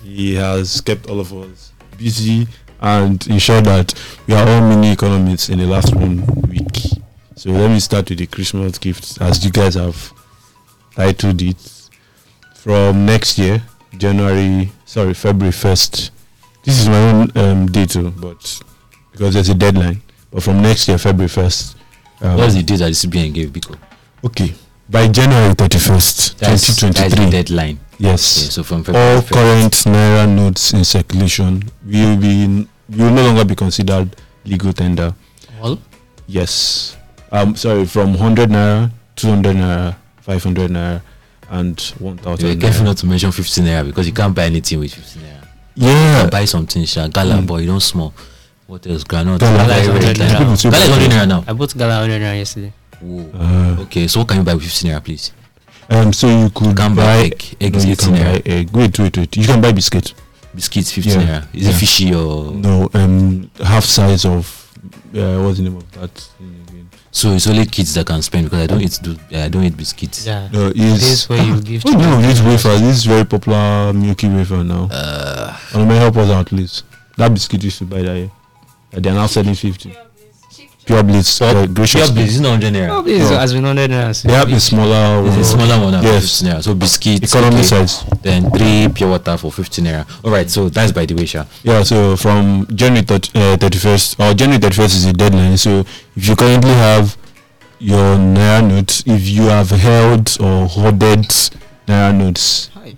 He 0.01 0.35
has 0.35 0.79
kept 0.79 1.09
all 1.09 1.19
of 1.19 1.33
us 1.33 1.73
busy 1.97 2.47
and 2.79 3.25
ensured 3.27 3.65
that 3.65 3.93
we 4.27 4.33
are 4.33 4.47
all 4.47 4.61
mini 4.69 4.93
economists 4.93 5.49
in 5.49 5.59
the 5.59 5.65
last 5.65 5.93
one 5.93 6.25
week. 6.47 6.68
So 7.39 7.51
let 7.51 7.69
me 7.71 7.79
start 7.79 8.09
with 8.09 8.19
the 8.19 8.27
Christmas 8.27 8.77
gifts, 8.77 9.17
as 9.21 9.45
you 9.45 9.49
guys 9.49 9.75
have 9.75 10.11
titled 10.93 11.41
it. 11.41 11.89
From 12.53 13.05
next 13.05 13.37
year, 13.37 13.63
January, 13.97 14.69
sorry, 14.83 15.13
February 15.13 15.53
1st. 15.53 16.09
This 16.65 16.81
is 16.81 16.89
my 16.89 16.97
own 17.11 17.31
um, 17.37 17.67
date, 17.67 17.91
too, 17.91 18.11
but 18.11 18.59
because 19.13 19.35
there's 19.35 19.47
a 19.47 19.53
deadline. 19.55 20.01
But 20.31 20.43
from 20.43 20.61
next 20.61 20.89
year, 20.89 20.97
February 20.97 21.29
1st. 21.29 21.75
Um, 22.23 22.37
What's 22.39 22.55
the 22.55 22.63
date 22.63 22.79
that 22.79 22.87
the 22.87 22.91
CBN 23.07 23.33
gave 23.33 23.51
Biko? 23.51 23.77
Okay. 24.25 24.53
By 24.89 25.07
January 25.07 25.53
31st, 25.53 26.35
That's, 26.39 26.67
that's 26.67 26.67
the 26.67 26.87
2023. 26.91 27.29
deadline. 27.31 27.79
yes. 27.99 28.41
Okay, 28.43 28.49
so 28.49 28.63
from 28.63 28.83
February 28.83 29.15
All 29.15 29.21
1st. 29.21 29.31
current 29.31 29.71
Naira 29.95 30.27
notes 30.35 30.73
in 30.73 30.83
circulation 30.83 31.63
will 31.85 32.17
be 32.17 32.67
will 32.89 33.11
no 33.11 33.23
longer 33.23 33.45
be 33.45 33.55
considered 33.55 34.13
legal 34.43 34.73
tender. 34.73 35.15
All? 35.61 35.79
Yes. 36.27 36.97
Um 37.31 37.55
sorry, 37.55 37.85
from 37.85 38.13
100 38.13 38.49
Naira, 38.49 38.91
200 39.15 39.55
Naira, 39.55 39.95
500 40.21 40.71
Naira 40.71 41.01
and 41.51 41.79
1000 41.99 42.47
Be 42.55 42.55
careful 42.61 42.81
Naira. 42.81 42.85
not 42.85 42.97
to 42.97 43.05
mention 43.05 43.31
15 43.31 43.63
naira 43.65 43.85
because 43.85 44.07
you 44.07 44.13
can't 44.13 44.33
buy 44.35 44.45
anything 44.45 44.79
with 44.79 44.93
15 44.93 45.21
naira. 45.23 45.47
You 45.75 45.87
Yeah. 45.87 46.21
can 46.21 46.29
buy 46.29 46.45
something, 46.45 46.85
sha. 46.85 47.07
Gala, 47.07 47.35
Mm. 47.35 47.47
but 47.47 47.55
you 47.61 47.67
don't 47.67 47.79
small. 47.81 48.13
What 48.67 48.85
else? 48.87 49.03
Granite. 49.03 49.39
Gala 49.39 49.57
Gala 49.57 49.75
is 49.77 49.81
is 49.81 49.87
100 49.89 50.17
naira. 50.17 50.39
Gala 50.39 50.53
is 50.53 50.65
100 50.65 51.11
naira 51.11 51.27
now. 51.27 51.43
I 51.47 51.53
bought 51.53 51.77
Gala 51.77 51.99
100 52.01 52.21
naira 52.21 52.37
yesterday. 52.37 52.73
Whoa. 53.01 53.29
Uh, 53.33 53.81
Okay, 53.83 54.07
so 54.07 54.19
what 54.19 54.27
can 54.27 54.37
you 54.37 54.43
buy 54.43 54.53
with 54.55 54.63
15 54.63 54.91
naira, 54.91 55.03
please? 55.03 55.31
um 55.91 56.13
so 56.13 56.27
you 56.27 56.49
could 56.51 56.67
You 56.67 56.73
can 56.75 56.93
buy 56.95 57.03
buy 57.05 57.17
egg. 57.25 57.43
Egg 57.61 57.73
no, 57.73 57.79
is 57.79 57.85
you 57.85 57.91
18 57.93 58.05
can 58.15 58.15
naira. 58.15 58.31
buy 58.43 58.51
egg. 58.51 58.69
Wait, 58.73 58.99
wait, 58.99 59.17
wait. 59.17 59.37
You 59.37 59.45
can 59.45 59.61
buy 59.61 59.71
biscuit. 59.71 60.13
Biscuits 60.55 60.91
15 60.91 61.13
Yeah, 61.21 61.27
naira. 61.27 61.47
Is 61.53 61.67
it 61.67 61.73
fishy 61.75 62.13
or 62.13 62.51
No, 62.53 62.89
um 62.93 63.49
half 63.63 63.85
size 63.85 64.25
of 64.25 64.45
uh, 65.15 65.39
what's 65.41 65.57
the 65.57 65.63
name 65.63 65.77
of 65.77 65.91
that 65.93 66.13
thing 66.13 66.47
again? 66.49 66.58
So? 67.11 67.31
It's 67.33 67.47
only 67.47 67.65
kids 67.65 67.93
that 67.95 68.05
can 68.05 68.21
spend 68.21 68.45
because 68.45 68.59
I 68.63 68.67
don't 68.67 68.81
eat. 68.81 68.99
Do, 69.01 69.15
I 69.37 69.47
don't 69.49 69.63
eat 69.63 69.75
biscuits. 69.77 70.25
Yeah. 70.25 70.47
No, 70.51 70.69
This 70.71 71.03
is 71.03 71.29
where 71.29 71.43
you 71.43 71.61
give 71.61 71.83
What's 71.83 71.95
the 71.97 72.01
name 72.03 72.17
of 72.19 72.23
this 72.23 72.41
wafer? 72.41 72.77
This 72.79 72.97
is 72.97 73.05
very 73.05 73.25
popular 73.25 73.93
Milky 73.93 74.27
wafer 74.29 74.63
now. 74.63 74.87
Uh, 74.91 75.57
Uh, 75.73 75.85
may 75.85 75.97
help 75.97 76.17
us 76.17 76.29
out, 76.29 76.47
please. 76.47 76.83
That 77.17 77.33
biscuit 77.33 77.63
used 77.63 77.79
to 77.79 77.85
buy 77.85 78.01
that 78.01 78.15
year. 78.17 78.31
They 78.91 79.09
are 79.09 79.13
now 79.13 79.27
selling 79.27 79.55
50. 79.55 79.95
Pure 80.89 81.03
Bliss. 81.03 81.39
Uh, 81.39 81.53
pure 81.53 81.67
gracious. 81.67 82.09
bliss 82.09 82.31
is 82.33 82.41
not 82.41 82.49
100 82.59 82.73
naira. 82.73 83.05
This 83.05 83.29
No. 83.29 83.37
has 83.37 83.53
been 83.53 83.61
100 83.63 83.91
naira. 83.91 84.05
since 84.15 84.23
They 84.23 84.33
have 84.33 84.49
the 84.49 84.59
smaller 84.59 85.27
It's 85.27 85.37
a 85.37 85.43
smaller 85.45 85.77
one. 85.85 85.93
Yes. 86.01 86.03
Yes. 86.03 86.39
15 86.41 86.47
naira. 86.49 86.63
So 86.63 86.73
biscuits. 86.73 87.31
Economy 87.31 87.55
okay. 87.57 87.63
size. 87.63 88.03
Then 88.23 88.49
three 88.49 88.87
pure 88.89 89.09
water 89.11 89.37
for 89.37 89.51
15 89.51 89.85
naira. 89.85 90.05
All 90.23 90.31
right. 90.31 90.49
So 90.49 90.67
that's 90.69 90.91
by 90.91 91.05
the 91.05 91.13
way, 91.13 91.25
sha. 91.27 91.45
Yeah, 91.61 91.83
so 91.83 92.17
from 92.17 92.65
January 92.73 93.05
thir- 93.05 93.29
uh, 93.35 93.57
31st, 93.57 94.15
or 94.19 94.33
January 94.33 94.59
31st 94.59 94.95
is 94.95 95.05
the 95.05 95.13
deadline. 95.13 95.57
So 95.57 95.85
if 96.17 96.27
you 96.27 96.35
currently 96.35 96.71
have 96.73 97.15
your 97.79 98.17
Naira 98.17 98.67
notes, 98.67 99.03
if 99.05 99.27
you 99.29 99.43
have 99.43 99.69
held 99.69 100.35
or 100.41 100.65
hoarded 100.67 101.29
Naira 101.87 102.17
notes, 102.17 102.71
Hi. 102.73 102.95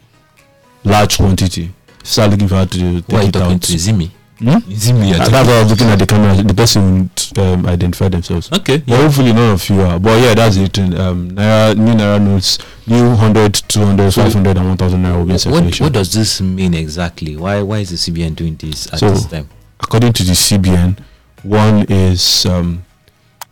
large 0.86 1.18
quantity, 1.18 1.72
start 2.04 2.32
looking 2.32 2.48
for 2.48 2.56
how 2.56 2.66
to 2.66 2.80
Who 2.80 2.98
are 2.98 3.02
take 3.02 3.22
you 3.24 3.28
it 3.28 3.32
talking 3.34 3.56
out. 3.56 3.62
to? 3.64 4.12
Is 4.42 4.48
it 4.48 4.54
me? 4.54 4.62
Hmm? 4.62 4.72
Is 4.72 4.88
it 4.90 4.94
me? 4.94 5.12
talking 5.14 5.32
That's 5.34 5.48
why 5.48 5.54
I 5.56 5.62
was 5.64 5.72
looking 5.72 5.88
at 5.88 6.00
the 6.00 6.08
camera. 6.08 6.44
The 6.44 6.54
person 6.54 7.12
would 7.32 7.38
um, 7.40 7.66
identify 7.68 8.10
themselves. 8.10 8.52
Okay. 8.52 8.82
Yeah, 8.86 8.98
hopefully 8.98 9.34
none 9.34 9.54
of 9.54 9.70
you 9.70 9.82
are. 9.82 10.00
But 10.00 10.22
yeah, 10.22 10.34
that's 10.34 10.58
it. 10.58 10.78
Um, 10.80 11.32
Naira, 11.32 11.78
new 11.78 11.94
Naira 11.94 12.22
notes, 12.22 12.58
new 12.88 13.10
100, 13.10 13.54
200, 13.68 14.12
So- 14.12 14.24
500, 14.24 14.58
and 14.58 14.68
1000 14.70 15.04
Naira 15.04 15.18
will 15.18 15.26
be 15.26 15.30
in 15.30 15.34
What, 15.34 15.42
circulation. 15.42 15.84
what 15.86 15.94
does 15.94 16.14
this 16.14 16.42
mean 16.42 16.74
exactly? 16.74 17.38
Why 17.38 17.62
why 17.62 17.80
is 17.80 17.90
the 17.90 17.98
CBN 17.98 18.36
doing 18.36 18.56
this 18.56 18.88
at 18.92 19.00
So- 19.00 19.10
this 19.12 19.26
time? 19.26 19.50
According 19.80 20.14
to 20.14 20.24
the 20.24 20.34
CBN, 20.36 20.98
one 21.44 21.86
is 21.90 22.46
um, 22.46 22.84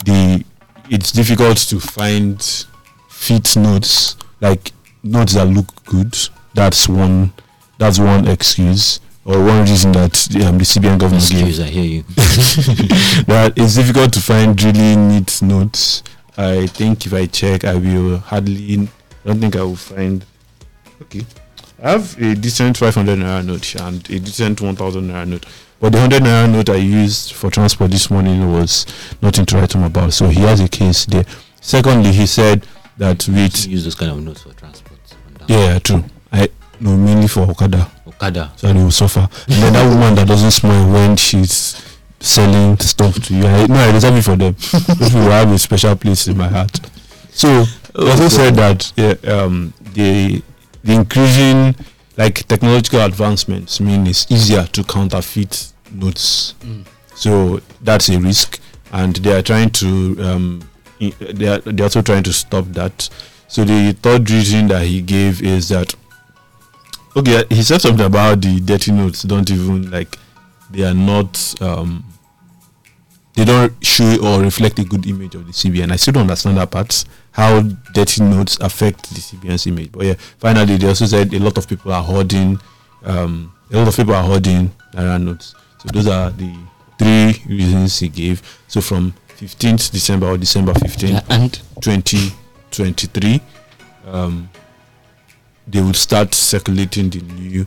the 0.05 0.43
it's 0.89 1.11
difficult 1.11 1.57
to 1.69 1.79
find 1.79 2.41
fit 3.09 3.55
notes 3.55 4.15
like 4.41 4.71
notes 5.03 5.33
that 5.33 5.45
look 5.45 5.67
good. 5.85 6.17
That's 6.55 6.87
one. 6.89 7.33
That's 7.77 7.97
one 7.99 8.27
excuse 8.27 8.99
or 9.25 9.43
one 9.43 9.61
reason 9.61 9.91
that 9.91 10.13
the, 10.31 10.45
um, 10.45 10.57
the 10.57 10.63
CBN 10.63 10.99
government 10.99 11.29
gave. 11.29 11.59
I 11.59 11.63
hear 11.63 11.83
you. 11.83 12.01
that 13.27 13.53
it's 13.55 13.75
difficult 13.75 14.13
to 14.13 14.21
find 14.21 14.61
really 14.61 14.95
neat 14.95 15.41
notes. 15.41 16.03
I 16.37 16.67
think 16.67 17.05
if 17.05 17.13
I 17.13 17.25
check, 17.25 17.65
I 17.65 17.75
will 17.75 18.17
hardly. 18.17 18.79
I 18.79 18.87
don't 19.27 19.39
think 19.39 19.55
I 19.55 19.61
will 19.63 19.75
find. 19.75 20.25
Okay, 21.01 21.25
I 21.83 21.91
have 21.91 22.17
a 22.21 22.35
decent 22.35 22.77
500 22.77 23.19
naira 23.19 23.45
note 23.45 23.75
and 23.75 24.09
a 24.09 24.19
decent 24.19 24.61
1000 24.61 25.09
naira 25.09 25.27
note. 25.27 25.45
But 25.79 25.91
the 25.93 25.99
100 25.99 26.23
naira 26.23 26.51
note 26.51 26.69
I 26.69 26.75
used 26.75 27.33
for 27.33 27.49
transport 27.49 27.91
this 27.91 28.09
morning 28.09 28.51
was 28.51 28.85
nothing 29.21 29.45
to 29.47 29.57
write 29.57 29.73
home 29.73 29.83
about. 29.83 30.13
So 30.13 30.27
he 30.27 30.41
has 30.41 30.59
a 30.59 30.67
case 30.67 31.05
there. 31.05 31.25
Secondly, 31.61 32.11
he 32.11 32.25
said 32.25 32.65
that 32.97 33.27
with 33.27 33.67
use 33.67 33.83
those 33.83 33.95
kind 33.95 34.11
of 34.11 34.21
notes 34.23 34.43
for 34.43 34.53
transport. 34.53 34.99
yeah, 35.47 35.79
true. 35.79 36.03
I 36.31 36.49
mainly 37.19 37.27
for 37.27 37.41
Okada 37.49 37.91
Okada. 38.07 38.51
so 38.55 38.71
they 38.73 38.81
will 38.83 38.91
suffer. 38.91 39.27
And 39.47 39.63
then 39.63 39.73
that 39.73 39.89
woman 39.89 40.15
that 40.15 40.27
doesn't 40.27 40.51
smile 40.51 40.91
when 40.91 41.15
she's 41.17 41.81
selling 42.19 42.77
stuff 42.79 43.15
to 43.23 43.33
you. 43.35 43.45
I, 43.45 43.65
no, 43.67 43.75
I 43.75 43.91
reserve 43.93 44.15
it 44.17 44.23
for 44.23 44.35
them. 44.35 44.53
Those 44.97 45.09
people 45.09 45.29
have 45.31 45.51
a 45.51 45.57
special 45.59 45.95
place 45.95 46.27
in 46.27 46.37
my 46.37 46.47
heart. 46.47 46.79
So 47.31 47.63
he 47.63 48.09
also 48.09 48.27
said 48.29 48.55
that 48.55 48.91
yeah, 48.95 49.13
um, 49.31 49.73
the 49.93 50.41
the 50.83 50.93
increasing 50.93 51.75
like 52.17 52.45
technological 52.47 53.01
advancements 53.01 53.79
mean 53.79 54.07
it's 54.07 54.29
easier 54.31 54.65
to 54.65 54.83
counterfeit 54.83 55.71
notes. 55.91 56.55
Mm. 56.61 56.85
So 57.15 57.61
that's 57.81 58.09
a 58.09 58.19
risk, 58.19 58.59
and 58.91 59.15
they 59.17 59.33
are 59.37 59.41
trying 59.41 59.69
to 59.71 60.17
um, 60.21 60.69
they 60.99 61.47
are 61.47 61.59
they're 61.59 61.85
also 61.85 62.01
trying 62.01 62.23
to 62.23 62.33
stop 62.33 62.65
that. 62.73 63.09
So 63.47 63.63
the 63.63 63.93
third 63.93 64.29
reason 64.29 64.67
that 64.67 64.85
he 64.85 65.01
gave 65.01 65.41
is 65.41 65.69
that 65.69 65.95
okay, 67.15 67.43
he 67.49 67.63
said 67.63 67.81
something 67.81 68.05
about 68.05 68.41
the 68.41 68.59
dirty 68.59 68.91
notes 68.91 69.23
don't 69.23 69.49
even 69.49 69.89
like 69.91 70.17
they 70.71 70.83
are 70.83 70.93
not 70.93 71.55
um 71.61 72.03
they 73.35 73.45
don't 73.45 73.73
show 73.85 74.17
or 74.25 74.41
reflect 74.41 74.79
a 74.79 74.83
good 74.83 75.05
image 75.07 75.33
of 75.35 75.45
the 75.47 75.53
CBN. 75.53 75.91
I 75.91 75.95
still 75.95 76.13
don't 76.13 76.23
understand 76.23 76.57
that 76.57 76.71
part. 76.71 77.05
How 77.31 77.61
dirty 77.93 78.21
notes 78.23 78.57
affect 78.59 79.09
the 79.11 79.21
CBN's 79.21 79.65
image. 79.67 79.91
But 79.91 80.05
yeah, 80.05 80.13
finally 80.39 80.77
they 80.77 80.87
also 80.87 81.05
said 81.05 81.33
a 81.33 81.39
lot 81.39 81.57
of 81.57 81.67
people 81.67 81.93
are 81.93 82.03
hoarding 82.03 82.59
um 83.03 83.53
a 83.71 83.77
lot 83.77 83.87
of 83.87 83.95
people 83.95 84.13
are 84.15 84.23
hoarding 84.23 84.71
Naira 84.93 85.21
notes. 85.21 85.55
So 85.77 85.89
those 85.93 86.07
are 86.07 86.31
the 86.31 86.53
three 86.97 87.41
reasons 87.47 87.99
he 87.99 88.09
gave. 88.09 88.41
So 88.67 88.81
from 88.81 89.13
15th 89.37 89.91
December 89.91 90.27
or 90.27 90.37
December 90.37 90.73
15th, 90.73 91.09
Yeah, 91.09 91.21
and 91.29 91.53
2023 91.81 93.39
um, 94.07 94.49
they 95.69 95.81
would 95.81 95.95
start 95.95 96.33
circulating 96.33 97.09
the 97.09 97.21
new 97.21 97.65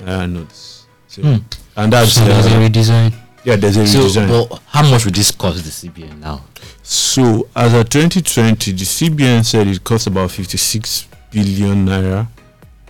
naira 0.00 0.30
notes. 0.30 0.86
So, 1.08 1.22
Hmm. 1.22 1.36
and 1.76 1.92
that's 1.92 2.12
So 2.14 2.24
there's 2.24 2.46
a 2.46 2.56
uh, 2.56 2.68
redesign. 2.68 3.12
yeah, 3.44 3.56
there's 3.56 3.76
a 3.76 3.86
So, 3.86 4.00
redesign. 4.00 4.28
well, 4.28 4.60
how 4.66 4.82
much 4.90 5.04
would 5.04 5.14
this 5.14 5.30
cost 5.30 5.64
the 5.64 5.70
CBN 5.70 6.18
now? 6.20 6.42
So 6.82 7.48
as 7.54 7.74
of 7.74 7.88
2020, 7.90 8.72
the 8.72 8.84
CBN 8.84 9.44
said 9.44 9.66
it 9.68 9.84
cost 9.84 10.06
about 10.06 10.30
56 10.30 11.06
billion 11.30 11.86
naira 11.86 12.26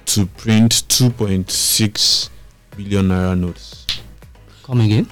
to 0.07 0.27
print 0.27 0.85
2.6 0.89 2.29
billion 2.77 3.09
naira 3.09 3.39
notes. 3.39 3.87
Come 4.63 4.81
again. 4.83 5.07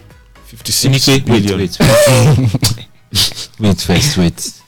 56 0.46 1.06
wait, 1.08 1.24
billion. 1.26 1.58
wait, 1.58 1.78
wait. 1.80 2.88
wait 3.60 3.80
first, 3.80 4.16
wait. 4.18 4.60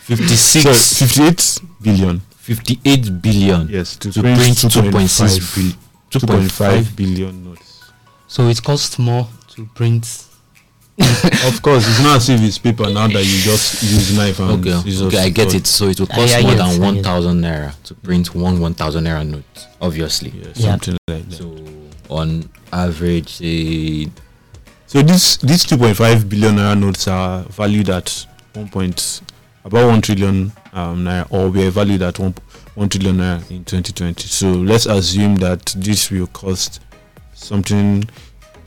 56, 0.00 0.62
Sorry, 0.62 0.74
58 1.08 1.58
billion. 1.82 2.20
58 2.46 3.20
billion 3.22 3.68
Yes, 3.68 3.96
to, 3.96 4.12
to 4.12 4.20
print, 4.22 4.38
print 4.38 4.56
2.5 4.56 4.92
2.6 4.92 5.56
bil- 5.56 6.20
2.5 6.20 6.48
2.5 6.48 6.96
billion 6.96 7.44
notes. 7.44 7.90
So 8.28 8.46
it 8.48 8.62
costs 8.62 8.98
more 8.98 9.26
to 9.54 9.66
print. 9.74 10.22
of 10.98 11.60
course, 11.60 11.86
it's 11.88 12.00
not 12.02 12.16
as 12.16 12.28
if 12.30 12.40
it's 12.40 12.56
paper 12.58 12.84
now 12.88 13.06
that 13.08 13.22
you 13.24 13.40
just 13.42 13.82
use 13.82 14.16
knife 14.16 14.38
and 14.38 14.64
Okay, 14.64 14.80
scissors 14.80 15.02
okay, 15.14 15.24
I 15.24 15.28
get 15.28 15.54
it. 15.54 15.66
So 15.66 15.88
it 15.88 15.98
will 16.00 16.06
cost 16.06 16.34
I 16.36 16.42
more 16.42 16.52
get, 16.54 16.58
than 16.58 16.80
1,000 16.80 17.42
naira 17.42 17.74
to 17.82 17.94
print 17.94 18.34
one 18.34 18.60
1,000 18.60 19.04
naira 19.04 19.26
note, 19.28 19.66
obviously. 19.80 20.30
Yeah, 20.30 20.46
Yeah. 20.54 20.70
something 20.70 20.96
like 21.08 21.28
that. 21.28 21.36
So 21.36 21.56
on 22.08 22.48
average, 22.72 23.28
say 23.28 24.08
So 24.86 25.02
this 25.02 25.36
these 25.38 25.66
2.5 25.66 26.28
billion 26.28 26.54
naira 26.56 26.78
notes 26.78 27.08
are 27.08 27.42
valued 27.42 27.90
at 27.90 28.24
1 28.54 28.68
point 28.68 29.20
about 29.64 29.88
1 29.88 30.00
trillion 30.00 30.52
um, 30.76 31.04
naira, 31.04 31.26
or 31.30 31.50
were 31.50 31.70
valued 31.70 32.02
at 32.02 32.18
1, 32.18 32.34
1 32.74 32.88
trillion 32.90 33.16
naira 33.16 33.50
in 33.50 33.64
2020. 33.64 34.28
So 34.28 34.48
let's 34.52 34.86
assume 34.86 35.36
that 35.36 35.74
this 35.76 36.10
will 36.10 36.26
cost 36.28 36.80
something 37.34 38.04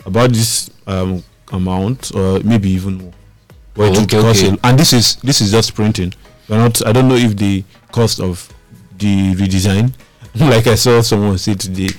about 0.05 0.32
this 0.32 0.72
um, 0.88 1.24
amount, 1.51 2.14
or 2.16 2.39
maybe 2.41 2.70
even 2.72 2.95
more. 2.95 3.14
Oh, 3.78 4.01
okay, 4.03 4.20
cost 4.20 4.43
okay. 4.43 4.57
and 4.64 4.78
this 4.78 4.91
is 4.91 5.16
this 5.18 5.39
is 5.39 5.51
just 5.51 5.74
printing. 5.74 6.14
We're 6.49 6.57
not. 6.57 6.86
I 6.86 6.91
don't 6.91 7.07
know 7.07 7.16
if 7.16 7.38
the 7.38 7.64
cost 7.91 8.20
of 8.20 8.51
the 8.97 9.34
redesign, 9.36 9.93
like 10.36 10.68
I 10.68 10.76
saw 10.76 11.01
someone 11.01 11.38
say 11.38 11.53
today, 11.53 11.89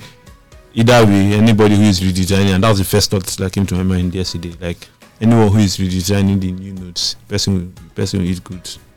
either 0.73 1.05
way, 1.05 1.33
anybody 1.33 1.75
who 1.75 1.83
is 1.83 2.01
redesigning, 2.01 2.53
and 2.53 2.63
that 2.63 2.69
was 2.69 2.79
the 2.79 2.85
first 2.85 3.09
thought 3.09 3.25
that 3.25 3.53
came 3.53 3.65
to 3.65 3.75
my 3.75 3.83
mind 3.83 4.13
yesterday. 4.13 4.53
Like 4.59 4.87
anyone 5.19 5.47
who 5.47 5.57
is 5.59 5.77
redesigning 5.77 6.39
the 6.39 6.51
new 6.51 6.73
notes, 6.73 7.15
person 7.27 7.73
person 7.95 8.19
will 8.19 8.27
eat 8.27 8.43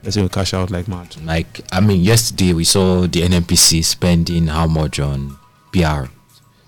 good, 0.04 0.10
person 0.10 0.22
will 0.22 0.28
cash 0.28 0.54
out 0.54 0.70
like 0.70 0.88
mad. 0.88 1.16
like 1.24 1.60
I 1.72 1.80
mean, 1.80 2.02
yesterday 2.02 2.52
we 2.52 2.64
saw 2.64 3.02
the 3.02 3.22
NNPC 3.22 3.84
spending 3.84 4.46
how 4.48 4.66
much 4.66 5.00
on 5.00 5.36
PR, 5.72 6.06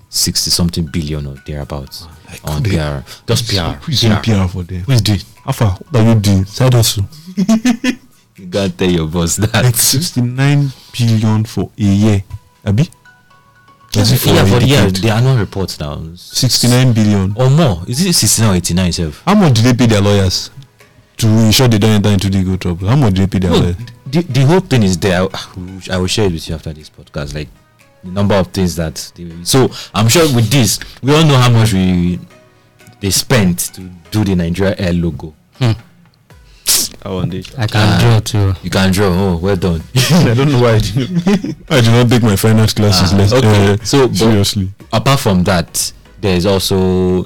sixty 0.08 0.50
something 0.50 0.86
billion 0.86 1.26
or 1.26 1.36
thereabouts 1.46 2.06
ah, 2.06 2.54
on 2.54 2.62
PR, 2.64 3.08
just 3.26 3.48
PR. 3.48 3.78
Who's 3.84 4.02
PR. 4.02 4.20
PR 4.22 4.48
for 4.48 4.62
them? 4.62 4.80
Who 4.82 4.92
is 4.92 5.02
doing? 5.02 5.20
Alpha, 5.46 5.70
what 5.90 6.02
are 6.02 6.14
you 6.14 6.20
doing? 6.20 6.44
Side 6.44 6.74
hustle. 6.74 7.04
You 8.38 8.44
gotta 8.46 8.70
tell 8.70 8.90
your 8.90 9.06
boss 9.08 9.36
that. 9.36 9.64
Like 9.64 9.74
69 9.74 10.68
billion 10.92 11.44
for 11.46 11.70
a 11.78 11.82
year. 11.82 12.22
Abi? 12.66 12.88
That's 13.94 14.12
it 14.12 14.26
yeah, 14.26 14.44
for 14.44 14.60
the 14.60 14.66
year, 14.66 14.90
the 14.90 15.08
annual 15.08 15.38
reports 15.38 15.80
now. 15.80 16.02
69 16.14 16.92
billion. 16.92 17.34
or 17.34 17.48
more. 17.48 17.82
Is 17.88 18.04
it 18.04 18.12
69 18.12 18.50
or 18.50 18.56
89 18.56 18.88
itself? 18.88 19.22
How 19.24 19.34
much 19.34 19.54
do 19.54 19.62
they 19.62 19.72
pay 19.72 19.86
their 19.86 20.02
lawyers 20.02 20.50
to 21.18 21.26
ensure 21.26 21.68
they 21.68 21.78
don't 21.78 21.90
enter 21.90 22.10
into 22.12 22.28
legal 22.28 22.56
trouble? 22.58 22.88
How 22.88 22.96
much 22.96 23.14
do 23.14 23.26
they 23.26 23.26
pay 23.26 23.38
their 23.46 23.50
No, 23.50 23.58
lawyers? 23.60 23.76
the, 24.06 24.22
the 24.22 24.40
whole 24.46 24.60
thing 24.60 24.82
is 24.82 24.98
there. 24.98 25.22
I, 25.22 25.28
I 25.92 25.96
will- 25.98 26.06
share 26.06 26.26
it 26.26 26.32
with 26.32 26.48
you 26.48 26.54
after 26.54 26.72
this 26.72 26.90
podcast. 26.90 27.34
Like 27.34 27.48
the 28.04 28.10
number 28.10 28.34
of 28.34 28.48
things 28.48 28.76
that 28.76 29.12
they, 29.14 29.30
so 29.44 29.68
I'm 29.94 30.08
sure 30.08 30.22
with 30.34 30.50
this, 30.50 30.78
we 31.02 31.14
all 31.14 31.24
know 31.24 31.36
how 31.36 31.50
much 31.50 31.72
we 31.72 32.18
they 33.00 33.10
spent 33.10 33.58
to 33.74 33.80
do 34.10 34.24
the 34.24 34.34
Nigeria 34.34 34.74
Air 34.78 34.92
logo. 34.92 35.34
I 37.02 37.08
want 37.10 37.34
it. 37.34 37.56
I 37.58 37.66
can 37.66 37.80
Ah. 37.82 37.98
draw 38.00 38.20
too. 38.20 38.54
You 38.64 38.70
can 38.70 38.90
draw. 38.90 39.06
Oh, 39.06 39.36
well 39.36 39.54
done. 39.56 39.82
I 39.94 40.34
don't 40.34 40.50
know 40.50 40.60
why 40.60 40.74
I 40.74 40.78
did, 40.80 41.56
I 41.70 41.80
did 41.80 41.90
not 41.92 42.08
take 42.10 42.22
my 42.22 42.34
finance 42.36 42.72
classes. 42.72 43.12
Ah, 43.12 43.16
less, 43.16 43.32
okay. 43.32 43.72
uh, 43.74 43.76
So, 43.84 44.12
seriously, 44.12 44.72
Apart 44.92 45.20
from 45.20 45.44
that, 45.44 45.92
there 46.20 46.34
is 46.36 46.46
also 46.46 47.22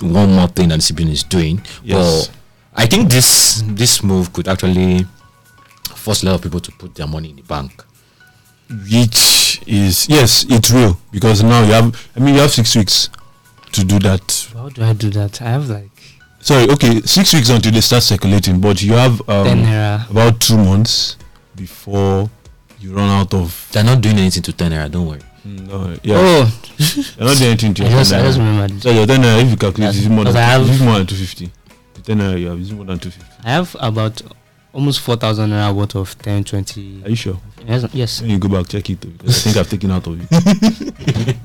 one 0.00 0.32
more 0.34 0.48
thing 0.48 0.68
that 0.70 0.80
CBN 0.80 1.10
is 1.10 1.22
doing. 1.24 1.60
Yes. 1.84 1.96
Well, 1.96 2.26
I 2.76 2.86
think 2.86 3.10
this 3.10 3.62
this 3.66 4.02
move 4.02 4.32
could 4.32 4.48
actually 4.48 5.06
force 5.94 6.22
a 6.22 6.26
lot 6.26 6.34
of 6.36 6.42
people 6.42 6.60
to 6.60 6.72
put 6.72 6.94
their 6.94 7.06
money 7.06 7.30
in 7.30 7.36
the 7.36 7.42
bank. 7.42 7.82
which 8.70 9.62
is 9.66 10.08
yes, 10.08 10.44
it's 10.48 10.70
real 10.70 10.98
because 11.10 11.42
now 11.42 11.62
you 11.64 11.72
have. 11.72 12.08
I 12.16 12.20
mean, 12.20 12.34
you 12.34 12.40
have 12.40 12.50
six 12.52 12.74
weeks 12.76 13.08
to 13.72 13.84
do 13.84 13.98
that. 14.00 14.50
How 14.54 14.68
do 14.68 14.82
I 14.82 14.92
do 14.92 15.10
that? 15.10 15.40
I 15.42 15.50
have 15.50 15.68
like 15.70 15.90
Sorry, 16.40 16.68
okay, 16.70 17.00
six 17.02 17.32
weeks 17.34 17.48
until 17.48 17.72
they 17.72 17.80
start 17.80 18.02
circulating, 18.04 18.60
but 18.60 18.80
you 18.82 18.92
have 18.92 19.20
um, 19.28 19.46
10 19.46 20.10
about 20.10 20.40
two 20.40 20.56
months 20.56 21.16
before 21.56 22.30
you 22.78 22.92
run 22.94 23.08
out 23.08 23.34
of. 23.34 23.68
They're 23.72 23.82
not 23.84 24.00
doing 24.00 24.18
anything 24.18 24.42
to 24.44 24.52
ten 24.52 24.70
naira. 24.72 24.90
Don't 24.90 25.06
worry. 25.08 25.20
No, 25.44 25.96
yeah, 26.02 26.16
Oh, 26.18 26.60
you're 27.18 27.26
not 27.28 27.36
doing 27.36 27.50
anything 27.50 27.74
to 27.74 27.84
I 27.86 27.88
your 27.88 27.98
just, 27.98 28.12
I 28.12 28.22
just 28.22 28.38
naira. 28.38 28.82
So 28.82 28.90
your 28.90 29.06
ten 29.06 29.22
naira, 29.22 29.42
if 29.42 29.50
you 29.50 29.56
calculate, 29.56 29.94
Yes, 29.94 30.04
it's 30.04 30.08
more 30.12 30.24
than 30.24 30.36
I 30.36 30.40
have- 30.40 30.80
more 30.82 30.98
than 30.98 31.06
two 31.06 31.16
fifty. 31.16 31.50
The 32.06 32.14
ten 32.14 32.18
naira 32.18 32.40
you 32.40 32.48
have 32.48 32.60
is 32.60 32.72
more 32.72 32.84
than 32.86 32.98
two 32.98 33.10
fifty. 33.10 33.30
I 33.44 33.50
have 33.50 33.76
about 33.80 34.22
almost 34.72 35.00
4,000 35.00 35.50
naira 35.50 35.74
worth 35.74 35.94
of 35.96 36.16
10, 36.18 36.44
20. 36.44 37.02
Are 37.04 37.08
you 37.10 37.16
sure? 37.16 37.40
Yes, 37.66 37.86
yes. 37.94 38.20
When 38.20 38.30
you 38.30 38.38
go 38.38 38.48
back, 38.48 38.68
check 38.68 38.88
it 38.90 39.00
because 39.00 39.38
I 39.38 39.40
think 39.40 39.56
I've 39.56 39.70
taken 39.70 39.90
out 39.90 40.06
of 40.06 40.20
it. 40.20 41.36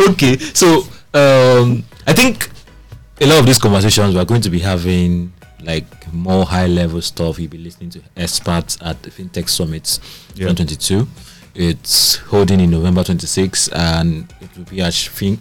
okay, 0.10 0.36
so 0.38 0.80
um, 1.14 1.84
I 2.06 2.12
think 2.12 2.50
a 3.20 3.26
lot 3.26 3.40
of 3.40 3.46
these 3.46 3.58
conversations 3.58 4.14
we're 4.14 4.24
going 4.24 4.42
to 4.42 4.50
be 4.50 4.58
having 4.60 5.32
like 5.62 5.86
more 6.12 6.44
high 6.44 6.66
level 6.66 7.00
stuff. 7.02 7.38
You'll 7.38 7.50
be 7.50 7.58
listening 7.58 7.90
to 7.90 8.02
experts 8.16 8.78
at 8.80 9.02
the 9.02 9.10
FinTech 9.10 9.48
Summits 9.48 9.98
Yeah. 10.34 10.48
2022. 10.48 11.06
It's 11.54 12.16
holding 12.16 12.60
in 12.60 12.70
November 12.70 13.02
26 13.02 13.68
and 13.68 14.32
it 14.40 14.56
will 14.56 14.64
be 14.64 14.80
at 14.80 14.94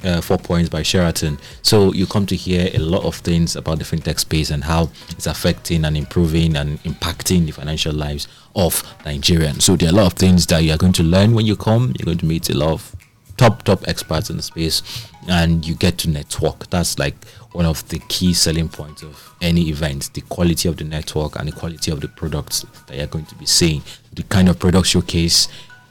uh, 0.03 0.22
Four 0.22 0.38
Points 0.38 0.70
by 0.70 0.82
Sheraton. 0.82 1.38
So 1.62 1.93
you 1.93 2.08
come 2.08 2.26
to 2.28 2.36
hear 2.36 2.70
a 2.74 2.80
lot 2.80 3.03
of 3.03 3.16
things 3.16 3.55
about 3.55 3.80
the 3.80 3.84
fintech 3.86 4.20
space 4.20 4.49
and 4.49 4.64
how 4.64 4.89
it's 5.10 5.28
affecting 5.28 5.86
and 5.86 5.95
improving 5.95 6.55
and 6.55 6.82
impacting 6.84 7.45
the 7.45 7.51
financial 7.51 7.93
lives 7.93 8.28
of 8.55 8.82
Nigerians. 9.03 9.62
So 9.62 9.76
there 9.76 9.89
are 9.89 9.93
a 9.93 9.95
lot 9.95 10.08
of 10.08 10.14
things 10.14 10.45
that 10.47 10.64
you 10.64 10.74
are 10.74 10.78
going 10.78 10.93
to 10.93 11.03
learn 11.03 11.34
when 11.34 11.45
you 11.45 11.55
come. 11.55 11.93
You're 11.99 12.05
going 12.05 12.18
to 12.20 12.26
meet 12.26 12.49
a 12.49 12.58
lot 12.58 12.72
of 12.72 12.95
top 13.38 13.64
top 13.64 13.88
experts 13.88 14.30
in 14.30 14.38
the 14.38 14.43
space 14.43 15.08
and 15.30 15.66
you 15.66 15.76
get 15.76 15.97
to 15.99 16.10
network 16.10 16.68
that's 16.70 16.97
like 16.97 17.14
one 17.51 17.66
of 17.66 17.88
the 17.89 17.99
key 18.08 18.34
selling 18.34 18.68
points 18.68 19.03
of 19.03 19.36
any 19.41 19.70
event 19.70 20.12
the 20.14 20.22
quality 20.22 20.68
of 20.68 20.78
the 20.78 20.84
network 20.84 21.36
and 21.38 21.47
the 21.47 21.51
quality 21.51 21.91
of 21.91 22.01
the 22.01 22.08
products 22.08 22.66
that 22.88 22.97
you're 22.97 23.08
going 23.08 23.26
to 23.26 23.36
be 23.36 23.45
seeing 23.45 23.82
the 24.14 24.24
kind 24.24 24.49
of 24.49 24.58
product 24.58 24.88
showcase 24.88 25.47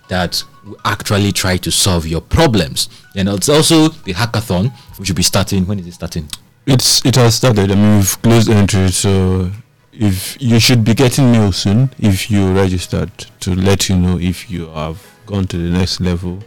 that 0.09 0.43
will 0.65 0.79
actually 0.85 1.33
try 1.33 1.57
to 1.57 1.71
solve 1.71 2.07
your 2.07 2.21
problems 2.21 2.89
and 3.15 3.29
it's 3.29 3.49
also 3.49 3.89
the 3.89 4.13
hackathon 4.15 4.71
which 4.99 5.09
will 5.09 5.17
be 5.17 5.23
starting 5.23 5.67
when 5.67 5.79
is 5.79 5.87
it 5.87 5.93
starting 5.95 6.29
It's 6.67 7.05
it 7.07 7.15
has 7.17 7.37
started. 7.37 7.71
I 7.71 7.75
mean, 7.77 7.97
we've 7.99 8.21
closed 8.23 8.51
entry, 8.51 8.89
so 8.91 9.53
if 9.93 10.37
you 10.41 10.59
should 10.59 10.83
be 10.85 10.95
getting 10.95 11.31
mail 11.31 11.53
soon 11.53 11.91
if 11.99 12.29
you 12.31 12.53
registered 12.53 13.11
to 13.41 13.55
let 13.55 13.89
you 13.89 13.97
know 13.97 14.19
if 14.19 14.51
you 14.51 14.67
have 14.75 14.99
gone 15.27 15.47
to 15.47 15.57
the 15.57 15.71
next 15.79 16.01
level 16.01 16.43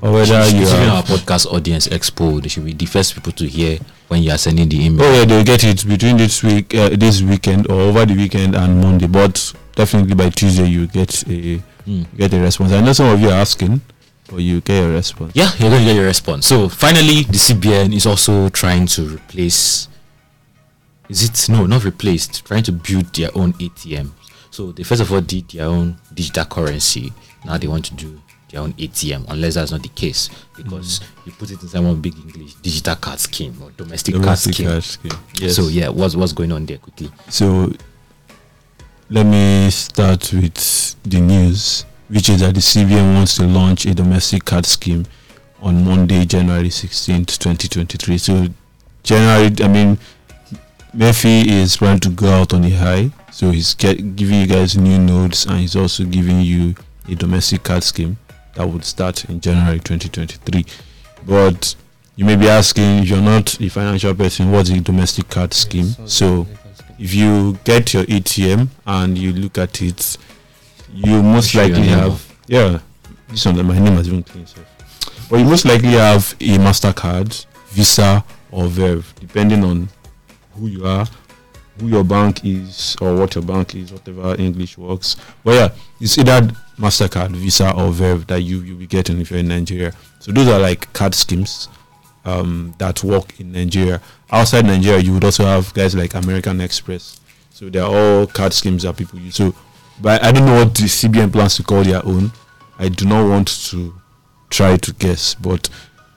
or 0.00 0.12
whether 0.12 0.46
you 0.46 0.64
giving 0.64 0.88
our 0.88 1.02
podcast 1.02 1.46
audience 1.52 1.86
expo 1.88 2.40
they 2.40 2.48
should 2.48 2.64
be 2.64 2.72
the 2.72 2.86
first 2.86 3.14
people 3.14 3.32
to 3.32 3.46
hear 3.46 3.78
when 4.08 4.22
you 4.22 4.30
are 4.30 4.38
sending 4.38 4.68
the 4.68 4.78
email 4.86 5.04
Oh 5.04 5.12
yeah, 5.18 5.24
they'll 5.24 5.44
get 5.44 5.64
it 5.64 5.86
between 5.86 6.16
this 6.16 6.42
week, 6.42 6.74
uh, 6.74 6.90
this 6.90 7.20
weekend, 7.22 7.68
or 7.70 7.80
over 7.80 8.06
the 8.06 8.14
weekend 8.14 8.54
and 8.54 8.80
Monday. 8.80 9.06
But 9.06 9.52
definitely 9.74 10.14
by 10.14 10.30
Tuesday 10.30 10.66
you 10.68 10.86
get 10.86 11.26
a 11.28 11.62
Hmm. 11.84 12.02
get 12.16 12.32
a 12.34 12.40
response. 12.40 12.72
I 12.72 12.80
know 12.80 12.92
some 12.92 13.12
of 13.12 13.20
you 13.20 13.28
are 13.28 13.40
asking, 13.40 13.80
but 14.28 14.36
you 14.38 14.60
get 14.60 14.84
a 14.84 14.88
response. 14.88 15.32
Yeah, 15.34 15.50
you're 15.58 15.70
going 15.70 15.82
to 15.82 15.86
get 15.86 15.96
your 15.96 16.06
response. 16.06 16.46
So 16.46 16.68
finally, 16.68 17.22
the 17.24 17.38
CBN 17.38 17.94
is 17.94 18.06
also 18.06 18.48
trying 18.50 18.86
to 18.88 19.06
replace. 19.16 19.88
Is 21.08 21.24
it 21.24 21.52
no, 21.52 21.66
not 21.66 21.84
replaced? 21.84 22.44
Trying 22.46 22.62
to 22.64 22.72
build 22.72 23.14
their 23.14 23.30
own 23.36 23.52
ATM. 23.54 24.10
So 24.50 24.72
they 24.72 24.82
first 24.82 25.02
of 25.02 25.12
all 25.12 25.20
did 25.20 25.48
their 25.50 25.66
own 25.66 25.96
digital 26.14 26.44
currency. 26.44 27.12
Now 27.44 27.58
they 27.58 27.66
want 27.66 27.84
to 27.86 27.94
do 27.94 28.20
their 28.50 28.60
own 28.60 28.74
ATM, 28.74 29.24
unless 29.28 29.54
that's 29.54 29.72
not 29.72 29.82
the 29.82 29.88
case, 29.88 30.28
because 30.56 31.00
you 31.24 31.32
put 31.32 31.50
it 31.50 31.62
inside 31.62 31.80
one 31.80 32.00
big 32.00 32.14
English 32.14 32.54
digital 32.56 32.94
card 32.96 33.18
scheme 33.18 33.54
or 33.62 33.70
domestic, 33.72 34.14
Domestic 34.14 34.54
card 34.56 34.84
scheme. 34.84 35.08
card 35.08 35.18
scheme. 35.18 35.24
Yes. 35.40 35.56
So 35.56 35.68
yeah, 35.68 35.88
what's 35.88 36.14
what's 36.14 36.32
going 36.34 36.52
on 36.52 36.66
there 36.66 36.76
quickly? 36.78 37.10
So 37.28 37.72
let 39.12 39.26
me 39.26 39.68
start 39.68 40.32
with 40.32 40.96
the 41.02 41.20
news, 41.20 41.84
which 42.08 42.30
is 42.30 42.40
that 42.40 42.54
the 42.54 42.60
CBN 42.62 43.14
wants 43.14 43.36
to 43.36 43.46
launch 43.46 43.84
a 43.84 43.94
domestic 43.94 44.46
card 44.46 44.64
scheme 44.64 45.04
on 45.60 45.84
Monday, 45.84 46.24
January 46.24 46.70
16th, 46.70 47.38
2023. 47.38 48.16
So 48.16 48.46
January, 49.02 49.54
I 49.62 49.68
mean, 49.68 49.98
Murphy 50.94 51.46
is 51.46 51.76
planning 51.76 52.00
to 52.00 52.08
go 52.08 52.28
out 52.28 52.54
on 52.54 52.64
a 52.64 52.70
high. 52.70 53.10
So 53.30 53.50
he's 53.50 53.74
get, 53.74 54.16
giving 54.16 54.40
you 54.40 54.46
guys 54.46 54.78
new 54.78 54.98
notes 54.98 55.44
and 55.44 55.58
he's 55.58 55.76
also 55.76 56.04
giving 56.04 56.40
you 56.40 56.74
a 57.06 57.14
domestic 57.14 57.64
card 57.64 57.82
scheme 57.82 58.16
that 58.54 58.66
would 58.66 58.86
start 58.86 59.26
in 59.26 59.40
January 59.40 59.78
2023. 59.78 60.64
But 61.26 61.74
you 62.16 62.24
may 62.24 62.36
be 62.36 62.48
asking, 62.48 63.00
if 63.00 63.10
you're 63.10 63.20
not 63.20 63.60
a 63.60 63.68
financial 63.68 64.14
person, 64.14 64.50
what's 64.50 64.70
a 64.70 64.80
domestic 64.80 65.28
card 65.28 65.52
scheme? 65.52 65.88
So 66.06 66.46
if 67.02 67.12
you 67.12 67.58
get 67.64 67.92
your 67.92 68.04
ATM 68.04 68.68
and 68.86 69.18
you 69.18 69.32
look 69.32 69.58
at 69.58 69.82
it, 69.82 70.16
you 70.94 71.20
most 71.20 71.52
your 71.52 71.64
likely 71.64 71.88
have 71.88 72.32
yeah. 72.46 72.78
This 73.28 73.44
one, 73.44 73.66
my 73.66 73.76
name 73.78 73.94
has 73.94 74.06
even 74.06 74.22
clean 74.22 74.46
self. 74.46 74.66
But 75.28 75.40
you 75.40 75.44
most 75.46 75.64
likely 75.64 75.92
have 75.92 76.32
a 76.38 76.58
Mastercard, 76.58 77.46
Visa, 77.70 78.22
or 78.52 78.66
Verve, 78.66 79.12
depending 79.18 79.64
on 79.64 79.88
who 80.54 80.68
you 80.68 80.86
are, 80.86 81.06
who 81.80 81.88
your 81.88 82.04
bank 82.04 82.44
is, 82.44 82.94
or 83.00 83.16
what 83.16 83.34
your 83.34 83.42
bank 83.42 83.74
is, 83.74 83.90
whatever 83.92 84.36
English 84.38 84.78
works. 84.78 85.16
But 85.42 85.54
yeah, 85.54 85.68
it's 86.00 86.18
either 86.18 86.42
Mastercard, 86.78 87.30
Visa, 87.30 87.74
or 87.74 87.90
Verve 87.90 88.28
that 88.28 88.42
you 88.42 88.60
you'll 88.60 88.78
be 88.78 88.86
getting 88.86 89.20
if 89.20 89.30
you're 89.30 89.40
in 89.40 89.48
Nigeria. 89.48 89.92
So 90.20 90.30
those 90.30 90.46
are 90.46 90.60
like 90.60 90.92
card 90.92 91.16
schemes 91.16 91.68
um, 92.24 92.74
that 92.78 93.02
work 93.02 93.38
in 93.40 93.52
Nigeria. 93.52 94.00
Outside 94.30 94.64
Nigeria, 94.66 95.00
you 95.00 95.14
would 95.14 95.24
also 95.24 95.44
have 95.44 95.72
guys 95.74 95.94
like 95.94 96.14
American 96.14 96.60
Express. 96.60 97.20
So 97.50 97.68
they're 97.68 97.84
all 97.84 98.26
card 98.26 98.52
schemes 98.52 98.82
that 98.84 98.96
people 98.96 99.18
use. 99.18 99.36
So, 99.36 99.54
but 100.00 100.22
I 100.24 100.32
don't 100.32 100.46
know 100.46 100.64
what 100.64 100.74
the 100.74 100.84
CBN 100.84 101.32
plans 101.32 101.56
to 101.56 101.62
call 101.62 101.82
their 101.82 102.04
own. 102.04 102.32
I 102.78 102.88
do 102.88 103.04
not 103.06 103.28
want 103.28 103.48
to 103.70 103.94
try 104.50 104.76
to 104.76 104.92
guess, 104.94 105.34
but 105.34 105.68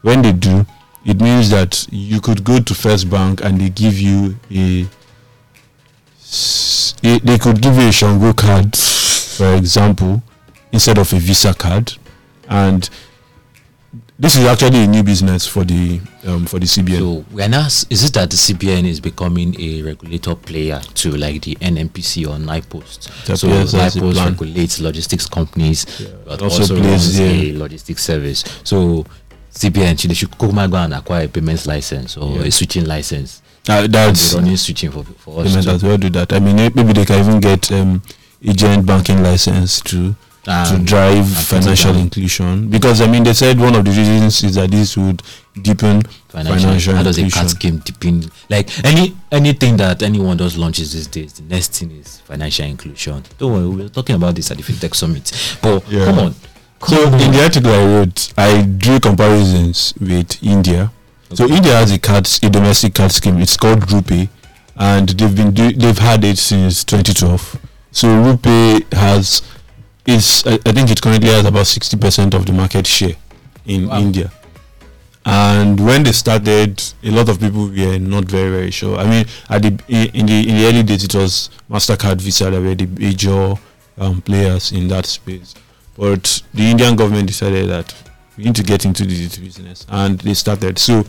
when 0.02 0.22
they 0.22 0.32
do, 0.32 0.66
it 1.06 1.22
means 1.22 1.50
that 1.52 1.88
you 1.92 2.20
could 2.22 2.44
go 2.44 2.60
to 2.60 2.74
First 2.74 3.10
Bank 3.10 3.44
and 3.44 3.60
they 3.60 3.70
give 3.70 4.00
you 4.00 4.36
a 4.52 4.88
they 7.02 7.38
could 7.38 7.62
give 7.62 7.76
you 7.76 7.90
a 7.90 7.92
Shango 7.92 8.34
card, 8.34 8.76
for 8.76 9.54
example, 9.56 10.24
instead 10.72 10.98
of 10.98 11.14
a 11.14 11.18
Visa 11.18 11.54
card, 11.54 11.94
and 12.50 12.90
this 14.18 14.36
is 14.38 14.46
actually 14.46 14.84
a 14.86 14.88
new 14.88 15.04
business 15.04 15.46
for 15.46 15.64
the 15.66 16.00
um, 16.26 16.46
for 16.46 16.60
the 16.60 16.66
CBN. 16.66 16.98
So 17.00 17.26
we 17.32 17.44
are 17.44 17.50
now. 17.50 17.66
Is 17.68 18.04
it 18.04 18.14
that 18.14 18.30
the 18.30 18.38
CBN 18.38 18.86
is 18.86 19.00
becoming 19.00 19.60
a 19.60 19.82
regulator 19.82 20.36
player 20.36 20.80
to 20.96 21.12
like 21.12 21.42
the 21.42 21.56
NNPC 21.56 22.26
or 22.26 22.38
NIPOST? 22.40 23.38
So 23.38 23.48
yes, 23.48 23.72
that's 23.74 23.96
the 23.96 24.02
NIPOST 24.02 24.26
regulates 24.40 24.80
logistics 24.80 25.28
companies, 25.28 25.86
Yeah, 26.00 26.08
but 26.26 26.42
also 26.42 26.62
also, 26.62 26.76
plays, 26.80 27.20
runs 27.20 27.20
a 27.20 27.54
logistics 27.58 28.04
service. 28.04 28.44
So 28.64 29.06
CBN, 29.52 29.98
should- 30.00 30.12
they 30.12 30.16
should 30.16 30.38
come 30.38 30.58
and 30.60 30.72
go 30.72 30.78
and 30.78 30.94
acquire 30.94 31.26
a 31.26 31.28
payments 31.28 31.66
license 31.68 32.18
or 32.18 32.38
Yeah. 32.38 32.44
a 32.44 32.52
switching 32.52 32.86
license. 32.86 33.42
Uh, 33.68 33.88
that's 33.88 34.34
running 34.34 34.56
switching 34.58 34.92
for 34.92 35.04
for 35.18 35.44
they 35.44 35.50
us. 35.50 35.56
might 35.66 35.74
as 35.76 35.84
well 35.84 35.98
do 35.98 36.10
that. 36.12 36.32
I 36.34 36.40
mean, 36.40 36.60
eh, 36.60 36.70
maybe 36.74 36.94
they 36.94 37.04
can 37.06 37.20
even 37.20 37.40
get 37.40 37.72
um, 37.72 38.02
agent 38.44 38.86
banking 38.86 39.24
license 39.24 39.82
to 40.46 40.78
to 40.78 40.84
drive 40.84 41.18
and 41.18 41.26
put 41.28 41.42
it 41.42 41.46
financial 41.62 41.96
inclusion. 41.96 42.70
Because 42.70 43.02
I 43.02 43.08
mean, 43.08 43.24
they 43.24 43.34
said 43.34 43.60
one 43.60 43.76
of 43.76 43.84
the 43.84 43.92
reasons 43.92 44.44
is 44.44 44.56
that 44.56 44.72
this 44.72 44.96
would 44.96 45.22
deepen 45.62 46.02
financial, 46.30 46.68
financial 46.68 46.96
how 46.96 47.04
does 47.04 47.18
a 47.18 47.30
card 47.30 47.50
scheme 47.50 47.78
depend 47.80 48.30
like 48.50 48.68
any 48.86 49.16
anything 49.32 49.78
that 49.78 50.04
anyone 50.04 50.36
does 50.38 50.58
launches 50.58 50.92
these 50.92 51.08
days 51.08 51.32
the 51.34 51.44
next 51.44 51.80
thing 51.80 51.92
is 51.92 52.20
financial 52.22 52.66
inclusion 52.66 53.24
don't 53.38 53.54
worry 53.54 53.68
we 53.70 53.84
were 53.84 53.90
talking 53.90 54.18
about 54.18 54.36
this 54.36 54.52
at 54.52 54.58
the 54.58 54.64
fintech 54.64 54.94
summit 54.94 55.32
but 55.62 55.82
Yeah. 55.90 56.04
come 56.06 56.20
on 56.20 56.36
So 56.86 57.02
in 57.08 57.32
the 57.32 57.42
article 57.42 57.72
I 57.72 57.86
wrote, 57.86 58.34
I 58.38 58.62
drew 58.64 59.00
comparisons 59.00 59.94
with 60.00 60.44
India. 60.44 60.92
So 61.34 61.48
India 61.48 61.72
has 61.74 61.92
a 61.94 61.98
card, 61.98 62.28
a 62.44 62.50
domestic 62.50 62.94
card 62.94 63.12
scheme. 63.14 63.40
It's 63.40 63.56
called 63.58 63.80
RuPay 63.88 64.28
and 64.76 65.08
they've 65.10 65.34
been 65.36 65.52
do- 65.54 65.72
they've 65.74 65.98
had 65.98 66.24
it 66.26 66.38
since 66.38 66.84
2012. 66.84 67.58
So 67.92 68.08
RuPay 68.10 68.94
has 68.94 69.42
is 70.06 70.44
I, 70.46 70.54
I 70.66 70.72
think 70.72 70.92
it 70.92 71.02
currently 71.02 71.30
has 71.30 71.46
about 71.46 71.68
60 71.68 71.98
percent 71.98 72.34
of 72.34 72.46
the 72.46 72.54
market 72.54 72.86
share 72.88 73.16
in 73.66 73.88
Wow. 73.88 74.00
India. 74.00 74.32
And 75.28 75.80
when 75.84 76.04
they 76.04 76.12
started, 76.12 76.84
a 77.04 77.10
lot 77.10 77.30
of 77.30 77.40
people 77.40 77.68
were 77.70 77.98
not 77.98 78.26
very 78.26 78.52
very 78.52 78.72
sure. 78.72 78.98
I 78.98 79.10
mean, 79.10 79.26
at 79.50 79.64
the 79.64 79.70
in 79.88 80.08
in 80.14 80.26
the 80.28 80.50
in 80.50 80.56
the 80.58 80.66
early 80.68 80.84
days, 80.84 81.04
it 81.04 81.16
was 81.16 81.50
Mastercard, 81.70 82.22
Visa 82.22 82.52
that 82.52 82.62
were 82.62 82.76
the 82.76 82.86
major 82.86 83.56
um, 83.98 84.22
players 84.22 84.72
in 84.72 84.88
that 84.90 85.06
space. 85.08 85.56
But 85.98 86.44
the 86.54 86.64
Indian 86.70 86.96
government 86.96 87.28
decided 87.28 87.70
that 87.70 87.94
we 88.38 88.44
need 88.44 88.56
to 88.58 88.64
get 88.64 88.86
into 88.86 89.04
the 89.04 89.10
digital 89.16 89.44
business, 89.46 89.86
and 89.90 90.20
they 90.20 90.36
started. 90.36 90.78
So 90.78 91.06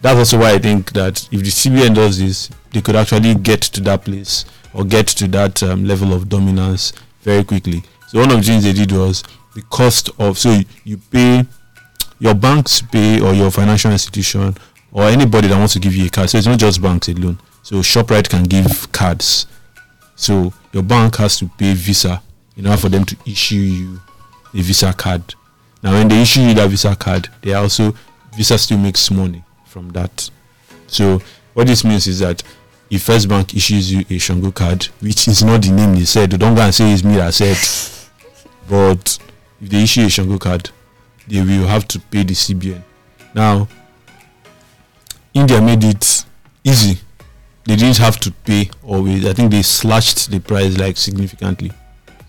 that's 0.00 0.18
also 0.18 0.38
why 0.38 0.52
I 0.54 0.58
think 0.58 0.92
that 0.94 1.22
if 1.30 1.40
the 1.42 1.50
CBN 1.50 1.94
does 1.94 2.18
this, 2.18 2.50
they 2.72 2.80
could 2.80 2.96
actually 2.96 3.34
get 3.36 3.60
to 3.62 3.80
that 3.82 4.04
place 4.04 4.44
or 4.74 4.84
get 4.84 5.06
to 5.08 5.28
that 5.28 5.62
um, 5.62 5.84
level 5.84 6.12
of 6.12 6.28
dominance 6.28 6.92
very 7.22 7.44
quickly. 7.44 7.84
So 8.08 8.20
one 8.20 8.30
of 8.30 8.36
the 8.38 8.42
things 8.42 8.64
they 8.64 8.72
did 8.72 8.92
was 8.92 9.22
the 9.54 9.62
cost 9.62 10.10
of 10.18 10.38
so 10.38 10.52
you, 10.52 10.64
you 10.84 10.96
pay 10.96 11.44
your 12.18 12.34
banks 12.34 12.80
pay 12.82 13.20
or 13.20 13.32
your 13.34 13.50
financial 13.50 13.90
institution 13.90 14.56
or 14.92 15.04
anybody 15.04 15.48
that 15.48 15.58
wants 15.58 15.74
to 15.74 15.80
give 15.80 15.94
you 15.94 16.06
a 16.06 16.10
card. 16.10 16.30
So 16.30 16.38
it's 16.38 16.46
not 16.46 16.58
just 16.58 16.80
banks 16.80 17.08
alone. 17.08 17.38
So 17.62 17.76
Shoprite 17.76 18.28
can 18.28 18.44
give 18.44 18.90
cards. 18.92 19.46
So 20.14 20.52
your 20.72 20.82
bank 20.82 21.16
has 21.16 21.38
to 21.38 21.48
pay 21.58 21.74
Visa 21.74 22.22
in 22.56 22.66
order 22.66 22.78
for 22.78 22.88
them 22.88 23.04
to 23.04 23.16
issue 23.26 23.56
you 23.56 24.00
a 24.54 24.62
Visa 24.62 24.92
card. 24.92 25.34
Now 25.82 25.92
when 25.92 26.08
they 26.08 26.22
issue 26.22 26.40
you 26.40 26.54
that 26.54 26.70
Visa 26.70 26.96
card, 26.96 27.28
they 27.42 27.54
also 27.54 27.94
Visa 28.34 28.56
still 28.58 28.78
makes 28.78 29.10
money 29.10 29.42
from 29.66 29.90
that. 29.90 30.30
So 30.86 31.20
what 31.54 31.66
this 31.66 31.84
means 31.84 32.06
is 32.06 32.20
that 32.20 32.42
if 32.90 33.02
First 33.02 33.28
Bank 33.28 33.54
issues 33.54 33.92
you 33.92 34.04
a 34.08 34.18
Shango 34.18 34.52
card, 34.52 34.84
which 35.00 35.28
is 35.28 35.42
not 35.42 35.62
the 35.62 35.72
name 35.72 35.94
they 35.94 36.04
said, 36.04 36.30
don't 36.38 36.54
go 36.54 36.62
and 36.62 36.74
say 36.74 36.92
it's 36.92 37.02
me 37.02 37.16
that 37.16 37.34
said. 37.34 37.56
But 38.68 39.18
if 39.60 39.70
they 39.70 39.82
issue 39.82 40.02
a 40.02 40.08
Shango 40.08 40.38
card, 40.38 40.70
they 41.28 41.40
will 41.42 41.66
have 41.66 41.86
to 41.88 41.98
pay 41.98 42.22
the 42.22 42.34
CBN. 42.34 42.82
Now, 43.34 43.68
India 45.34 45.60
made 45.60 45.84
it 45.84 46.24
easy. 46.64 46.98
They 47.64 47.76
didn't 47.76 47.98
have 47.98 48.18
to 48.20 48.30
pay 48.32 48.70
always. 48.82 49.26
I 49.26 49.32
think 49.32 49.50
they 49.50 49.62
slashed 49.62 50.30
the 50.30 50.38
price 50.40 50.78
like 50.78 50.96
significantly. 50.96 51.72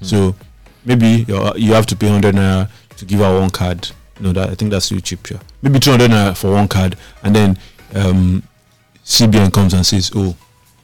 So 0.01 0.35
maybe 0.83 1.25
you 1.27 1.53
you 1.55 1.73
have 1.73 1.85
to 1.87 1.95
pay 1.95 2.07
100 2.07 2.35
naira 2.35 2.69
to 2.97 3.05
give 3.05 3.21
out 3.21 3.39
one 3.39 3.49
card. 3.49 3.89
No, 4.19 4.31
that 4.33 4.49
I 4.49 4.55
think 4.55 4.71
that's 4.71 4.89
too 4.89 4.99
cheap. 4.99 5.29
Yeah. 5.29 5.39
Maybe 5.61 5.79
200 5.79 6.09
naira 6.09 6.35
for 6.35 6.51
one 6.51 6.67
card, 6.67 6.97
and 7.23 7.35
then 7.35 7.57
um, 7.93 8.43
CBN 9.05 9.53
comes 9.53 9.73
and 9.73 9.85
says, 9.85 10.11
"Oh, 10.15 10.35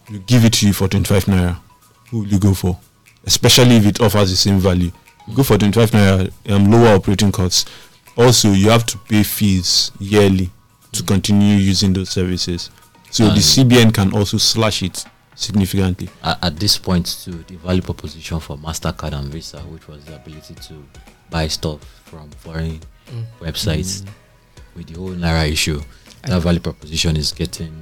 we 0.09 0.19
give 0.19 0.45
it 0.45 0.53
to 0.53 0.67
you 0.67 0.73
for 0.73 0.87
25 0.87 1.25
naira." 1.25 1.57
Who 2.11 2.19
will 2.19 2.27
you 2.27 2.39
go 2.39 2.53
for? 2.53 2.79
Especially 3.25 3.77
if 3.77 3.85
it 3.87 4.01
offers 4.01 4.29
the 4.29 4.35
same 4.37 4.59
value. 4.59 4.91
You 5.27 5.35
go 5.35 5.43
for 5.43 5.57
25 5.57 5.91
naira, 5.91 6.31
um, 6.49 6.71
lower 6.71 6.95
operating 6.95 7.31
costs. 7.31 7.65
Also, 8.17 8.51
you 8.51 8.69
have 8.69 8.85
to 8.87 8.97
pay 8.97 9.23
fees 9.23 9.91
yearly 9.99 10.49
to 10.91 11.03
continue 11.03 11.55
using 11.55 11.93
those 11.93 12.09
services. 12.09 12.69
So 13.09 13.25
the 13.29 13.39
CBN 13.39 13.93
can 13.93 14.13
also 14.13 14.37
slash 14.37 14.83
it 14.83 15.05
significantly. 15.35 16.09
at, 16.23 16.43
at 16.43 16.55
this 16.57 16.77
point 16.77 17.05
too 17.23 17.43
the 17.47 17.55
value 17.55 17.81
proposition 17.81 18.39
for 18.39 18.55
mastercard 18.57 19.13
and 19.13 19.29
visa 19.31 19.59
which 19.61 19.87
was 19.87 20.03
the 20.05 20.15
ability 20.15 20.53
to 20.53 20.73
buy 21.31 21.47
stuff 21.47 21.81
from 22.05 22.29
foreign 22.31 22.79
Mm. 23.11 23.25
websites 23.41 24.05
with 24.75 24.87
the 24.87 24.97
whole 24.99 25.09
naira 25.09 25.51
issue 25.51 25.81
that 26.21 26.39
value 26.41 26.59
proposition 26.61 27.17
is 27.17 27.31
getting 27.33 27.73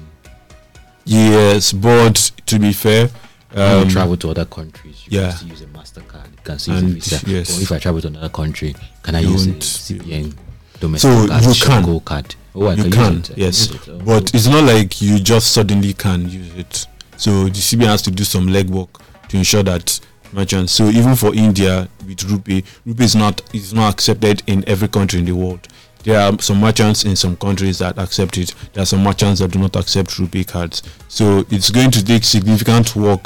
Yes, 1.06 1.74
but 1.74 2.32
to 2.46 2.58
be 2.60 2.74
fair, 2.74 3.08
when 3.08 3.12
um, 3.56 3.88
travel 3.90 4.16
to 4.18 4.30
other 4.30 4.46
countries 4.46 5.04
you 5.08 5.20
yeah. 5.20 5.32
can 5.38 5.48
use 5.50 5.62
a 5.62 5.66
mastercard 5.68 6.26
you 6.32 6.38
can 6.44 6.60
still 6.60 6.76
use 6.76 6.84
a 6.84 6.86
And 6.86 6.94
visa 6.96 7.30
yes. 7.30 7.54
but 7.56 7.64
if 7.64 7.72
i 7.72 7.80
travel 7.80 8.02
to 8.02 8.08
another 8.08 8.30
country 8.30 8.76
can 9.04 9.16
i 9.16 9.20
use 9.20 9.48
a 9.48 9.52
cbn 9.54 10.34
domestic 10.80 11.12
So 11.12 11.28
card 11.28 11.44
you 11.44 11.54
can. 11.94 12.00
card 12.02 12.36
oh 12.56 12.68
i 12.68 12.74
you 12.74 12.84
can, 12.84 12.92
can, 12.92 13.18
it 13.18 13.32
yes, 13.38 13.72
it. 13.72 13.90
Oh, 13.90 14.00
but 14.06 14.34
it's 14.34 14.48
not 14.48 14.64
like 14.64 15.02
you 15.02 15.20
just 15.20 15.52
suddenly 15.54 15.94
can 15.94 16.28
use 16.30 16.54
it. 16.56 16.88
So 17.18 17.44
the 17.46 17.52
CBN 17.52 17.86
has 17.86 18.02
to 18.04 18.12
do 18.12 18.24
some 18.24 18.48
legwork 18.48 18.90
to 19.30 19.38
ensure 19.38 19.62
that 19.64 20.00
merchants. 20.34 20.74
So 20.74 20.86
even 20.90 21.16
for 21.16 21.36
India 21.36 21.88
with 22.08 22.18
RuPay, 22.18 22.64
RuPay 22.88 23.02
is 23.02 23.16
not 23.16 23.42
is 23.54 23.74
not 23.76 23.94
accepted 23.94 24.42
in 24.48 24.68
every 24.68 24.88
country 24.88 25.20
in 25.20 25.26
the 25.26 25.34
world. 25.36 25.68
There 26.04 26.20
are 26.20 26.42
some 26.42 26.60
merchants 26.60 27.04
in 27.06 27.16
some 27.16 27.36
countries 27.38 27.78
that 27.78 28.00
accept 28.00 28.38
it. 28.40 28.56
There 28.74 28.82
are 28.82 28.88
some 28.88 29.04
merchants 29.04 29.40
that 29.40 29.52
do 29.52 29.60
not 29.60 29.76
accept 29.76 30.10
RuPay 30.12 30.48
cards. 30.48 30.82
So 31.10 31.46
it's 31.52 31.70
going 31.70 31.92
to 31.92 32.04
take 32.04 32.24
significant 32.24 32.96
work 32.96 33.22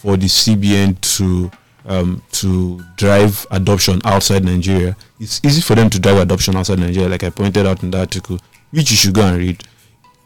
for 0.00 0.16
the 0.16 0.26
CBN 0.26 0.98
to 1.16 1.50
um, 1.84 2.22
to 2.32 2.80
drive 2.96 3.46
adoption 3.50 4.00
outside 4.04 4.44
Nigeria. 4.44 4.96
It's 5.18 5.40
easy 5.44 5.60
for 5.60 5.74
them 5.74 5.90
to 5.90 5.98
drive 5.98 6.16
adoption 6.18 6.56
outside 6.56 6.78
Nigeria, 6.78 7.08
like 7.08 7.22
I 7.24 7.30
pointed 7.30 7.66
out 7.66 7.82
in 7.82 7.90
the 7.90 7.98
article, 7.98 8.38
which 8.70 8.90
you 8.90 8.96
should 8.96 9.14
go 9.14 9.22
and 9.26 9.36
read. 9.38 9.62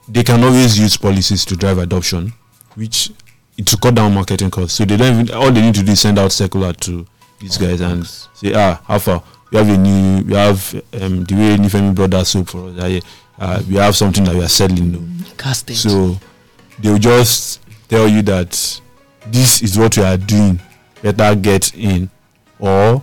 They 0.08 0.22
can 0.22 0.42
always 0.44 0.78
use 0.78 0.96
policies 0.96 1.44
to 1.46 1.56
drive 1.56 1.78
adoption, 1.78 2.32
which 2.74 3.10
it 3.56 3.66
to 3.66 3.76
cut 3.76 3.94
down 3.94 4.14
marketing 4.14 4.50
costs. 4.50 4.74
So 4.78 4.84
they 4.84 4.96
don't 4.96 5.20
even 5.20 5.34
all 5.34 5.50
they 5.50 5.60
need 5.62 5.74
to 5.76 5.82
do 5.82 5.92
is 5.92 6.00
send 6.00 6.18
out 6.18 6.32
circular 6.32 6.72
to 6.72 7.06
these 7.40 7.56
guys 7.56 7.80
and 7.80 8.06
say, 8.06 8.52
ah, 8.54 8.80
how 8.86 8.98
far 8.98 9.22
we 9.50 9.58
have 9.58 9.68
a 9.68 9.76
new, 9.76 10.22
we 10.24 10.34
have 10.34 10.74
um, 11.00 11.24
the 11.24 11.34
way 11.34 11.56
Nifemi 11.56 11.94
brought 11.94 12.10
that 12.10 12.26
soap 12.26 12.48
for 12.50 12.68
us. 12.68 13.02
Uh, 13.38 13.62
we 13.68 13.74
have 13.76 13.96
something 13.96 14.22
that 14.24 14.34
we 14.34 14.42
are 14.44 14.48
selling. 14.48 15.24
Casting. 15.36 15.74
So 15.76 16.18
they 16.78 16.90
will 16.90 16.98
just 16.98 17.60
tell 17.88 18.06
you 18.06 18.22
that 18.22 18.80
this 19.26 19.62
is 19.62 19.78
what 19.78 19.96
you 19.96 20.02
are 20.04 20.16
doing. 20.16 20.60
Better 21.02 21.34
get 21.34 21.74
in, 21.74 22.10
or 22.58 23.02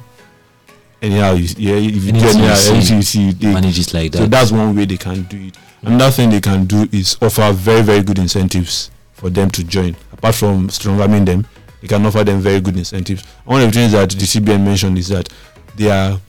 anyhow, 1.01 1.33
you, 1.33 1.47
yeah, 1.57 1.75
if 1.75 2.03
you 2.03 2.11
do 2.11 2.19
anyhow, 2.19 2.55
anything 2.69 2.97
you 2.97 3.03
see, 3.03 3.31
take. 3.33 3.53
manage 3.53 3.79
it 3.79 3.93
like 3.93 4.11
that. 4.13 4.17
So 4.19 4.25
that's 4.25 4.51
one 4.51 4.75
way 4.75 4.85
they 4.85 4.97
can 4.97 5.23
do 5.23 5.37
it. 5.47 5.57
Another 5.83 6.11
thing 6.11 6.29
they 6.29 6.41
can 6.41 6.65
do 6.65 6.87
is 6.91 7.17
offer 7.21 7.51
very, 7.53 7.81
very 7.81 8.03
good 8.03 8.19
incentives 8.19 8.91
for 9.13 9.29
them 9.29 9.49
to 9.51 9.63
join. 9.63 9.95
Apart 10.13 10.35
from 10.35 10.69
strong 10.69 11.01
arming 11.01 11.25
them, 11.25 11.47
they 11.81 11.87
can 11.87 12.05
offer 12.05 12.23
them 12.23 12.39
very 12.39 12.61
good 12.61 12.77
incentives. 12.77 13.23
One 13.45 13.61
of 13.61 13.67
the 13.67 13.79
things 13.79 13.91
that 13.93 14.09
the 14.11 14.25
CBN 14.25 14.63
mentioned 14.63 14.97
is 14.97 15.07
that 15.09 15.29
they 15.75 15.89
are 15.89 16.19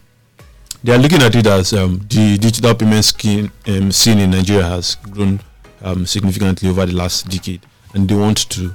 they 0.85 0.93
are 0.93 0.99
looking 0.99 1.23
at 1.23 1.35
it 1.35 1.47
as 1.47 1.73
um, 1.75 1.99
the 2.09 2.37
digital 2.39 2.75
payment 2.75 3.05
scheme 3.05 3.53
um, 3.69 3.93
scene 3.93 4.19
in 4.19 4.31
Nigeria 4.31 4.65
has 4.65 4.97
grown 4.97 5.41
um, 5.83 6.07
significantly 6.07 6.69
over 6.69 6.87
the 6.87 6.93
last 6.95 7.29
decade, 7.29 7.61
and 7.95 8.09
they 8.09 8.15
want 8.17 8.49
to 8.51 8.75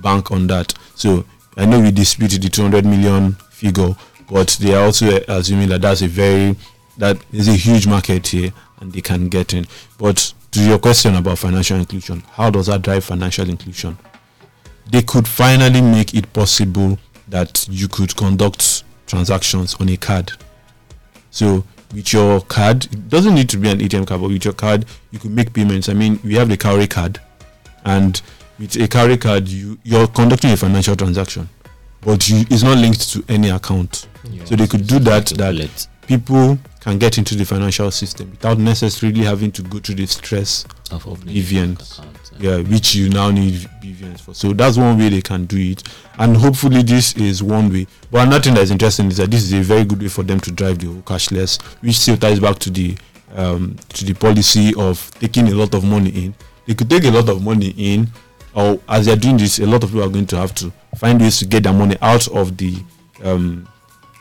bank 0.00 0.30
on 0.30 0.46
that. 0.48 0.74
So 0.94 1.24
I 1.56 1.66
know 1.66 1.80
we 1.80 1.90
disputed 1.90 2.42
the 2.42 2.48
200 2.48 2.84
million 2.84 3.32
figure, 3.50 3.94
but 4.30 4.48
they 4.60 4.74
are 4.74 4.84
also 4.84 5.18
assuming 5.28 5.68
that 5.70 5.82
that's 5.82 6.02
a 6.02 6.08
very 6.08 6.56
that 6.98 7.16
is 7.32 7.48
a 7.48 7.52
huge 7.52 7.86
market 7.86 8.26
here, 8.26 8.52
and 8.80 8.92
they 8.92 9.00
can 9.00 9.28
get 9.28 9.54
in. 9.54 9.66
But 9.98 10.34
to 10.50 10.62
your 10.62 10.78
question 10.78 11.14
about 11.14 11.38
financial 11.38 11.78
inclusion, 11.78 12.22
how 12.32 12.50
does 12.50 12.66
that 12.66 12.82
drive 12.82 13.04
financial 13.04 13.48
inclusion? 13.48 13.96
They 14.90 15.02
could 15.02 15.28
finally 15.28 15.80
make 15.80 16.14
it 16.14 16.32
possible 16.32 16.98
that 17.28 17.66
you 17.70 17.88
could 17.88 18.16
conduct 18.16 18.84
transactions 19.06 19.76
on 19.80 19.88
a 19.88 19.96
card. 19.96 20.32
So 21.30 21.64
with 21.94 22.12
your 22.12 22.40
card, 22.40 22.84
it 22.86 23.08
doesn't 23.08 23.34
need 23.34 23.48
to 23.50 23.58
be 23.58 23.70
an 23.70 23.78
ATM 23.78 24.06
card, 24.06 24.20
but 24.20 24.30
with 24.30 24.44
your 24.44 24.54
card, 24.54 24.86
you 25.10 25.18
could 25.18 25.30
make 25.30 25.52
payments. 25.52 25.88
I 25.88 25.94
mean, 25.94 26.18
we 26.24 26.34
have 26.34 26.48
the 26.48 26.56
Cowry 26.56 26.88
card, 26.88 27.20
and 27.84 28.20
with 28.58 28.76
a 28.76 28.88
Cowry 28.88 29.16
card, 29.20 29.48
you 29.48 29.78
you're 29.84 30.06
conducting 30.08 30.50
a 30.50 30.56
financial 30.56 30.96
transaction, 30.96 31.48
but 32.00 32.28
you, 32.28 32.44
it's 32.50 32.62
not 32.62 32.78
linked 32.78 33.10
to 33.12 33.24
any 33.28 33.50
account. 33.50 34.08
So 34.44 34.56
they 34.56 34.66
could 34.66 34.86
do 34.86 34.98
that. 35.00 35.26
That 35.26 35.54
people 36.06 36.58
can 36.80 36.98
get 36.98 37.18
into 37.18 37.34
the 37.34 37.44
financial 37.44 37.90
system 37.90 38.30
without 38.30 38.58
necessarily 38.58 39.22
having 39.24 39.52
to 39.52 39.62
go 39.62 39.78
through 39.78 39.96
the 39.96 40.06
stress 40.06 40.64
of 41.06 41.24
account. 41.74 42.40
yeah, 42.40 42.58
which 42.58 42.94
you 42.94 43.10
now 43.10 43.30
need 43.30 43.54
BVNs 43.82 44.20
for. 44.20 44.34
So 44.34 44.52
that's 44.52 44.76
one 44.76 44.98
way 44.98 45.08
they 45.08 45.20
can 45.20 45.44
do 45.46 45.58
it, 45.58 45.82
and 46.18 46.36
hopefully 46.36 46.82
this 46.82 47.14
is 47.16 47.42
one 47.42 47.70
way. 47.72 47.86
But 48.10 48.26
another 48.26 48.42
thing 48.44 48.54
that 48.54 48.62
is 48.62 48.70
interesting 48.70 49.06
is 49.08 49.16
that 49.18 49.30
this 49.30 49.42
is 49.42 49.52
a 49.52 49.60
very 49.60 49.84
good 49.84 50.00
way 50.00 50.08
for 50.08 50.22
them 50.22 50.40
to 50.40 50.50
drive 50.52 50.78
the 50.78 50.86
whole 50.86 51.02
cashless, 51.02 51.60
which 51.82 51.96
still 51.98 52.16
ties 52.16 52.40
back 52.40 52.58
to 52.60 52.70
the 52.70 52.96
um, 53.36 53.76
to 53.90 54.04
the 54.04 54.14
policy 54.14 54.72
of 54.78 55.10
taking 55.20 55.48
a 55.48 55.54
lot 55.54 55.74
of 55.74 55.84
money 55.84 56.10
in. 56.10 56.34
They 56.66 56.74
could 56.74 56.88
take 56.90 57.04
a 57.04 57.10
lot 57.10 57.28
of 57.28 57.42
money 57.42 57.74
in, 57.76 58.08
or 58.58 58.80
as 58.88 59.06
they're 59.06 59.14
doing 59.16 59.36
this, 59.36 59.60
a 59.60 59.66
lot 59.66 59.84
of 59.84 59.90
people 59.90 60.04
are 60.04 60.08
going 60.08 60.26
to 60.26 60.36
have 60.36 60.52
to 60.56 60.72
find 60.96 61.20
ways 61.20 61.38
to 61.38 61.46
get 61.46 61.62
their 61.62 61.72
money 61.72 61.96
out 62.02 62.26
of 62.28 62.56
the 62.56 62.76
um, 63.22 63.68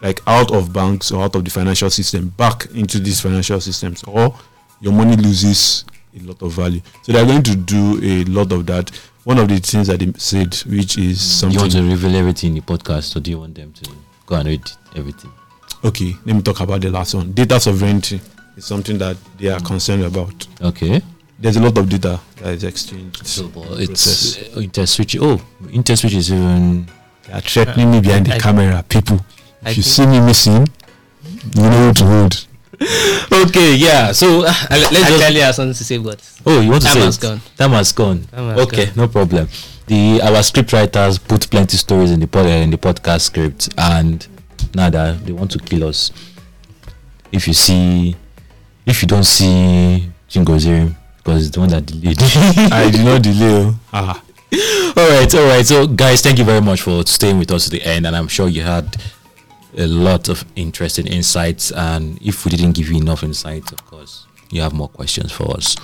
like 0.03 0.21
out 0.27 0.53
of 0.53 0.71
banks 0.71 1.11
or 1.11 1.23
out 1.23 1.35
of 1.35 1.43
the 1.43 1.49
financial 1.49 1.89
system 1.89 2.29
back 2.29 2.67
into 2.75 2.99
these 2.99 3.19
financial 3.19 3.59
systems, 3.59 4.03
or 4.03 4.35
your 4.79 4.93
money 4.93 5.15
loses 5.15 5.85
a 6.15 6.19
lot 6.23 6.39
of 6.43 6.51
value. 6.51 6.81
So 7.01 7.13
they're 7.13 7.25
going 7.25 7.41
to 7.43 7.55
do 7.55 7.99
a 8.03 8.25
lot 8.25 8.51
of 8.51 8.67
that. 8.67 8.89
One 9.23 9.39
of 9.39 9.47
the 9.47 9.57
things 9.57 9.87
that 9.87 9.99
they 10.01 10.13
said, 10.17 10.53
which 10.71 10.99
is 10.99 11.41
Do 11.41 11.49
you 11.49 11.59
want 11.59 11.71
to 11.71 11.81
reveal 11.81 12.15
everything 12.15 12.55
in 12.55 12.63
the 12.63 12.77
podcast, 12.77 13.15
or 13.15 13.21
do 13.21 13.31
you 13.31 13.39
want 13.39 13.55
them 13.55 13.73
to 13.73 13.89
go 14.27 14.35
and 14.35 14.47
read 14.47 14.71
everything? 14.95 15.31
Okay, 15.83 16.13
let 16.25 16.35
me 16.35 16.43
talk 16.43 16.59
about 16.59 16.81
the 16.81 16.91
last 16.91 17.15
one. 17.15 17.33
Data 17.33 17.59
sovereignty 17.59 18.21
is 18.55 18.65
something 18.65 18.99
that 18.99 19.17
they 19.39 19.47
are 19.49 19.59
concerned 19.61 20.03
about. 20.03 20.47
Okay. 20.61 21.01
There's 21.39 21.55
a 21.57 21.61
lot 21.61 21.77
of 21.77 21.87
data 21.87 22.19
that 22.37 22.53
is 22.53 22.63
exchanged. 22.63 23.25
So, 23.27 23.47
but 23.49 23.79
it's 23.79 24.03
process. 24.03 24.57
uh, 24.57 24.59
interswitch. 24.61 25.19
Oh, 25.21 25.37
interswitch 25.67 26.15
is 26.15 26.31
even. 26.31 26.87
They 27.27 27.33
are 27.33 27.41
threatening 27.41 27.91
me 27.91 28.01
behind 28.01 28.25
the 28.25 28.35
I- 28.35 28.39
camera. 28.39 28.83
People, 28.87 29.19
I 29.63 29.71
if 29.71 29.77
you 29.77 29.83
see 29.83 30.05
me 30.07 30.19
missing, 30.21 30.67
you 31.55 31.61
know 31.61 31.87
what 31.87 31.97
to 31.97 32.05
hold. 32.05 32.47
Okay, 33.31 33.75
yeah. 33.75 34.11
So 34.11 34.41
uh, 34.47 34.53
let's 34.69 34.89
just. 34.91 35.21
Actually, 35.23 35.41
I 35.41 35.45
have 35.47 35.55
something 35.55 35.73
to 35.73 35.83
say, 35.83 35.97
but 35.97 36.21
Oh, 36.45 36.59
you 36.61 36.69
want 36.71 36.81
to 36.83 36.87
time 36.87 36.97
say 36.97 37.05
has 37.05 37.17
it? 37.17 37.21
gone. 37.21 37.41
Time 37.57 37.71
has 37.71 37.91
gone. 37.91 38.23
Time 38.25 38.49
has 38.49 38.59
okay, 38.67 38.85
gone. 38.85 38.93
no 38.95 39.07
problem. 39.07 39.47
The 39.87 40.21
our 40.21 40.41
script 40.43 40.73
writers 40.73 41.17
put 41.17 41.49
plenty 41.49 41.77
stories 41.77 42.11
in 42.11 42.19
the 42.19 42.27
pod, 42.27 42.45
uh, 42.45 42.49
in 42.49 42.69
the 42.71 42.77
podcast 42.77 43.21
script, 43.21 43.69
and 43.77 44.25
now 44.75 44.89
that 44.89 45.25
they 45.25 45.31
want 45.33 45.51
to 45.51 45.59
kill 45.59 45.87
us. 45.87 46.11
If 47.31 47.47
you 47.47 47.53
see, 47.53 48.15
if 48.85 49.01
you 49.01 49.07
don't 49.07 49.23
see 49.25 50.09
Jingozirim, 50.29 50.95
because 51.27 51.45
it's 51.47 51.53
the 51.53 51.59
one 51.59 51.67
that 51.69 51.85
delayed. 51.85 52.17
I 52.71 52.89
did 52.89 53.03
not 53.03 53.21
delay. 53.21 53.65
oh. 53.65 53.79
Ah, 53.91 54.23
all 54.95 55.09
right, 55.09 55.35
all 55.35 55.45
right. 55.47 55.65
So, 55.65 55.85
guys, 55.85 56.21
thank 56.21 56.39
you 56.39 56.45
very 56.45 56.61
much 56.61 56.81
for 56.81 57.05
staying 57.05 57.37
with 57.37 57.51
us 57.51 57.65
to 57.65 57.69
the 57.69 57.83
end, 57.83 58.07
and 58.07 58.15
I'm 58.15 58.29
sure 58.29 58.47
you 58.47 58.61
had 58.61 58.95
a 59.77 59.87
lot 59.87 60.29
of 60.29 60.45
interesting 60.55 61.05
insights. 61.05 61.73
And 61.73 62.17
if 62.21 62.45
we 62.45 62.51
didn't 62.51 62.71
give 62.71 62.87
you 62.89 62.95
enough 62.95 63.23
insights, 63.23 63.73
of 63.73 63.85
course, 63.85 64.25
you 64.51 64.61
have 64.61 64.71
more 64.71 64.87
questions 64.87 65.33
for 65.33 65.51
us. 65.51 65.75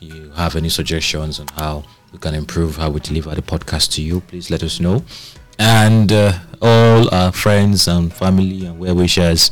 You 0.00 0.32
have 0.36 0.54
any 0.54 0.68
suggestions 0.68 1.40
on 1.40 1.48
how 1.48 1.84
we 2.12 2.18
can 2.18 2.34
improve 2.34 2.76
how 2.76 2.90
we 2.90 3.00
deliver 3.00 3.34
the 3.34 3.40
podcast 3.40 3.94
to 3.94 4.02
you? 4.02 4.20
Please 4.20 4.50
let 4.50 4.62
us 4.62 4.80
know. 4.80 5.02
And 5.58 6.12
uh, 6.12 6.38
all 6.60 7.12
our 7.14 7.32
friends 7.32 7.88
and 7.88 8.12
family 8.12 8.66
and 8.66 8.78
well 8.78 8.96
wishers 8.96 9.50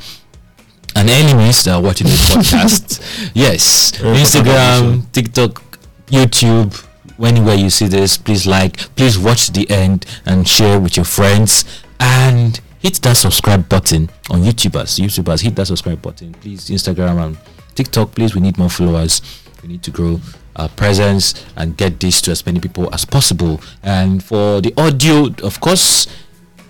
and 0.98 1.08
enemies 1.08 1.62
that 1.62 1.74
are 1.74 1.82
watching 1.82 2.08
the 2.08 2.12
podcast, 2.34 3.30
yes, 3.32 3.92
Instagram. 3.92 5.10
TikTok, 5.12 5.62
YouTube, 6.06 6.84
anywhere 7.24 7.54
you 7.54 7.70
see 7.70 7.86
this, 7.86 8.18
please 8.18 8.48
like, 8.48 8.76
please 8.96 9.16
watch 9.16 9.52
the 9.52 9.70
end 9.70 10.04
and 10.26 10.48
share 10.48 10.80
with 10.80 10.96
your 10.96 11.04
friends 11.04 11.64
and 12.00 12.60
hit 12.80 12.94
that 13.02 13.16
subscribe 13.16 13.68
button 13.68 14.10
on 14.28 14.40
YouTubers. 14.40 14.98
YouTubers, 14.98 15.42
hit 15.42 15.54
that 15.54 15.66
subscribe 15.66 16.02
button. 16.02 16.32
Please, 16.34 16.68
Instagram 16.68 17.24
and 17.24 17.38
TikTok, 17.76 18.12
please. 18.16 18.34
We 18.34 18.40
need 18.40 18.58
more 18.58 18.70
followers. 18.70 19.22
We 19.62 19.68
need 19.68 19.84
to 19.84 19.92
grow 19.92 20.20
our 20.56 20.68
presence 20.68 21.44
and 21.56 21.76
get 21.76 22.00
this 22.00 22.20
to 22.22 22.32
as 22.32 22.44
many 22.44 22.58
people 22.58 22.92
as 22.92 23.04
possible. 23.04 23.60
And 23.84 24.22
for 24.22 24.60
the 24.60 24.74
audio, 24.76 25.28
of 25.44 25.60
course, 25.60 26.08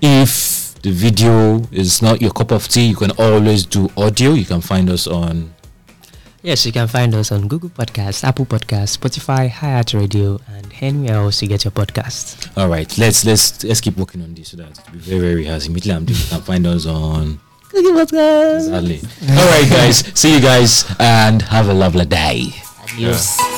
if 0.02 0.57
the 0.82 0.90
video 0.90 1.62
is 1.72 2.02
not 2.02 2.20
your 2.20 2.30
cup 2.32 2.50
of 2.50 2.68
tea, 2.68 2.86
you 2.86 2.96
can 2.96 3.10
always 3.12 3.66
do 3.66 3.90
audio. 3.96 4.32
You 4.32 4.44
can 4.44 4.60
find 4.60 4.88
us 4.90 5.06
on 5.06 5.54
Yes, 6.42 6.64
you 6.64 6.70
can 6.72 6.86
find 6.86 7.14
us 7.16 7.32
on 7.32 7.48
Google 7.48 7.68
Podcasts, 7.68 8.22
Apple 8.22 8.46
Podcasts, 8.46 8.96
Spotify, 8.96 9.50
iHeartRadio, 9.50 10.40
and 10.46 10.72
anywhere 10.80 11.16
else 11.16 11.42
you 11.42 11.48
get 11.48 11.64
your 11.64 11.72
podcast. 11.72 12.56
All 12.56 12.68
right, 12.68 12.96
let's 12.96 13.24
let's 13.24 13.64
let's 13.64 13.80
keep 13.80 13.96
working 13.96 14.22
on 14.22 14.34
this 14.34 14.48
so 14.48 14.56
that 14.58 14.70
it'll 14.70 14.92
be 14.92 14.98
very 14.98 15.20
very 15.20 15.34
rehearsed. 15.34 15.66
Immediately, 15.66 15.96
I'm 15.96 16.04
doing. 16.04 16.18
You 16.20 16.26
can 16.26 16.42
find 16.42 16.66
us 16.66 16.86
on. 16.86 17.40
Google 17.70 17.92
Podcasts. 17.92 18.68
Exactly. 18.68 19.00
All 19.36 19.50
right, 19.50 19.68
guys. 19.68 19.98
See 20.18 20.34
you 20.34 20.40
guys 20.40 20.84
and 21.00 21.42
have 21.42 21.68
a 21.68 21.74
lovely 21.74 22.06
day. 22.06 22.52
Adios. 22.84 23.57